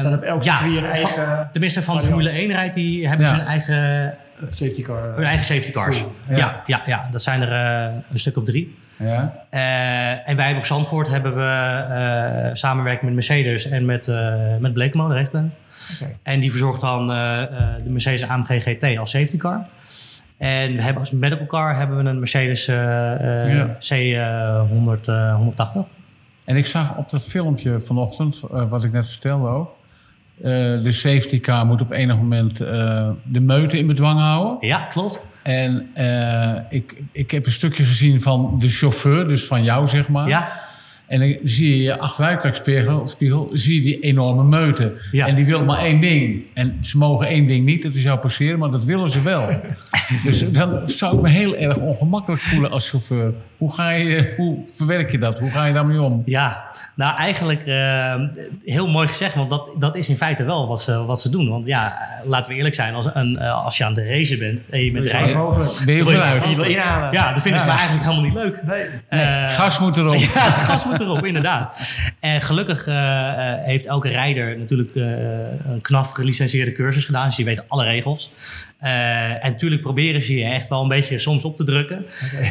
staat 0.00 0.12
op 0.14 0.22
elk 0.22 0.42
ja, 0.42 0.58
circuit 0.58 0.76
een 0.76 0.82
van- 0.82 0.90
eigen 1.20 1.48
tenminste 1.52 1.82
van 1.82 1.96
de? 1.98 2.04
Formule 2.04 2.30
1 2.30 2.50
rijdt, 2.52 2.74
die 2.74 3.08
hebben 3.08 3.26
Ja. 3.26 3.34
zijn 3.34 3.46
eigen, 3.46 4.14
safety 4.50 4.82
car? 4.82 5.12
hun 5.16 5.24
eigen 5.24 5.44
safety 5.44 5.70
cars. 5.70 5.98
Cool. 6.00 6.12
Ja. 6.28 6.36
Ja. 6.36 6.62
Ja, 6.66 6.82
ja, 6.86 7.08
dat 7.10 7.22
zijn 7.22 7.42
er 7.42 7.52
een 8.12 8.18
stuk 8.18 8.36
of 8.36 8.44
drie. 8.44 8.76
Ja. 8.96 9.46
Eh, 9.50 10.28
en 10.28 10.36
wij 10.36 10.44
hebben 10.44 10.62
op 10.62 10.66
Zandvoort 10.66 11.08
hebben 11.08 11.34
we 11.34 11.42
eh 11.42 12.54
samenwerking 12.54 13.04
met 13.04 13.14
Mercedes 13.14 13.68
en 13.68 13.84
met, 13.84 14.08
eh 14.08 14.56
met 14.58 14.74
de 14.74 14.80
rechtsplant. 14.80 15.54
Oké. 15.94 16.16
En 16.22 16.40
die 16.40 16.50
verzorgt 16.50 16.80
dan 16.80 17.06
de 17.06 17.90
Mercedes 17.90 18.28
AMG 18.28 18.62
GT 18.62 18.98
als 18.98 19.10
safety 19.10 19.36
car. 19.36 19.66
En 20.36 20.76
we 20.76 20.82
hebben 20.82 21.00
als 21.00 21.10
medical 21.10 21.46
car 21.46 21.76
hebben 21.76 21.96
we 21.96 22.10
een 22.10 22.18
Mercedes 22.18 22.68
eh, 22.68 23.42
eh, 23.42 23.56
Ja. 23.56 24.66
C100, 24.66 25.08
eh, 25.08 25.34
180. 25.34 25.84
En 26.44 26.56
ik 26.56 26.66
zag 26.66 26.96
op 26.96 27.10
dat 27.10 27.26
filmpje 27.26 27.80
vanochtend, 27.80 28.40
wat 28.50 28.84
ik 28.84 28.92
net 28.92 29.08
vertelde 29.08 29.48
ook... 29.48 29.76
de 30.82 30.90
safety 30.90 31.40
car 31.40 31.66
moet 31.66 31.80
op 31.80 31.90
enig 31.90 32.16
moment 32.16 32.56
de 33.22 33.40
meute 33.40 33.78
in 33.78 33.86
bedwang 33.86 34.20
houden. 34.20 34.68
Ja, 34.68 34.78
klopt. 34.78 35.22
En 35.44 35.88
eh, 35.94 36.60
ik, 36.70 36.94
ik 37.12 37.30
heb 37.30 37.46
een 37.46 37.52
stukje 37.52 37.84
gezien 37.84 38.20
van 38.20 38.56
de 38.58 38.68
chauffeur, 38.68 39.28
dus 39.28 39.44
van 39.44 39.64
jou 39.64 39.86
zeg 39.86 40.08
maar. 40.08 40.28
Ja, 40.28 40.62
En 41.06 41.20
dan 41.20 41.36
zie 41.42 41.76
je 41.76 41.82
je 41.82 41.98
achteruitkijkspiegel, 41.98 43.06
spiegel, 43.06 43.50
zie 43.52 43.74
je 43.74 43.80
die 43.80 44.00
enorme 44.00 44.44
meute. 44.44 44.92
Ja. 45.10 45.26
En 45.26 45.34
die 45.34 45.46
wil 45.46 45.64
maar 45.64 45.78
één 45.78 46.00
ding. 46.00 46.42
En 46.54 46.78
ze 46.80 46.98
mogen 46.98 47.26
één 47.26 47.46
ding 47.46 47.64
niet, 47.64 47.82
dat 47.82 47.94
is 47.94 48.02
jou 48.02 48.18
passeren, 48.18 48.58
maar 48.58 48.70
dat 48.70 48.84
willen 48.84 49.10
ze 49.10 49.22
wel. 49.22 49.48
dus 50.24 50.52
dan 50.52 50.88
zou 50.88 51.16
ik 51.16 51.22
me 51.22 51.28
heel 51.28 51.56
erg 51.56 51.76
ongemakkelijk 51.76 52.42
voelen 52.42 52.70
als 52.70 52.90
chauffeur. 52.90 53.34
Hoe, 53.64 53.74
ga 53.74 53.90
je, 53.90 54.32
hoe 54.36 54.58
verwerk 54.76 55.10
je 55.10 55.18
dat? 55.18 55.38
Hoe 55.38 55.50
ga 55.50 55.64
je 55.64 55.72
daarmee 55.72 56.02
om? 56.02 56.22
Ja, 56.24 56.64
nou 56.94 57.16
eigenlijk 57.16 57.66
eh, 57.66 58.14
heel 58.64 58.88
mooi 58.88 59.08
gezegd, 59.08 59.34
want 59.34 59.50
dat, 59.50 59.74
dat 59.78 59.94
is 59.96 60.08
in 60.08 60.16
feite 60.16 60.44
wel 60.44 60.68
wat 60.68 60.82
ze, 60.82 61.04
wat 61.04 61.20
ze 61.20 61.30
doen. 61.30 61.48
Want 61.48 61.66
ja, 61.66 61.98
laten 62.24 62.50
we 62.50 62.56
eerlijk 62.56 62.74
zijn, 62.74 62.94
als, 62.94 63.06
een, 63.12 63.38
eh, 63.38 63.64
als 63.64 63.76
je 63.78 63.84
aan 63.84 63.92
het 63.94 64.08
racen 64.08 64.38
bent 64.38 64.66
en 64.70 64.84
je 64.84 64.92
bent 64.92 65.06
rijden, 65.06 65.36
mogelijk. 65.36 65.72
Ben 65.84 65.94
je 65.94 66.04
Wil 66.04 66.12
je- 66.12 66.18
je 66.62 66.68
inhalen. 66.68 67.12
ja, 67.12 67.32
dat 67.32 67.42
vinden 67.42 67.60
ze 67.60 67.66
maar 67.66 67.76
eigenlijk 67.78 68.06
helemaal 68.08 68.24
niet 68.30 68.34
leuk. 68.34 68.62
Nee. 68.64 69.20
Eh, 69.20 69.48
Gas 69.48 69.78
moet 69.78 69.96
erop. 69.96 70.14
Ja, 70.34 70.40
het 70.50 70.58
gas 70.58 70.84
moet 70.84 71.00
erop, 71.00 71.24
inderdaad. 71.24 71.80
En 72.20 72.40
gelukkig 72.40 72.86
eh, 72.86 73.28
eh, 73.52 73.64
heeft 73.64 73.86
elke 73.86 74.08
rijder 74.08 74.58
natuurlijk 74.58 74.94
eh, 74.94 75.02
een 75.72 75.80
knaf 75.80 76.10
gelicenseerde 76.10 76.72
cursus 76.72 77.04
gedaan. 77.04 77.26
Dus 77.26 77.36
die 77.36 77.44
weten 77.44 77.64
alle 77.68 77.84
regels. 77.84 78.32
Eh, 78.84 79.44
en 79.44 79.50
natuurlijk 79.50 79.80
proberen 79.80 80.22
ze 80.22 80.38
je 80.38 80.44
echt 80.44 80.68
wel 80.68 80.82
een 80.82 80.88
beetje 80.88 81.18
soms 81.18 81.44
op 81.44 81.56
te 81.56 81.64
drukken. 81.64 82.06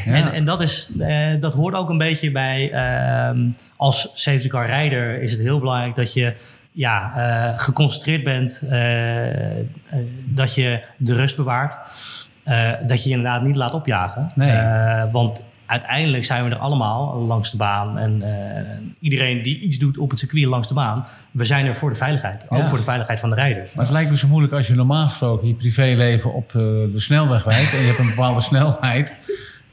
Ja. 0.05 0.13
En, 0.13 0.33
en 0.33 0.43
dat, 0.43 0.61
is, 0.61 0.91
eh, 0.99 1.29
dat 1.39 1.53
hoort 1.53 1.75
ook 1.75 1.89
een 1.89 1.97
beetje 1.97 2.31
bij... 2.31 2.71
ehm, 2.71 3.51
als 3.75 4.11
safety 4.13 4.47
car 4.47 4.65
rijder 4.65 5.21
is 5.21 5.31
het 5.31 5.41
heel 5.41 5.59
belangrijk 5.59 5.95
dat 5.95 6.13
je... 6.13 6.33
Ja, 6.71 7.13
eh, 7.15 7.59
geconcentreerd 7.59 8.23
bent, 8.23 8.61
dat 10.25 10.55
je 10.55 10.81
de 10.97 11.13
rust 11.13 11.35
bewaart, 11.35 11.75
dat 12.87 13.03
je 13.03 13.09
je 13.09 13.15
inderdaad 13.15 13.43
niet 13.43 13.55
laat 13.55 13.73
opjagen. 13.73 14.27
Nee. 14.35 14.61
Want 15.11 15.45
uiteindelijk 15.73 16.25
zijn 16.25 16.43
we 16.43 16.49
er 16.49 16.55
allemaal 16.57 17.17
langs 17.27 17.51
de 17.51 17.57
baan. 17.57 17.97
En 17.97 18.21
eh, 18.21 18.61
iedereen 18.99 19.41
die 19.41 19.59
iets 19.59 19.77
doet 19.77 19.97
op 19.97 20.09
het 20.09 20.19
circuit 20.19 20.45
langs 20.45 20.67
de 20.67 20.73
baan, 20.73 21.05
we 21.31 21.45
zijn 21.45 21.65
er 21.65 21.75
voor 21.75 21.89
de 21.89 21.95
veiligheid. 21.95 22.45
Ook 22.49 22.57
Ja. 22.59 22.67
voor 22.67 22.77
de 22.77 22.83
veiligheid 22.83 23.19
van 23.19 23.29
de 23.29 23.35
rijders. 23.35 23.73
Maar 23.73 23.83
het 23.85 23.93
lijkt 23.93 24.11
me 24.11 24.17
zo 24.17 24.27
moeilijk 24.27 24.53
als 24.53 24.67
je 24.67 24.73
normaal 24.75 25.05
gesproken 25.05 25.47
je 25.47 25.53
privéleven 25.53 26.33
op 26.33 26.47
eh, 26.47 26.53
de 26.53 26.89
snelweg 26.95 27.43
rijdt 27.45 27.73
en 27.73 27.79
je 27.79 27.85
hebt 27.85 27.99
een 27.99 28.07
bepaalde 28.15 28.41
snelheid. 28.51 29.23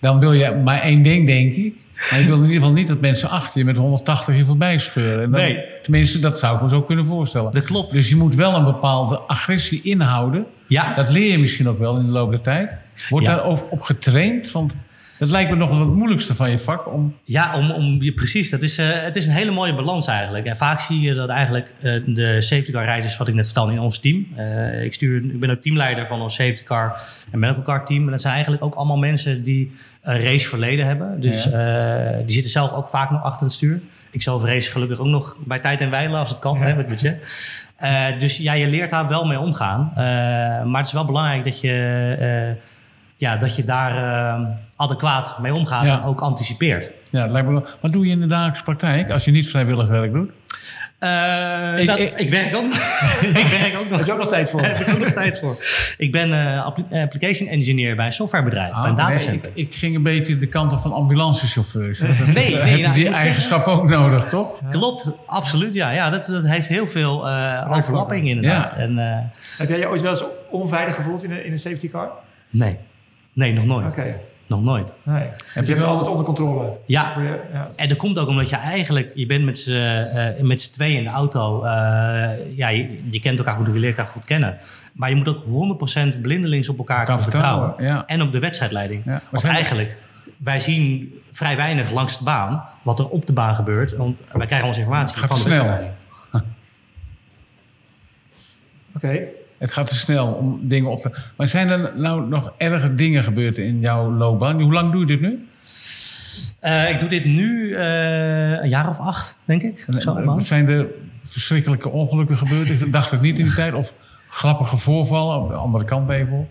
Dan 0.00 0.20
wil 0.20 0.32
je 0.32 0.50
maar 0.64 0.80
één 0.80 1.02
ding, 1.02 1.26
denk 1.26 1.52
ik. 1.52 1.74
Maar 2.10 2.20
je 2.20 2.26
wil 2.26 2.36
in 2.36 2.42
ieder 2.42 2.56
geval 2.56 2.72
niet 2.72 2.88
dat 2.88 3.00
mensen 3.00 3.28
achter 3.30 3.58
je 3.58 3.64
met 3.64 3.76
180 3.76 4.36
je 4.36 4.44
voorbij 4.44 4.78
scheuren. 4.78 5.22
En 5.24 5.30
dan- 5.30 5.40
Nee. 5.40 5.64
Tenminste, 5.82 6.18
dat 6.18 6.38
zou 6.38 6.56
ik 6.56 6.62
me 6.62 6.68
zo 6.68 6.82
kunnen 6.82 7.06
voorstellen. 7.06 7.52
Dat 7.52 7.62
klopt. 7.64 7.90
Dus 7.92 8.08
je 8.08 8.16
moet 8.16 8.34
wel 8.34 8.54
een 8.54 8.64
bepaalde 8.64 9.18
agressie 9.18 9.80
inhouden. 9.82 10.44
Ja, 10.68 10.94
Dat 10.94 11.10
leer 11.12 11.30
je 11.30 11.38
misschien 11.38 11.68
ook 11.68 11.78
wel 11.78 11.96
in 11.96 12.04
de 12.04 12.10
loop 12.10 12.30
der 12.30 12.40
tijd. 12.40 12.76
Wordt 13.08 13.26
Ja. 13.26 13.34
daar 13.34 13.44
ook 13.44 13.66
op 13.70 13.80
getraind? 13.80 14.50
Want 14.50 14.74
dat 15.20 15.30
lijkt 15.30 15.50
me 15.50 15.56
nog 15.56 15.70
wel 15.70 15.78
het 15.80 15.94
moeilijkste 15.94 16.34
van 16.34 16.50
je 16.50 16.58
vak. 16.58 16.92
Om, 16.92 17.14
Ja, 17.24 17.56
om, 17.56 17.70
om, 17.70 18.02
je- 18.02 18.12
precies. 18.12 18.50
Dat 18.50 18.62
is, 18.62 18.78
eh, 18.78 18.86
het 18.92 19.16
is 19.16 19.26
een 19.26 19.32
hele 19.32 19.50
mooie 19.50 19.74
balans 19.74 20.06
eigenlijk. 20.06 20.46
En 20.46 20.56
vaak 20.56 20.80
zie 20.80 21.00
je 21.00 21.14
dat 21.14 21.28
eigenlijk 21.28 21.72
eh, 21.80 21.92
de 22.06 22.40
safety 22.40 22.72
car 22.72 22.84
rijders, 22.84 23.16
wat 23.16 23.28
ik 23.28 23.34
net 23.34 23.44
vertelde, 23.44 23.72
in 23.72 23.78
ons 23.80 23.98
team. 23.98 24.26
eh, 24.36 24.84
ik, 24.84 24.92
stuur, 24.94 25.16
ik 25.16 25.40
ben 25.40 25.50
ook 25.50 25.60
teamleider 25.60 26.06
van 26.06 26.20
ons 26.22 26.34
safety 26.34 26.62
car 26.64 27.00
en 27.32 27.38
medical 27.38 27.62
car 27.62 27.84
team. 27.84 28.04
En 28.04 28.10
dat 28.10 28.20
zijn 28.20 28.32
eigenlijk 28.32 28.64
ook 28.64 28.74
allemaal 28.74 28.96
mensen 28.98 29.42
die 29.42 29.72
een 30.02 30.20
raceverleden 30.20 30.86
hebben. 30.86 31.20
Dus 31.20 31.44
Ja. 31.44 32.12
die 32.24 32.32
zitten 32.32 32.50
zelf 32.50 32.72
ook 32.72 32.88
vaak 32.88 33.10
nog 33.10 33.22
achter 33.22 33.42
het 33.46 33.52
stuur. 33.54 33.80
Ik 34.10 34.22
zelf 34.22 34.44
race 34.44 34.70
gelukkig 34.70 34.98
ook 34.98 35.06
nog 35.06 35.36
bij 35.46 35.58
tijd 35.58 35.80
en 35.80 35.90
wijlen 35.90 36.18
als 36.18 36.28
het 36.28 36.38
kan, 36.38 36.58
Ja. 36.58 36.64
hè, 36.66 36.74
met 36.74 36.86
budget. 36.86 37.22
Dus 38.18 38.36
ja, 38.36 38.52
je 38.52 38.66
leert 38.66 38.90
daar 38.90 39.08
wel 39.08 39.24
mee 39.24 39.38
omgaan. 39.38 39.92
Maar 40.70 40.78
het 40.78 40.86
is 40.86 40.92
wel 40.92 41.04
belangrijk 41.04 41.44
dat 41.44 41.60
je, 41.60 42.56
ja, 43.20 43.36
dat 43.36 43.56
je 43.56 43.64
daar 43.64 43.96
eh, 44.36 44.46
adequaat 44.76 45.38
mee 45.38 45.52
omgaat 45.54 45.84
Ja. 45.84 45.98
en 45.98 46.04
ook 46.04 46.20
anticipeert. 46.20 46.90
ja, 47.10 47.26
lijkt 47.26 47.46
me 47.48 47.52
wel- 47.54 47.66
wat 47.80 47.92
doe 47.92 48.04
je 48.06 48.10
in 48.12 48.20
de 48.20 48.26
dagelijkse 48.26 48.62
praktijk 48.62 49.10
als 49.10 49.24
je 49.24 49.30
niet 49.30 49.48
vrijwillig 49.48 49.88
werk 49.88 50.12
doet? 50.12 50.30
Eh, 50.98 51.78
Ik- 51.78 51.86
dat- 51.86 51.98
ik- 51.98 52.18
ik, 52.20 52.30
werk 52.30 52.56
ook 52.56 52.62
nog. 52.62 52.74
ik 53.42 53.46
werk 53.60 53.76
ook 53.78 53.88
nog. 53.88 53.96
Heb 53.98 54.06
je 54.06 54.12
ook 54.12 54.18
nog 54.18 54.26
tijd 54.28 54.50
voor? 54.50 54.62
Daar 54.62 54.70
heb 54.78 54.86
ik 54.86 54.94
ook 54.94 54.98
nog 55.00 55.08
tijd 55.10 55.38
voor. 55.38 55.56
Ik 55.98 56.12
ben 56.12 56.32
eh, 56.32 56.64
appli- 56.64 56.84
application 56.90 57.48
engineer 57.48 57.96
bij 57.96 58.06
een 58.06 58.12
softwarebedrijf, 58.12 58.70
bij 58.74 58.78
een 58.82 58.88
Ah, 58.90 58.96
nee, 58.96 59.06
datacenter. 59.16 59.50
ik, 59.54 59.66
ik 59.68 59.74
ging 59.74 59.96
een 59.96 60.02
beetje 60.02 60.36
de 60.36 60.46
kant 60.46 60.72
op 60.72 60.80
van 60.80 60.92
ambulancechauffeurs. 60.92 61.98
Dat- 61.98 62.08
Nee, 62.34 62.54
heb 62.56 62.64
nee, 62.64 62.76
je 62.76 62.82
nou, 62.82 62.94
die 62.94 63.08
eigenschap 63.08 63.66
ook 63.66 63.88
nodig, 63.88 64.24
toch? 64.24 64.60
Klopt, 64.70 65.06
absoluut. 65.26 65.74
Ja, 65.74 65.90
ja 65.90 66.10
dat, 66.10 66.24
dat 66.26 66.46
heeft 66.46 66.68
heel 66.68 66.86
veel 66.86 67.28
eh 67.28 67.66
overlapping 67.76 68.28
inderdaad. 68.28 68.70
Ja. 68.70 68.76
En, 68.76 68.98
eh, 68.98 69.18
Heb 69.58 69.68
jij 69.68 69.78
je 69.78 69.88
ooit 69.88 70.02
wel 70.02 70.10
eens 70.10 70.24
onveilig 70.50 70.94
gevoeld 70.94 71.24
in 71.24 71.30
een, 71.30 71.44
in 71.44 71.52
een 71.52 71.58
safety 71.58 71.90
car? 71.90 72.10
nee. 72.50 72.76
Nee, 73.40 73.52
nog 73.52 73.64
nooit. 73.64 73.90
Oké. 73.90 74.16
Nog 74.46 74.62
nooit. 74.62 74.94
Nee. 75.02 75.22
je 75.22 75.28
Dus 75.30 75.38
je 75.44 75.52
hebt 75.54 75.68
het 75.68 75.78
wel- 75.78 75.88
altijd 75.88 76.08
onder 76.08 76.24
controle. 76.24 76.76
Ja, 76.86 77.12
Voor 77.12 77.22
je, 77.22 77.40
ja. 77.52 77.70
En 77.76 77.88
dat 77.88 77.96
komt 77.96 78.18
ook 78.18 78.28
omdat 78.28 78.48
je 78.50 78.56
eigenlijk, 78.56 79.10
je 79.14 79.26
bent 79.26 79.44
met 79.44 79.58
z'n 79.58 79.72
eh, 79.72 80.42
met 80.42 80.60
z'n 80.60 80.72
tweeën 80.72 80.96
in 80.98 81.04
de 81.04 81.10
auto. 81.10 81.62
eh, 81.62 81.70
ja, 82.56 82.68
je, 82.68 83.00
je 83.10 83.20
kent 83.20 83.38
elkaar 83.38 83.54
goed, 83.54 83.66
je 83.66 83.72
leert 83.72 83.96
elkaar 83.98 84.12
goed 84.12 84.24
kennen. 84.24 84.56
Maar 84.92 85.08
je 85.10 85.14
moet 85.16 85.28
ook 85.28 85.44
100% 85.44 86.20
blindelings 86.22 86.68
op 86.68 86.78
elkaar 86.78 87.04
kunnen 87.04 87.22
vertrouwen. 87.22 87.66
vertrouwen, 87.68 87.96
ja. 87.98 88.06
En 88.06 88.22
op 88.22 88.32
de 88.32 88.38
wedstrijdleiding. 88.38 89.02
Ja, 89.04 89.20
Want 89.30 89.44
eigenlijk, 89.44 89.96
wij 90.36 90.60
zien 90.60 91.14
vrij 91.32 91.56
weinig 91.56 91.90
langs 91.90 92.18
de 92.18 92.24
baan 92.24 92.64
wat 92.82 92.98
er 92.98 93.08
op 93.08 93.26
de 93.26 93.32
baan 93.32 93.54
gebeurt. 93.54 93.96
Want 93.96 94.16
wij 94.32 94.46
krijgen 94.46 94.66
onze 94.68 94.80
informatie 94.80 95.16
van 95.18 95.28
de 95.28 95.34
snel. 95.34 95.48
wedstrijdleiding. 95.54 95.92
Oké. 98.96 99.20
Het 99.60 99.72
gaat 99.72 99.86
te 99.88 99.94
snel 99.96 100.26
om 100.32 100.68
dingen 100.68 100.90
op 100.90 100.98
te... 100.98 101.10
Maar 101.36 101.48
zijn 101.48 101.68
er 101.68 101.92
nou 101.96 102.28
nog 102.28 102.52
erge 102.56 102.94
dingen 102.94 103.22
gebeurd 103.24 103.58
in 103.58 103.80
jouw 103.80 104.12
loopbaan? 104.12 104.60
Hoe 104.60 104.72
lang 104.72 104.92
doe 104.92 105.00
je 105.00 105.06
dit 105.06 105.20
nu? 105.20 105.48
Eh, 106.60 106.90
ik 106.90 107.00
doe 107.00 107.08
dit 107.08 107.24
nu 107.24 107.74
eh, 107.74 107.82
een 108.62 108.68
jaar 108.68 108.88
of 108.88 108.98
acht, 108.98 109.36
denk 109.44 109.62
ik. 109.62 109.86
Zo, 109.98 110.14
man. 110.14 110.40
zijn 110.40 110.68
er 110.68 110.86
verschrikkelijke 111.22 111.88
ongelukken 111.88 112.36
gebeurd? 112.36 112.68
Ik 112.80 112.92
dacht 112.92 113.10
het 113.10 113.20
niet 113.20 113.38
in 113.38 113.44
die 113.44 113.54
tijd. 113.54 113.72
Of 113.74 113.92
grappige 114.28 114.76
voorvallen? 114.76 115.40
Op 115.42 115.48
de 115.48 115.54
andere 115.54 115.84
kant 115.84 116.10
even. 116.10 116.48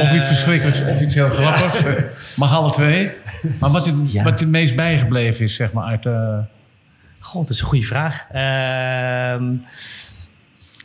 of 0.00 0.12
iets 0.14 0.26
verschrikkelijks 0.26 0.80
of 0.82 1.00
iets 1.00 1.14
heel 1.14 1.28
grappigs. 1.28 1.82
Mag 2.36 2.54
alle 2.54 2.70
twee. 2.70 3.10
Maar 3.60 3.70
wat 3.70 3.86
het, 3.86 4.12
Ja. 4.12 4.22
wat 4.22 4.40
het 4.40 4.48
meest 4.48 4.76
bijgebleven 4.76 5.44
is, 5.44 5.54
zeg 5.54 5.72
maar, 5.72 5.84
uit... 5.84 6.06
eh, 6.06 6.38
God, 7.20 7.42
dat 7.42 7.50
is 7.50 7.60
een 7.60 7.66
goede 7.66 7.84
vraag. 7.86 8.26
Ehm, 8.32 9.44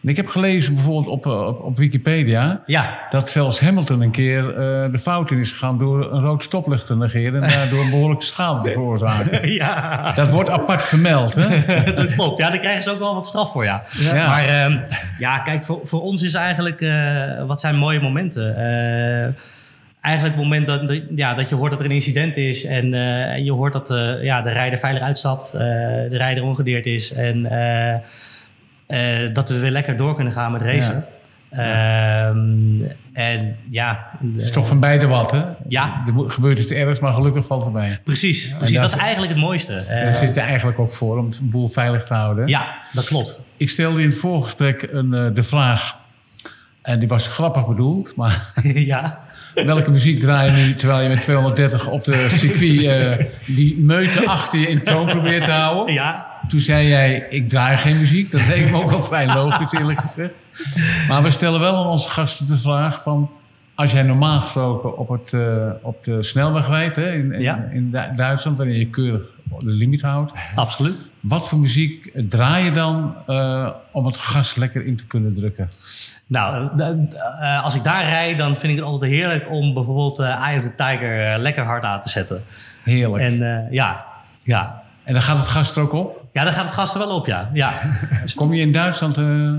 ik 0.10 0.16
heb 0.16 0.28
gelezen 0.28 0.74
bijvoorbeeld 0.76 1.08
op, 1.08 1.26
eh, 1.26 1.48
op, 1.48 1.60
op 1.62 1.78
Wikipedia... 1.78 2.64
ja, 2.66 3.00
dat 3.10 3.30
zelfs 3.30 3.60
Hamilton 3.60 4.02
een 4.02 4.12
keer 4.12 4.50
eh, 4.50 4.92
de 4.92 5.00
fout 5.00 5.32
in 5.32 5.38
is 5.38 5.52
gegaan... 5.52 5.78
door 5.78 6.12
een 6.12 6.22
rood 6.22 6.44
stoplicht 6.44 6.86
te 6.86 6.96
negeren... 6.96 7.44
en 7.44 7.50
daardoor 7.50 7.84
een 7.84 7.90
behoorlijke 7.90 8.26
schade 8.26 8.62
te 8.62 8.70
veroorzaken. 8.80 9.52
ja. 9.54 10.12
Dat 10.16 10.30
wordt 10.30 10.50
apart 10.50 10.84
vermeld, 10.84 11.36
hè? 11.36 11.64
dat 11.94 12.16
klopt. 12.16 12.38
Ja, 12.38 12.50
daar 12.50 12.60
krijgen 12.60 12.84
ze 12.84 12.92
ook 12.92 13.00
wel 13.00 13.14
wat 13.14 13.28
straf 13.28 13.52
voor, 13.52 13.64
ja. 13.64 13.84
Ja. 13.90 14.28
Maar 14.28 14.46
ehm, 14.46 14.78
ja, 15.20 15.40
kijk, 15.40 15.66
voor, 15.66 15.80
voor 15.84 16.02
ons 16.02 16.22
is 16.22 16.34
eigenlijk... 16.34 16.82
eh, 16.82 17.46
wat 17.48 17.60
zijn 17.60 17.76
mooie 17.76 18.00
momenten? 18.00 18.56
Eigenlijk 20.02 20.36
het 20.36 20.44
moment 20.44 20.68
dat, 20.68 21.02
ja, 21.16 21.34
dat 21.34 21.50
je 21.50 21.56
hoort 21.56 21.72
dat 21.72 21.80
er 21.80 21.86
een 21.86 21.92
incident 21.92 22.38
is... 22.38 22.66
en 22.66 22.94
en 22.94 23.44
je 23.44 23.52
hoort 23.52 23.74
dat 23.74 23.88
ja, 24.22 24.42
de 24.42 24.50
rijder 24.52 24.80
veilig 24.80 25.04
uitstapt... 25.04 25.52
de 25.52 26.18
rijder 26.18 26.44
ongedeerd 26.44 26.86
is... 26.86 27.14
en 27.14 27.48
eh, 28.92 29.24
eh, 29.24 29.34
dat 29.34 29.50
we 29.50 29.60
weer 29.60 29.72
lekker 29.72 29.98
door 29.98 30.16
kunnen 30.16 30.34
gaan 30.34 30.52
met 30.52 30.62
racen. 30.62 31.06
Ehm, 31.50 32.82
en 33.14 33.56
ja... 33.70 34.08
Het 34.34 34.42
is 34.42 34.52
toch 34.52 34.68
van 34.68 34.80
beide 34.80 35.08
wat, 35.08 35.32
hè? 35.32 35.42
Ja. 35.68 36.02
Er 36.06 36.32
gebeurt 36.32 36.60
iets 36.60 36.72
ergs, 36.72 37.00
maar 37.00 37.12
gelukkig 37.14 37.46
valt 37.46 37.64
het 37.64 37.74
mee. 37.74 37.98
Precies, 38.04 38.56
precies. 38.58 38.74
dat 38.76 38.82
dat 38.90 38.92
is- 39.00 39.06
eigenlijk 39.06 39.32
het 39.32 39.42
mooiste. 39.42 39.74
Eh, 39.76 40.04
Daar 40.04 40.14
zit 40.14 40.34
je 40.34 40.40
eigenlijk 40.40 40.80
ook 40.80 40.90
voor, 40.92 41.18
om 41.18 41.26
het 41.26 41.40
boel 41.44 41.68
veilig 41.68 42.04
te 42.04 42.14
houden. 42.14 42.48
ja, 42.48 42.78
dat 42.94 43.06
klopt. 43.06 43.40
Ik 43.58 43.70
stelde 43.70 44.02
in 44.02 44.10
het 44.10 44.18
voorgesprek 44.18 44.88
een, 44.92 45.14
eh, 45.14 45.26
de 45.34 45.44
vraag... 45.44 45.98
en 46.82 47.00
die 47.00 47.08
was 47.08 47.28
grappig 47.28 47.68
bedoeld, 47.68 48.16
maar... 48.16 48.52
ja. 48.94 49.20
Welke 49.54 49.92
muziek 49.92 50.20
draai 50.20 50.52
je 50.52 50.66
nu 50.66 50.76
terwijl 50.76 51.02
je 51.02 51.10
met 51.10 51.22
230 51.22 51.88
op 51.88 52.04
de 52.04 52.28
circuit 52.40 52.86
eh, 52.88 53.26
die 53.46 53.78
meute 53.78 54.28
achter 54.28 54.60
je 54.60 54.68
in 54.68 54.84
toon 54.84 55.06
probeert 55.06 55.44
te 55.44 55.52
houden? 55.52 55.94
Ja, 55.94 56.31
Toen 56.48 56.60
zei 56.60 56.88
jij, 56.88 57.28
ik 57.30 57.50
draai 57.50 57.78
geen 57.78 57.98
muziek. 57.98 58.32
Dat 58.32 58.48
leek 58.48 58.72
me 58.72 58.84
ook 58.84 58.90
wel 58.90 59.02
vrij 59.02 59.34
logisch, 59.34 59.72
eerlijk 59.72 60.00
gezegd. 60.00 60.38
Maar 61.08 61.24
we 61.24 61.32
stellen 61.32 61.60
wel 61.60 61.76
aan 61.76 61.88
onze 61.88 62.10
gasten 62.10 62.48
de 62.48 62.58
vraag 62.58 63.02
van... 63.02 63.30
Als 63.76 63.92
jij 63.92 64.04
normaal 64.04 64.40
gesproken 64.40 64.98
op, 64.98 65.10
het, 65.10 65.34
eh, 65.34 65.70
op 65.82 66.04
de 66.04 66.24
snelweg 66.24 66.68
rijdt 66.68 66.96
hè, 66.96 67.12
in, 67.14 67.32
in, 67.34 67.42
Ja. 67.42 67.68
in 67.72 67.92
Du- 67.92 68.16
Duitsland... 68.16 68.58
wanneer 68.58 68.78
je 68.78 68.90
keurig 68.90 69.26
de 69.60 69.66
limiet 69.66 70.02
houdt... 70.02 70.32
absoluut. 70.56 71.06
wat 71.20 71.48
voor 71.50 71.60
muziek 71.60 72.12
draai 72.30 72.66
je 72.66 72.72
dan 72.72 73.16
eh, 73.28 73.70
om 73.92 74.06
het 74.06 74.18
gas 74.18 74.56
lekker 74.56 74.86
in 74.86 74.96
te 74.96 75.06
kunnen 75.06 75.34
drukken? 75.34 75.72
Nou, 76.28 76.70
eh, 77.40 77.64
als 77.64 77.76
ik 77.76 77.84
daar 77.84 78.04
rijd, 78.10 78.38
dan 78.38 78.56
vind 78.56 78.72
ik 78.72 78.78
het 78.80 78.88
altijd 78.88 79.12
heerlijk 79.12 79.50
om 79.50 79.74
bijvoorbeeld 79.74 80.20
Eye 80.20 80.58
of 80.58 80.64
the 80.64 80.76
Tiger 80.76 81.38
lekker 81.40 81.64
hard 81.64 81.84
aan 81.84 82.02
te 82.02 82.10
zetten. 82.10 82.44
Heerlijk. 82.84 83.24
En, 83.24 83.44
En 83.44 83.68
ja, 83.72 84.06
ja. 84.44 84.82
dan 85.06 85.22
gaat 85.22 85.38
het 85.38 85.48
gas 85.48 85.76
er 85.76 85.82
ook 85.82 85.94
op? 85.94 86.21
Ja, 86.34 86.44
daar 86.44 86.54
gaat 86.54 86.66
het 86.66 86.74
gas 86.74 86.94
er 86.94 87.00
wel 87.00 87.16
op, 87.16 87.26
ja. 87.26 87.50
ja. 87.54 87.74
Kom 88.36 88.54
je 88.54 88.62
in 88.62 88.72
Duitsland... 88.72 89.18
eh, 89.18 89.52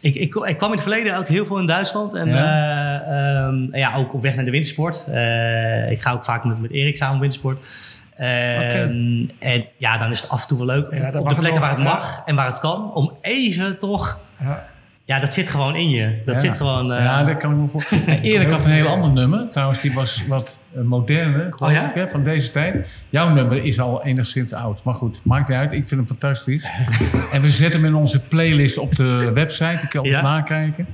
ik, 0.00 0.14
ik, 0.14 0.34
ik 0.34 0.56
kwam 0.56 0.68
in 0.70 0.74
het 0.74 0.80
verleden 0.82 1.16
ook 1.16 1.28
heel 1.28 1.44
veel 1.46 1.58
in 1.58 1.66
Duitsland. 1.66 2.14
En 2.14 2.28
Ja? 2.28 2.34
ja, 2.34 3.52
ja 3.72 3.94
ook 3.96 4.14
op 4.14 4.22
weg 4.22 4.34
naar 4.34 4.44
de 4.44 4.50
wintersport. 4.50 5.06
Eh, 5.10 5.90
ik 5.90 6.00
ga 6.02 6.12
ook 6.12 6.24
vaak 6.24 6.44
met, 6.44 6.60
met 6.60 6.70
Erik 6.70 6.96
samen 6.96 7.14
op 7.14 7.20
wintersport. 7.20 7.66
Ehm, 8.16 9.24
En 9.38 9.64
ja, 9.76 9.98
dan 9.98 10.10
is 10.10 10.20
het 10.20 10.30
af 10.30 10.42
en 10.42 10.48
toe 10.48 10.58
wel 10.58 10.66
leuk 10.66 10.94
Ja, 10.94 11.18
op 11.18 11.28
de 11.28 11.34
plekken 11.34 11.60
waar 11.60 11.70
het 11.70 11.78
mag 11.78 12.22
en 12.24 12.34
waar 12.34 12.46
het 12.46 12.58
kan, 12.58 12.94
om 12.94 13.12
even 13.20 13.78
toch. 13.78 14.18
Ja. 14.40 14.66
Ja, 15.10 15.18
dat 15.18 15.34
zit 15.34 15.50
gewoon 15.50 15.76
in 15.76 15.90
je. 15.90 16.22
Dat 16.24 16.34
Ja. 16.34 16.40
zit 16.48 16.56
gewoon. 16.56 16.92
eh, 16.92 17.04
ja, 17.04 17.22
dat 17.22 17.36
kan 17.36 17.50
ik 17.50 17.56
me 17.56 17.68
voorstellen. 17.68 18.20
Erik 18.22 18.48
had 18.50 18.64
een 18.64 18.70
heel 18.70 18.86
ander 18.86 19.10
nummer. 19.10 19.50
Trouwens, 19.50 19.80
die 19.80 19.92
was 19.92 20.22
wat 20.28 20.60
eh, 20.74 20.82
moderner, 20.82 21.52
geloof 21.52 21.60
Oh 21.60 21.72
ja? 21.72 21.88
ik, 21.88 21.94
hè, 21.94 22.08
van 22.08 22.22
deze 22.22 22.50
tijd. 22.50 22.88
Jouw 23.08 23.28
nummer 23.28 23.64
is 23.64 23.80
al 23.80 24.04
enigszins 24.04 24.52
oud. 24.52 24.82
Maar 24.84 24.94
goed, 24.94 25.20
maakt 25.24 25.48
niet 25.48 25.58
uit. 25.58 25.72
Ik 25.72 25.86
vind 25.86 25.90
hem 25.90 26.06
fantastisch. 26.06 26.64
en 27.32 27.40
we 27.40 27.50
zetten 27.50 27.80
hem 27.80 27.88
in 27.88 27.94
onze 28.00 28.20
playlist 28.20 28.78
op 28.78 28.96
de 28.96 29.30
website. 29.34 29.64
Je 29.90 29.98
altijd 29.98 30.04
Ja. 30.14 30.22
nakijken. 30.22 30.86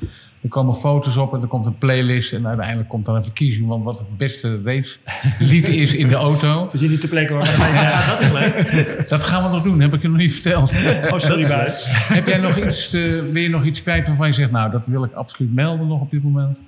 Er 0.47 0.53
komen 0.53 0.74
foto's 0.74 1.16
op 1.16 1.34
en 1.34 1.40
er 1.40 1.47
komt 1.47 1.66
een 1.66 1.78
playlist. 1.78 2.32
En 2.32 2.47
uiteindelijk 2.47 2.88
komt 2.88 3.05
dan 3.05 3.14
een 3.14 3.22
verkiezing 3.24 3.66
van 3.68 3.82
wat 3.82 3.99
het 3.99 4.16
beste 4.16 4.61
racelied 4.64 5.68
is 5.68 5.94
in 5.94 6.09
de 6.09 6.14
auto. 6.14 6.68
We 6.72 6.78
zien 6.78 6.90
niet 6.90 7.01
te 7.01 7.09
plekken 7.09 7.36
hoor. 7.36 7.44
ja, 7.74 8.07
dat 8.07 8.20
is 8.20 8.30
leuk. 8.32 8.55
Dat 9.09 9.20
gaan 9.24 9.42
we 9.42 9.49
nog 9.49 9.62
doen, 9.62 9.80
heb 9.80 9.94
ik 9.94 10.03
je 10.03 10.09
nog 10.09 10.16
niet 10.16 10.32
verteld. 10.32 10.72
Oh, 11.12 11.18
sorry, 11.18 11.49
Buis. 11.49 11.86
heb 11.90 12.26
jij 12.26 12.38
nog 12.38 12.57
iets, 12.57 12.92
eh, 12.94 13.03
wil 13.32 13.42
je 13.42 13.49
nog 13.49 13.64
iets 13.64 13.82
kwijt 13.82 14.07
waarvan 14.07 14.26
je 14.26 14.32
zegt... 14.32 14.51
nou, 14.51 14.70
dat 14.70 14.86
wil 14.86 15.05
ik 15.05 15.12
absoluut 15.12 15.55
melden 15.55 15.86
nog 15.86 16.01
op 16.01 16.11
dit 16.11 16.22
moment? 16.22 16.61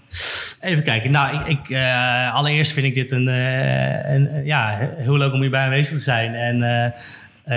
Even 0.60 0.82
kijken. 0.82 1.10
Nou, 1.10 1.36
ik, 1.38 1.46
ik, 1.46 1.70
eh, 1.70 2.34
allereerst 2.34 2.72
vind 2.72 2.86
ik 2.86 2.94
dit 2.94 3.10
een, 3.10 3.28
eh, 3.28 4.12
een, 4.14 4.44
ja, 4.44 4.74
he- 4.76 5.02
heel 5.02 5.16
leuk 5.16 5.32
om 5.32 5.40
hierbij 5.40 5.62
aanwezig 5.62 5.96
te 5.96 6.02
zijn. 6.02 6.34
En 6.34 6.62
eh, 6.62 6.90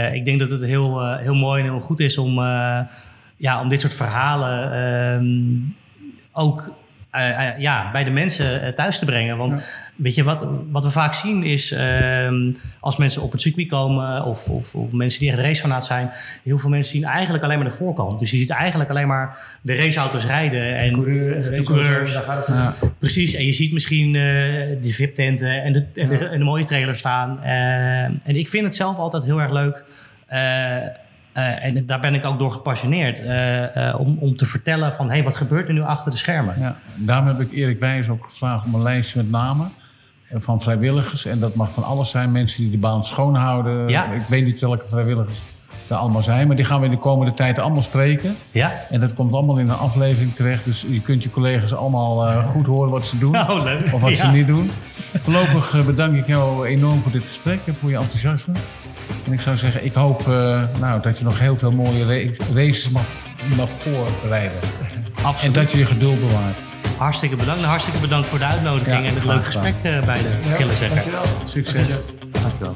eh, 0.08 0.14
ik 0.14 0.26
denk 0.26 0.40
dat 0.40 0.50
het 0.50 0.62
heel, 0.62 1.16
heel 1.16 1.36
mooi 1.36 1.64
en 1.64 1.70
heel 1.70 1.80
goed 1.80 2.00
is 2.00 2.18
om, 2.18 2.40
eh, 2.40 2.80
ja, 3.38 3.62
om 3.62 3.70
dit 3.70 3.80
soort 3.80 3.94
verhalen 3.94 4.72
ehm, 4.74 5.80
ook 6.32 6.72
eh, 7.12 7.48
eh, 7.48 7.60
ja, 7.60 7.92
bij 7.92 8.04
de 8.04 8.12
mensen 8.12 8.62
eh, 8.62 8.74
thuis 8.74 9.00
te 9.00 9.06
brengen. 9.06 9.38
Want 9.38 9.74
weet 9.96 10.16
je, 10.16 10.24
wat, 10.24 10.48
wat 10.70 10.84
we 10.84 10.92
vaak 10.92 11.14
zien 11.14 11.44
is 11.44 11.72
ehm, 11.72 12.54
als 12.80 12.98
mensen 12.98 13.22
op 13.22 13.32
het 13.32 13.42
circuit 13.42 13.68
komen 13.68 14.26
of, 14.26 14.50
of, 14.50 14.76
of 14.76 14.92
mensen 14.92 15.20
die 15.20 15.30
echt 15.30 15.40
racefanaat 15.40 15.86
zijn, 15.86 16.10
heel 16.44 16.58
veel 16.58 16.70
mensen 16.70 16.92
zien 16.92 17.04
eigenlijk 17.04 17.44
alleen 17.44 17.60
maar 17.60 17.68
de 17.68 17.74
voorkant. 17.74 18.20
Dus 18.20 18.32
je 18.32 18.38
ziet 18.38 18.50
eigenlijk 18.50 18.90
alleen 18.90 19.08
maar 19.08 19.58
de 19.62 19.76
raceauto's 19.76 20.26
rijden 20.26 20.78
en 20.78 20.92
Coureur 20.92 21.52
de 21.52 21.62
coureurs. 21.62 22.14
daar 22.14 22.24
gaat 22.24 22.48
het. 22.48 22.56
Ja. 22.56 22.74
Precies, 23.00 23.34
en 23.34 23.46
je 23.46 23.54
ziet 23.54 23.74
misschien 23.74 24.08
eh, 24.08 24.22
de 24.82 24.92
VIP-tenten 24.92 25.64
en 25.64 25.74
de, 25.74 25.86
en, 25.94 26.10
de, 26.10 26.28
en 26.28 26.40
de 26.40 26.46
mooie 26.46 26.64
trailers 26.64 27.00
staan. 27.00 27.44
Eh, 27.44 28.04
en 28.04 28.36
ik 28.36 28.50
vind 28.50 28.66
het 28.66 28.76
zelf 28.76 28.98
altijd 28.98 29.24
heel 29.24 29.42
erg 29.42 29.52
leuk. 29.52 29.84
Eh, 31.34 31.66
en 31.66 31.86
daar 31.86 32.00
ben 32.00 32.14
ik 32.14 32.26
ook 32.26 32.40
door 32.40 32.52
gepassioneerd. 32.52 33.20
eh, 33.20 33.90
eh, 33.90 34.00
om, 34.00 34.18
om 34.20 34.36
te 34.36 34.46
vertellen 34.46 34.94
van, 34.94 35.08
hé, 35.08 35.14
hey, 35.14 35.24
wat 35.24 35.36
gebeurt 35.36 35.68
er 35.68 35.74
nu 35.74 35.82
achter 35.82 36.12
de 36.12 36.18
schermen? 36.18 36.56
Ja, 36.60 36.76
daarom 36.96 37.28
heb 37.28 37.40
ik 37.40 37.52
Erik 37.52 37.80
Wijs 37.80 38.10
ook 38.10 38.26
gevraagd 38.26 38.66
om 38.66 38.74
een 38.74 38.82
lijstje 38.82 39.18
met 39.18 39.32
namen 39.32 39.72
van 40.34 40.62
vrijwilligers. 40.62 41.26
En 41.26 41.40
dat 41.40 41.56
mag 41.56 41.72
van 41.72 41.84
alles 41.84 42.10
zijn. 42.10 42.32
Mensen 42.32 42.62
die 42.62 42.72
de 42.72 42.78
baan 42.78 43.04
schoonhouden. 43.04 43.90
Ja. 43.90 44.12
Ik 44.12 44.22
weet 44.28 44.46
niet 44.46 44.60
welke 44.60 44.88
vrijwilligers 44.88 45.40
er 45.88 45.96
allemaal 45.96 46.22
zijn. 46.22 46.48
Maar 46.48 46.56
die 46.56 46.66
gaan 46.66 46.80
we 46.80 46.86
in 46.86 46.92
de 46.92 46.98
komende 46.98 47.34
tijd 47.34 47.60
allemaal 47.60 47.82
spreken. 47.82 48.36
Ja? 48.52 48.72
En 48.90 49.00
dat 49.00 49.14
komt 49.14 49.34
allemaal 49.34 49.58
in 49.58 49.70
een 49.70 49.78
aflevering 49.78 50.34
terecht. 50.34 50.66
Dus 50.66 50.86
je 50.90 51.02
kunt 51.02 51.24
je 51.24 51.30
collega's 51.30 51.74
allemaal 51.74 52.42
goed 52.44 52.66
horen 52.66 52.92
wat 52.92 53.08
ze 53.08 53.18
doen. 53.18 53.36
Oh. 53.42 53.94
Of 53.94 54.02
wat 54.02 54.16
ze 54.16 54.28
niet 54.28 54.48
doen. 54.48 54.72
Voorlopig 55.20 55.86
bedank 55.86 56.16
ik 56.16 56.28
jou 56.28 56.68
enorm 56.68 57.02
voor 57.02 57.12
dit 57.12 57.26
gesprek 57.26 57.60
en 57.66 57.76
voor 57.76 57.90
je 57.90 57.96
enthousiasme. 57.96 58.54
En 59.26 59.34
ik 59.34 59.42
zou 59.42 59.56
zeggen, 59.58 59.86
ik 59.86 59.94
hoop 59.94 60.20
eh, 60.28 60.62
nou, 60.80 61.02
dat 61.02 61.18
je 61.18 61.24
nog 61.24 61.40
heel 61.40 61.58
veel 61.58 61.72
mooie 61.72 62.06
ra- 62.06 62.34
races 62.56 62.90
mag, 62.90 63.04
mag 63.58 63.70
voorbereiden. 63.78 64.60
En 65.18 65.24
Absoluut. 65.24 65.56
dat 65.56 65.72
je 65.72 65.78
je 65.78 65.86
geduld 65.86 66.20
bewaart. 66.20 66.58
Hartstikke 66.98 67.36
bedankt. 67.36 67.62
En 67.62 67.68
hartstikke 67.68 68.00
bedankt 68.00 68.28
voor 68.28 68.40
de 68.40 68.46
uitnodiging 68.46 68.98
Ja, 69.00 69.04
en 69.10 69.14
het 69.16 69.26
leuke 69.26 69.44
gesprek 69.44 69.74
eh, 69.82 70.04
bij 70.04 70.16
de 70.16 70.32
Gillenzekker. 70.56 70.96
Dankjewel. 70.96 71.24
Succes. 71.46 71.86
Dankjewel. 72.32 72.76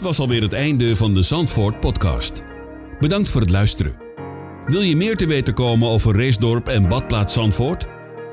Dit 0.00 0.08
was 0.08 0.18
alweer 0.18 0.42
het 0.42 0.52
einde 0.52 0.96
van 0.96 1.14
de 1.14 1.22
Zandvoort 1.22 1.80
podcast. 1.80 2.38
Bedankt 3.00 3.28
voor 3.28 3.40
het 3.40 3.50
luisteren. 3.50 3.96
Wil 4.66 4.80
je 4.80 4.96
meer 4.96 5.16
te 5.16 5.26
weten 5.26 5.54
komen 5.54 5.88
over 5.88 6.16
Racedorp 6.16 6.68
en 6.68 6.88
Badplaats 6.88 7.34
Zandvoort? 7.34 7.86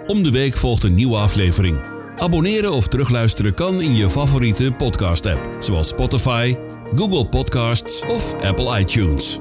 Om 0.05 0.24
de 0.24 0.32
week 0.32 0.53
volgt 0.53 0.84
een 0.84 0.95
nieuwe 0.95 1.18
aflevering. 1.18 1.84
Abonneren 2.18 2.72
of 2.72 2.88
terugluisteren 2.88 3.53
kan 3.53 3.82
in 3.82 3.95
je 3.95 4.09
favoriete 4.09 4.72
podcast-app, 4.72 5.49
zoals 5.59 5.88
Spotify, 5.88 6.55
Google 6.95 7.26
Podcasts 7.26 8.03
of 8.05 8.34
Apple 8.43 8.80
iTunes. 8.80 9.39